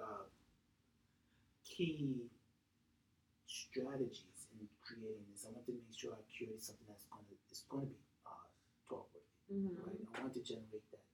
uh, 0.00 0.24
key 1.64 2.28
strategies 3.46 4.48
in 4.60 4.66
creating 4.84 5.24
this. 5.32 5.46
I 5.48 5.52
want 5.52 5.66
to 5.66 5.72
make 5.72 5.96
sure 5.96 6.12
I 6.12 6.20
curate 6.30 6.62
something 6.62 6.86
that's 6.88 7.04
going 7.08 7.24
to 7.24 7.34
it's 7.50 7.64
going 7.68 7.86
to 7.86 7.88
be 7.88 8.00
uh, 8.26 8.44
talk 8.88 9.08
worthy, 9.14 9.64
Mhm. 9.64 9.78
right? 9.86 10.00
I 10.14 10.20
want 10.22 10.34
to 10.34 10.42
generate 10.42 10.84
that 10.90 11.04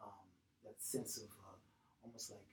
um, 0.00 0.24
that 0.64 0.80
sense 0.82 1.18
of 1.18 1.28
uh, 1.44 1.56
almost 2.04 2.30
like 2.30 2.48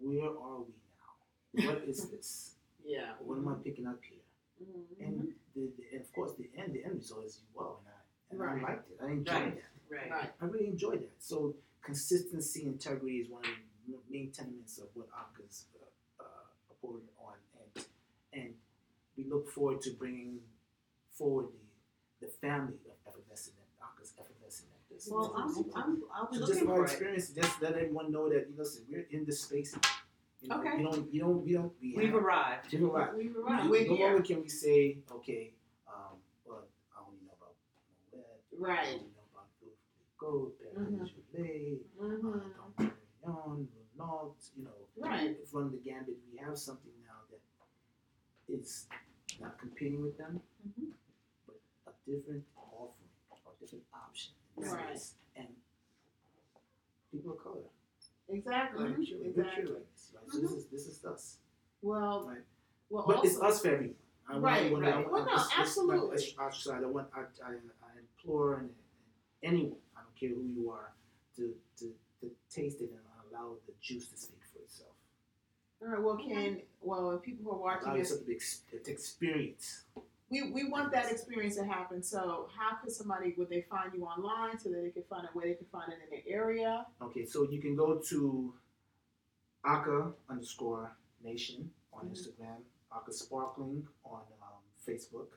where 0.00 0.30
are 0.30 0.60
we 0.62 0.74
now? 0.96 1.68
What 1.68 1.82
is 1.88 2.08
this? 2.12 2.54
Yeah. 2.84 3.12
What 3.20 3.36
am 3.38 3.48
I 3.48 3.54
picking 3.62 3.86
up 3.86 4.00
here? 4.02 4.24
Mhm. 4.62 5.06
And 5.06 5.34
the, 5.54 5.68
the 5.76 5.84
and 5.92 6.00
of 6.00 6.12
course 6.12 6.32
the 6.38 6.48
end 6.56 6.72
the 6.74 6.84
end 6.84 6.96
result 6.96 7.24
is 7.26 7.40
wow, 7.54 7.78
and 7.84 7.88
I 7.92 7.98
and 8.30 8.38
Right. 8.40 8.62
I 8.64 8.72
liked 8.72 8.90
it. 8.90 8.98
I 9.02 9.10
enjoyed 9.10 9.34
Right. 9.34 9.56
that. 9.56 9.77
Right. 9.90 10.10
Right. 10.10 10.30
I 10.40 10.44
really 10.44 10.66
enjoyed 10.68 11.00
that. 11.00 11.16
So 11.18 11.54
consistency, 11.82 12.64
integrity 12.64 13.16
is 13.18 13.28
one 13.30 13.42
of 13.44 13.50
the 13.86 13.94
main 14.10 14.30
tenements 14.30 14.78
of 14.78 14.88
what 14.94 15.08
Aka's 15.16 15.64
uh, 16.20 16.22
uh, 16.22 16.86
on, 16.86 17.34
and 17.74 17.84
and 18.32 18.54
we 19.16 19.24
look 19.24 19.48
forward 19.50 19.80
to 19.82 19.90
bringing 19.92 20.38
forward 21.12 21.46
the 22.20 22.26
the 22.26 22.32
family 22.40 22.74
of 22.86 22.94
effervescent 23.06 23.56
Aka's 23.82 24.12
effervescent. 24.18 24.68
Well, 25.10 25.32
I'm, 25.36 25.54
I'm, 25.76 26.02
I'll 26.14 26.28
be 26.30 26.38
so 26.38 26.46
just 26.46 26.60
looking 26.62 26.68
my 26.68 26.80
it. 26.80 26.82
experience, 26.82 27.30
just 27.30 27.62
let 27.62 27.74
everyone 27.74 28.10
know 28.10 28.28
that 28.28 28.48
you 28.50 28.56
know 28.56 28.64
so 28.64 28.80
we're 28.90 29.06
in 29.10 29.24
this 29.24 29.42
space. 29.42 29.76
You 30.40 30.48
know, 30.48 30.58
Okay. 30.60 30.78
you 30.78 30.84
don't, 30.84 31.14
you 31.14 31.20
don't, 31.20 31.44
we 31.44 31.52
don't, 31.52 31.72
we 31.80 31.94
We've 31.96 32.06
have, 32.06 32.14
arrived. 32.22 32.72
We've 32.72 32.84
arrived. 32.84 33.16
We 33.16 33.28
were 33.28 33.40
no, 33.40 33.46
right. 33.46 33.68
We're 33.70 33.86
no 33.88 33.96
here. 33.96 34.06
longer 34.08 34.22
can 34.22 34.42
we 34.42 34.48
say, 34.48 34.98
okay, 35.12 35.52
um, 35.88 36.16
well, 36.46 36.62
I 36.96 37.00
only 37.06 37.18
know 37.26 37.34
about 37.38 37.54
Moët, 38.14 38.58
Right. 38.58 39.00
Only 40.22 40.60
know 40.62 40.68
about 40.68 41.32
Blue 41.32 41.36
Gold, 41.36 41.36
Perrier-Jouët, 41.36 41.84
Mhm. 41.98 42.34
uh, 42.34 42.48
Dom 42.56 42.74
Perignon, 42.76 43.68
Ruinart, 43.96 44.50
you 44.56 44.64
know, 44.64 44.88
Right. 44.96 45.38
run 45.52 45.70
the 45.70 45.76
gambit. 45.78 46.16
We 46.30 46.38
have 46.38 46.58
something 46.58 46.92
now 47.02 47.20
that 47.30 47.40
is 48.48 48.88
not 49.40 49.58
competing 49.58 50.02
with 50.02 50.16
them, 50.18 50.42
Mhm. 50.66 50.92
but 51.46 51.60
a 51.86 51.92
different 52.10 52.46
offering 52.56 53.10
or 53.44 53.52
different 53.60 53.84
option. 53.92 54.34
Right. 54.56 54.88
case. 54.88 55.14
And 55.36 55.54
people 57.12 57.32
of 57.34 57.38
color, 57.38 57.62
Exactly. 58.28 58.84
right? 58.84 58.98
We're 58.98 59.24
Exactly. 59.28 59.72
right? 59.72 59.86
So 59.94 60.18
this 60.24 60.50
is 60.52 60.66
this 60.68 60.86
is 60.88 61.04
us. 61.04 61.38
Well, 61.80 62.26
Right. 62.26 62.44
well, 62.90 63.06
But 63.06 63.16
also, 63.18 63.28
it's 63.28 63.40
us 63.40 63.62
for 63.62 63.68
everyone. 63.68 63.96
I 64.26 64.32
want- 64.32 64.44
Right, 64.44 64.66
I 64.66 64.70
want- 64.72 64.82
right. 64.82 64.94
I 64.94 64.96
want- 64.98 65.12
Well, 65.12 65.24
no, 65.26 65.30
this- 65.36 65.44
this- 65.48 65.58
absolutely. 65.58 66.84
I 66.84 66.90
want, 66.90 67.14
I, 67.14 67.20
I, 67.44 67.60
I 67.82 67.98
implore 67.98 68.54
and, 68.58 68.68
and 68.70 69.54
anyone, 69.54 69.78
I 69.78 69.87
care 70.18 70.30
who 70.30 70.44
you 70.44 70.70
are, 70.70 70.92
to, 71.36 71.54
to, 71.78 71.92
to 72.20 72.30
taste 72.50 72.80
it 72.80 72.90
and 72.90 73.00
allow 73.30 73.54
the 73.66 73.72
juice 73.80 74.08
to 74.08 74.16
speak 74.16 74.40
for 74.52 74.58
itself. 74.60 74.90
all 75.82 75.88
right. 75.88 76.02
Well, 76.02 76.16
can 76.16 76.62
well, 76.80 77.10
if 77.12 77.22
people 77.22 77.44
who 77.44 77.58
are 77.58 77.62
watching 77.62 77.88
Allow 77.88 77.96
this, 77.98 78.10
yourself 78.10 78.20
to, 78.20 78.26
be 78.26 78.34
ex- 78.34 78.60
to 78.84 78.90
experience 78.90 79.84
we, 80.30 80.50
we 80.52 80.68
want 80.68 80.92
that 80.92 81.10
experience 81.10 81.56
to 81.56 81.64
happen. 81.64 82.02
So 82.02 82.48
how 82.56 82.76
could 82.76 82.92
somebody 82.92 83.34
would 83.38 83.48
they 83.48 83.62
find 83.70 83.92
you 83.94 84.04
online 84.04 84.58
so 84.58 84.68
that 84.70 84.82
they 84.82 84.90
can 84.90 85.04
find 85.08 85.24
it 85.24 85.30
where 85.32 85.46
they 85.46 85.54
can 85.54 85.66
find 85.72 85.90
it 85.92 85.98
in 86.04 86.10
their 86.10 86.40
area? 86.42 86.84
Okay, 87.00 87.24
so 87.24 87.48
you 87.50 87.60
can 87.60 87.74
go 87.74 87.96
to 88.10 88.52
Aka 89.64 90.12
underscore 90.28 90.92
Nation 91.24 91.70
on 91.92 92.06
Mhm. 92.06 92.12
Instagram, 92.12 92.62
Aka 92.92 93.12
Sparkling 93.12 93.86
on 94.04 94.22
um, 94.42 94.62
Facebook. 94.86 95.28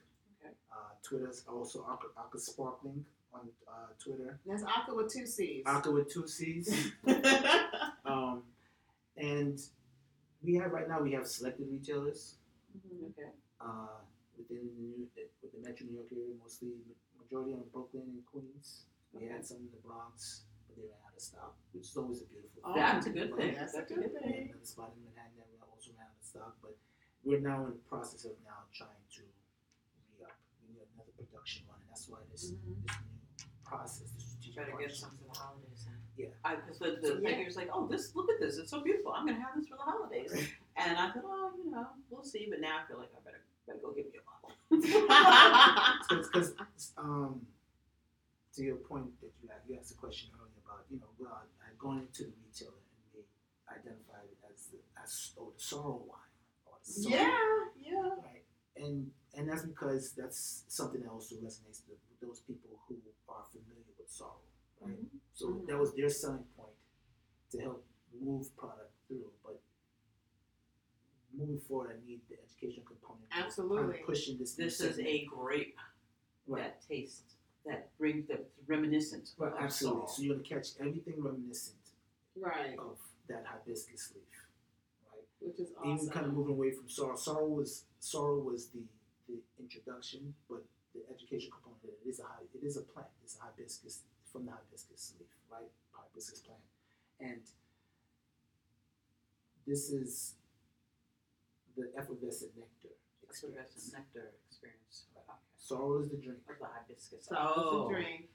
Okay. 0.41 0.53
Uh, 0.71 0.91
Twitter's 1.01 1.43
also 1.47 1.83
Aka, 1.85 2.09
Aka 2.17 2.39
Sparkling 2.39 3.05
on 3.33 3.47
uh, 3.67 3.87
Twitter. 3.99 4.39
That's 4.45 4.63
Aka 4.63 4.93
with 4.93 5.11
two 5.13 5.25
C's. 5.25 5.63
Aka 5.65 5.91
with 5.91 6.11
two 6.11 6.27
C's. 6.27 6.91
um, 8.05 8.43
and 9.17 9.59
we 10.43 10.55
have 10.55 10.71
right 10.71 10.87
now 10.87 11.01
we 11.01 11.11
have 11.13 11.27
selected 11.27 11.67
retailers 11.71 12.35
Mhm. 12.71 13.11
Okay. 13.11 13.29
uh, 13.59 13.99
within 14.37 14.63
the 14.63 14.81
New, 14.81 15.07
with 15.43 15.51
the 15.51 15.59
Metro 15.59 15.85
New 15.87 15.95
York 15.99 16.07
area, 16.15 16.33
mostly 16.41 16.71
majority 17.19 17.51
in 17.51 17.59
Brooklyn 17.73 18.03
and 18.07 18.23
Queens. 18.31 18.85
We 19.11 19.27
had 19.27 19.45
some 19.45 19.57
in 19.57 19.67
the 19.75 19.81
Bronx, 19.83 20.43
but 20.67 20.77
they 20.79 20.87
ran 20.87 20.95
out 21.05 21.11
of 21.13 21.21
stock, 21.21 21.55
which 21.75 21.83
is 21.91 21.97
always 21.97 22.21
a 22.23 22.25
beautiful. 22.31 22.63
Oh, 22.63 22.71
thing. 22.73 22.81
That's 22.83 23.05
a 23.07 23.09
good 23.11 23.35
thing. 23.35 23.53
That's 23.59 23.73
a 23.75 23.77
That's 23.83 23.91
a 23.91 23.95
good 23.95 24.11
We 24.15 24.19
thing. 24.23 24.49
another 24.55 24.63
spot 24.63 24.95
in 24.95 25.03
Manhattan 25.03 25.35
that 25.35 25.47
we 25.51 25.59
also 25.67 25.91
ran 25.99 26.07
out 26.07 26.15
of 26.15 26.23
stock, 26.23 26.55
but 26.63 26.79
we're 27.27 27.43
now 27.43 27.67
in 27.67 27.75
the 27.75 27.83
process 27.91 28.23
of 28.23 28.39
now 28.47 28.63
trying 28.71 29.03
to 29.19 29.21
re 30.15 30.23
up. 30.23 30.39
We 30.63 30.71
need 30.79 30.87
another 30.95 31.11
production 31.19 31.67
run, 31.67 31.83
and 31.83 31.91
that's 31.91 32.07
why 32.07 32.23
this 32.31 32.55
Mhm. 32.55 32.55
this 32.55 32.63
new 32.63 32.79
process, 33.71 34.07
strategic 34.17 34.55
Try 34.55 34.63
to 34.65 34.71
get 34.71 34.91
partnership. 34.91 34.97
some 34.99 35.11
for 35.17 35.27
the 35.31 35.39
holidays. 35.39 35.79
Then. 35.87 35.97
Yeah. 36.19 36.55
Because 36.59 36.77
the 36.83 36.89
the 37.01 37.13
Yeah. 37.23 37.29
figure's 37.29 37.55
like, 37.55 37.69
oh, 37.73 37.87
this 37.87 38.03
look 38.15 38.27
at 38.29 38.39
this, 38.43 38.57
it's 38.59 38.69
so 38.75 38.81
beautiful. 38.83 39.11
I'm 39.15 39.25
gonna 39.25 39.39
have 39.39 39.55
this 39.55 39.67
for 39.71 39.77
the 39.79 39.87
holidays. 39.91 40.31
And 40.77 40.97
I 40.97 41.11
thought, 41.11 41.23
oh, 41.25 41.51
you 41.63 41.71
know, 41.71 41.87
we'll 42.09 42.23
see. 42.23 42.47
But 42.49 42.59
now 42.59 42.79
I 42.83 42.87
feel 42.87 42.97
like 42.99 43.11
I 43.15 43.19
better 43.23 43.43
better 43.67 43.79
go 43.79 43.91
get 43.95 44.05
me 44.11 44.19
a 44.19 44.23
bottle. 44.27 44.51
because 46.09 46.53
um, 46.97 47.41
to 48.55 48.63
your 48.63 48.75
point 48.77 49.07
that 49.21 49.31
you 49.41 49.47
had, 49.49 49.59
you 49.67 49.77
asked 49.79 49.91
a 49.91 49.95
question 49.95 50.29
earlier 50.35 50.59
about 50.65 50.83
you 50.89 50.97
know 50.99 51.11
well 51.19 51.41
I 51.63 51.71
going 51.79 51.99
into 51.99 52.23
the 52.29 52.35
retailer 52.43 52.75
and 52.75 53.03
they 53.15 53.23
identified 53.71 54.27
it 54.31 54.37
as 54.51 54.67
the 54.71 54.79
as 55.01 55.31
oh, 55.39 55.51
the 55.55 55.63
sorrel 55.63 56.05
wine 56.09 56.33
or 56.65 56.73
the 56.83 56.91
sorrel, 56.91 57.17
Yeah, 57.17 57.91
yeah. 57.91 58.09
right 58.23 58.43
and 58.75 59.11
and 59.35 59.47
that's 59.49 59.63
because 59.63 60.11
that's 60.13 60.63
something 60.67 61.01
that 61.01 61.09
also 61.09 61.35
resonates 61.35 61.81
with 61.87 61.99
those 62.21 62.39
people 62.41 62.79
who 62.87 62.95
are 63.27 63.43
familiar 63.51 63.83
with 63.97 64.09
sorrel 64.09 64.41
right 64.79 64.97
so 65.33 65.47
Mhm. 65.49 65.67
that 65.67 65.77
was 65.79 65.93
their 65.95 66.09
selling 66.09 66.45
point 66.57 66.75
to 67.51 67.59
help 67.59 67.85
move 68.13 68.55
product 68.55 68.93
through 69.07 69.31
but 69.43 69.61
moving 71.33 71.59
forward 71.59 71.91
I 72.01 72.05
need 72.05 72.21
the 72.29 72.37
education 72.43 72.83
component 72.85 73.23
of 73.23 73.29
kind 73.29 73.41
of 73.41 73.47
Absolutely. 73.47 74.03
pushing 74.05 74.37
this 74.37 74.53
this 74.55 74.79
is 74.81 74.95
segment. 74.95 75.07
a 75.07 75.25
grape 75.25 75.77
Right. 76.47 76.63
that 76.63 76.81
tastes 76.87 77.35
that 77.63 77.95
brings 77.99 78.25
the 78.27 78.43
reminiscent. 78.65 79.35
Right, 79.37 79.53
absolutely. 79.55 79.99
sorrel. 79.99 80.07
So 80.07 80.21
you're 80.23 80.35
gonna 80.35 80.47
catch 80.47 80.79
everything 80.79 81.21
reminiscent 81.21 81.77
Right. 82.35 82.77
of 82.79 82.97
that 83.27 83.45
hibiscus 83.45 84.15
leaf, 84.15 84.47
right? 85.11 85.23
Which 85.39 85.59
is 85.59 85.71
awesome. 85.77 85.91
Even 85.91 86.09
kind 86.09 86.25
of 86.25 86.33
moving 86.33 86.53
away 86.55 86.71
from 86.71 86.89
sorrel. 86.89 87.15
Sorrel 87.17 87.49
was 87.55 87.85
sorrel 87.99 88.41
was 88.41 88.69
the 88.71 88.83
the 89.27 89.41
introduction, 89.59 90.35
but 90.49 90.65
the 90.93 91.07
education 91.09 91.51
component 91.51 91.70
it 91.83 91.97
is 92.07 92.19
a 92.19 92.23
hi- 92.23 92.47
it 92.53 92.63
is 92.65 92.77
a 92.77 92.81
plant. 92.81 93.07
It's 93.23 93.37
a 93.37 93.41
hibiscus 93.45 94.03
from 94.31 94.45
the 94.45 94.51
hibiscus 94.51 95.13
leaf, 95.19 95.29
right? 95.51 95.69
Hibiscus 95.91 96.39
plant, 96.41 96.61
and 97.19 97.41
this 99.67 99.89
is 99.91 100.35
the 101.77 101.91
effervescent 101.97 102.51
nectar 102.57 102.95
experience. 103.27 103.57
Effervescent 103.69 103.93
nectar 104.13 104.31
experience. 104.47 105.05
Okay. 105.15 105.37
Sorrel 105.57 106.01
is 106.01 106.09
the 106.09 106.17
drink. 106.17 106.39
Of 106.49 106.59
the 106.59 106.65
hibiscus. 106.65 107.25
So 107.27 107.35
oh. 107.37 107.87
it's 107.87 107.89
a 107.89 107.93
drink. 107.93 108.29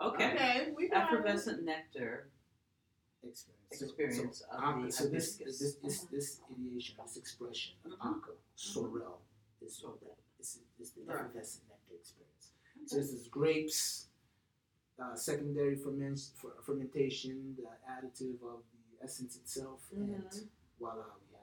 Okay. 0.00 0.32
Okay, 0.34 0.68
we 0.76 0.88
got 0.88 1.12
it. 1.12 1.14
Effervescent 1.14 1.64
nectar 1.64 2.28
experience. 3.22 3.58
So- 3.72 3.84
experience 3.86 4.38
so, 4.50 4.56
of 4.58 4.62
Aka- 4.62 4.86
the 4.86 4.92
so 4.92 5.04
this, 5.08 5.38
hibiscus. 5.38 5.58
this 5.58 5.74
this 5.76 6.00
this 6.10 6.40
ideation, 6.50 6.96
this 7.02 7.16
expression 7.16 7.74
of 7.86 7.92
Mhm. 7.92 8.16
Aka, 8.18 8.34
sorrel, 8.54 9.22
is 9.62 9.76
Sorrel. 9.76 9.96
that 10.02 10.18
is 10.40 10.58
it's 10.78 10.90
the 10.90 11.02
Right. 11.04 11.20
effervescent 11.20 11.68
nectar 11.68 11.81
experience. 12.96 13.10
So 13.10 13.14
this 13.14 13.22
is 13.22 13.28
grapes, 13.28 14.06
uh, 14.98 15.14
secondary 15.14 15.76
ferment, 15.76 16.20
fer- 16.36 16.56
fermentation, 16.62 17.56
the 17.56 17.68
additive 17.90 18.42
of 18.42 18.60
the 18.72 19.04
essence 19.04 19.36
itself, 19.36 19.80
and 19.92 20.24
Mhm. 20.24 20.48
voila, 20.78 20.94
we 20.96 21.00
have. 21.02 21.42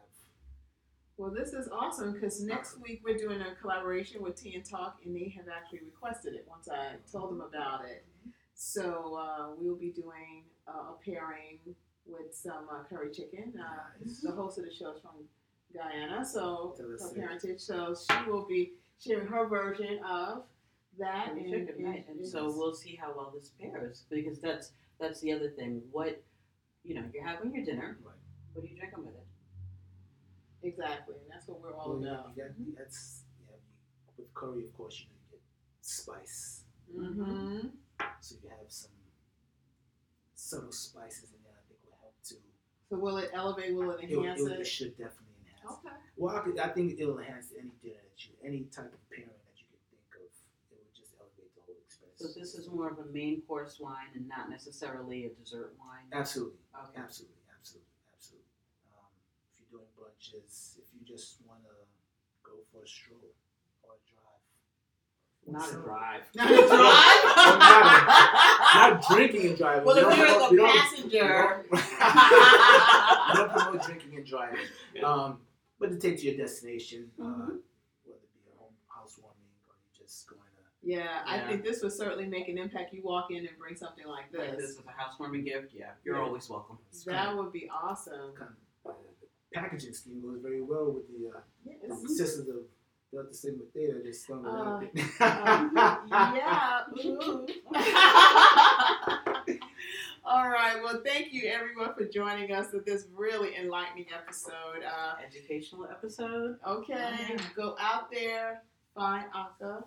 Well, 1.17 1.31
this 1.31 1.51
is 1.53 1.67
awesome 1.67 2.13
because 2.13 2.41
next 2.41 2.77
week 2.79 3.01
we're 3.03 3.17
doing 3.17 3.41
a 3.41 3.53
collaboration 3.55 4.21
with 4.21 4.35
Tea 4.37 4.55
and 4.55 4.63
Talk, 4.65 5.01
and 5.03 5.13
they 5.13 5.27
have 5.29 5.49
actually 5.49 5.81
requested 5.81 6.33
it 6.33 6.47
once 6.47 6.69
I 6.69 6.95
told 7.11 7.31
them 7.31 7.41
about 7.41 7.83
it. 7.85 8.05
So 8.53 9.15
uh, 9.15 9.53
we'll 9.57 9.75
be 9.75 9.91
doing 9.91 10.45
uh, 10.67 10.93
a 10.93 10.97
pairing 11.03 11.59
with 12.05 12.33
some 12.33 12.69
uh, 12.69 12.83
curry 12.85 13.11
chicken. 13.11 13.59
Uh, 13.59 13.89
Nice. 13.99 14.21
the 14.21 14.31
host 14.31 14.59
of 14.59 14.65
the 14.65 14.71
show 14.73 14.91
is 14.91 15.01
from 15.01 15.27
Guyana, 15.73 16.23
so 16.25 16.75
her 16.79 16.93
it. 16.95 17.15
parentage. 17.15 17.59
So 17.59 17.95
she 17.95 18.29
will 18.29 18.45
be 18.45 18.75
sharing 18.99 19.27
her 19.27 19.45
version 19.47 19.99
of 20.05 20.45
that. 20.99 21.29
Curry 21.33 21.43
and, 21.51 21.67
chicken, 21.67 21.85
right? 21.85 22.05
And 22.09 22.19
and- 22.19 22.27
so 22.27 22.45
we'll 22.55 22.73
see 22.75 22.95
how 22.95 23.13
well 23.15 23.31
this 23.35 23.51
pairs 23.59 24.05
because 24.09 24.39
that's 24.39 24.71
that's 24.99 25.19
the 25.21 25.31
other 25.33 25.49
thing. 25.49 25.81
What 25.91 26.21
you 26.83 26.95
know, 26.95 27.03
you're 27.13 27.25
having 27.25 27.53
your 27.53 27.65
dinner. 27.65 27.97
Right. 28.03 28.15
What 28.53 28.63
are 28.63 28.67
you 28.67 28.77
drinking 28.77 29.05
with 29.05 29.15
it? 29.15 29.25
exactly, 30.61 31.15
and 31.15 31.31
that's 31.31 31.47
what 31.47 31.61
we're 31.61 31.73
all 31.73 31.93
Well, 31.93 32.01
you, 32.01 32.07
about. 32.09 32.31
you 32.35 32.43
got, 32.43 32.51
that's 32.77 33.23
yeah. 33.47 33.55
You, 33.55 34.23
with 34.25 34.33
curry, 34.33 34.65
of 34.65 34.73
course, 34.75 34.99
you 34.99 35.05
know 35.07 35.15
you 35.31 35.37
get 35.37 35.41
spice, 35.81 36.63
Mm-hmm. 36.89 37.67
so 38.19 38.35
you 38.43 38.49
have 38.49 38.65
some 38.67 38.91
subtle 40.35 40.71
spices 40.71 41.29
in 41.31 41.39
there. 41.45 41.53
I 41.53 41.63
think 41.69 41.79
will 41.85 41.97
help 42.01 42.15
too. 42.25 42.41
So 42.89 42.97
will 42.97 43.17
it 43.17 43.29
elevate? 43.33 43.75
Will 43.75 43.91
it 43.91 44.03
It, 44.03 44.11
enhance 44.17 44.41
it, 44.41 44.51
it? 44.51 44.59
it 44.61 44.67
should 44.67 44.97
definitely 44.97 45.37
enhance. 45.45 45.77
Okay. 45.85 45.95
Well, 46.17 46.35
I, 46.35 46.39
could, 46.41 46.57
I 46.59 46.69
think 46.69 46.99
it'll 46.99 47.19
enhance 47.19 47.53
any 47.53 47.69
dinner 47.85 48.01
that 48.01 48.17
you, 48.25 48.33
any 48.43 48.65
type 48.73 48.89
of 48.91 48.99
pairing 49.13 49.29
that 49.29 49.55
you 49.61 49.69
could 49.69 49.83
think 49.93 50.09
of. 50.17 50.25
It 50.73 50.81
would 50.81 50.95
just 50.97 51.13
elevate 51.21 51.53
the 51.53 51.61
whole 51.61 51.77
experience. 51.85 52.08
So 52.19 52.27
this 52.37 52.51
is 52.53 52.67
more 52.67 52.89
of 52.89 52.99
a 52.99 53.05
main 53.13 53.39
course 53.47 53.79
wine 53.79 54.09
and 54.13 54.27
not 54.27 54.49
necessarily 54.49 55.25
a 55.27 55.29
dessert 55.29 55.73
wine. 55.79 56.03
absolutely, 56.11 56.59
Okay. 56.75 56.99
absolutely, 56.99 57.37
absolutely, 57.57 57.87
absolutely. 58.13 58.49
Um, 58.91 59.07
if 59.55 59.61
you're 59.71 59.79
doing 59.79 59.87
brunches, 59.97 60.77
if 60.79 60.83
you 60.93 60.99
just 61.07 61.37
want 61.47 61.63
to 61.63 61.71
go 62.43 62.59
for 62.73 62.83
a 62.83 62.87
stroll 62.87 63.21
or 63.83 63.93
a 63.95 63.99
drive, 64.03 64.43
Not 65.47 65.69
a 65.69 65.71
So- 65.71 65.79
drive. 65.81 66.23
Not 66.35 66.51
a 66.51 66.55
drive. 66.67 66.67
not 68.75 69.01
drinking 69.09 69.45
and 69.47 69.57
driving. 69.57 69.85
Well, 69.85 69.97
if 69.97 70.17
you're 70.17 70.27
the 70.27 70.33
passenger. 70.73 71.65
don't- 71.71 71.79
don't 73.35 73.51
promote 73.53 73.81
drinking 73.85 74.15
and 74.17 74.25
driving. 74.25 74.65
Um, 75.05 75.39
but 75.79 75.89
to 75.91 75.97
take 75.97 76.17
to 76.19 76.25
your 76.25 76.35
destination, 76.35 77.09
uh, 77.17 77.23
Mhm. 77.23 77.61
whether 78.03 78.19
it 78.19 78.33
be 78.33 78.39
a 78.53 78.57
home 78.59 78.75
housewarming 78.89 79.47
or 79.69 79.75
you 79.79 79.87
just 80.05 80.27
going 80.89 81.05
Yeah, 81.05 81.21
I 81.25 81.35
Yeah. 81.37 81.47
think 81.49 81.63
this 81.63 81.81
would 81.83 81.93
certainly 81.93 82.25
make 82.27 82.47
an 82.49 82.57
impact. 82.57 82.93
You 82.93 83.01
walk 83.03 83.31
in 83.31 83.45
and 83.47 83.57
bring 83.57 83.75
something 83.75 84.05
like 84.07 84.31
Like 84.33 84.51
this. 84.51 84.61
this 84.61 84.69
is 84.71 84.79
a 84.85 84.91
housewarming 84.91 85.43
gift. 85.45 85.73
Yeah, 85.73 85.93
you're 86.03 86.17
Yeah. 86.17 86.23
always 86.23 86.49
welcome. 86.49 86.77
That 87.05 87.35
would 87.37 87.51
be 87.51 87.69
awesome. 87.69 88.33
kind 88.35 88.51
of 88.85 88.91
uh, 88.91 88.95
the 89.21 89.27
packaging 89.53 89.93
scheme 89.93 90.21
goes 90.21 90.41
very 90.41 90.61
well 90.61 90.91
with 90.91 91.07
the 91.09 91.29
uh, 91.37 91.41
Yes. 91.65 92.01
the 92.01 92.09
sisters 92.09 92.47
of 92.49 92.65
Delta 93.11 93.33
Sigma 93.33 93.63
Theta. 93.73 94.01
Just 94.03 94.25
thrown 94.27 94.45
it 94.45 94.49
Uh, 94.49 94.53
out. 94.53 94.83
Yeah. 96.35 96.83
All 100.25 100.49
right. 100.49 100.79
Well, 100.83 101.01
thank 101.03 101.31
you 101.33 101.47
everyone 101.49 101.93
for 101.95 102.05
joining 102.05 102.51
us 102.51 102.71
at 102.75 102.85
this 102.85 103.07
really 103.15 103.55
enlightening 103.55 104.11
episode. 104.13 104.83
Uh, 104.85 105.15
Educational 105.25 105.85
episode. 105.85 106.59
okay, 106.67 107.35
go 107.55 107.75
out 107.79 108.11
there, 108.11 108.61
find 108.93 109.25
Aka. 109.33 109.83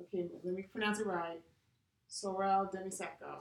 Okay, 0.00 0.26
let 0.44 0.54
me 0.54 0.62
pronounce 0.70 1.00
it 1.00 1.06
right. 1.06 1.40
Sorrel 2.06 2.66
Demiseco. 2.74 3.40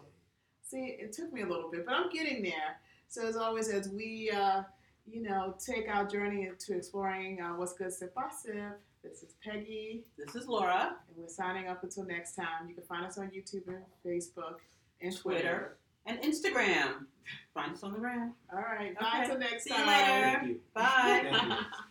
See, 0.64 0.98
it 1.00 1.14
took 1.14 1.32
me 1.32 1.42
a 1.42 1.48
little 1.48 1.70
bit, 1.72 1.86
but 1.86 1.94
I'm 1.96 2.10
getting 2.10 2.42
there. 2.44 2.80
So 3.08 3.26
as 3.26 3.38
always, 3.38 3.70
as 3.70 3.88
we, 3.90 4.30
uh, 4.36 4.64
you 5.06 5.22
know, 5.24 5.56
take 5.66 5.88
our 5.88 6.06
journey 6.06 6.48
into 6.48 6.76
exploring 6.76 7.40
uh, 7.42 7.52
what's 7.56 7.74
good 7.74 7.92
to 8.00 8.08
passive, 8.08 8.74
this 9.04 9.24
is 9.24 9.36
Peggy, 9.42 10.04
This 10.18 10.36
is 10.36 10.48
Laura. 10.48 10.98
and 11.08 11.18
we're 11.18 11.30
signing 11.30 11.68
up 11.70 11.84
until 11.84 12.04
next 12.04 12.36
time. 12.36 12.68
You 12.68 12.74
can 12.76 12.84
find 12.84 13.06
us 13.06 13.18
on 13.18 13.28
YouTube 13.28 13.68
and 13.68 13.84
Facebook 14.06 14.58
and 15.02 15.16
Twitter. 15.16 15.40
Twitter. 15.40 15.78
And 16.08 16.22
Instagram. 16.22 17.06
Find 17.54 17.74
us 17.74 17.84
on 17.84 17.94
the 17.94 18.00
gram. 18.00 18.34
All 18.52 18.60
right, 18.60 18.98
bye 19.00 19.06
Okay. 19.14 19.24
until 19.24 19.38
next 19.40 19.64
See 19.66 19.70
you 19.70 19.76
time. 19.78 19.88
later. 19.88 20.38
Thank 20.38 20.48
you. 20.48 20.60
Bye. 20.74 21.28
Thank 21.32 21.44
you. 21.44 21.58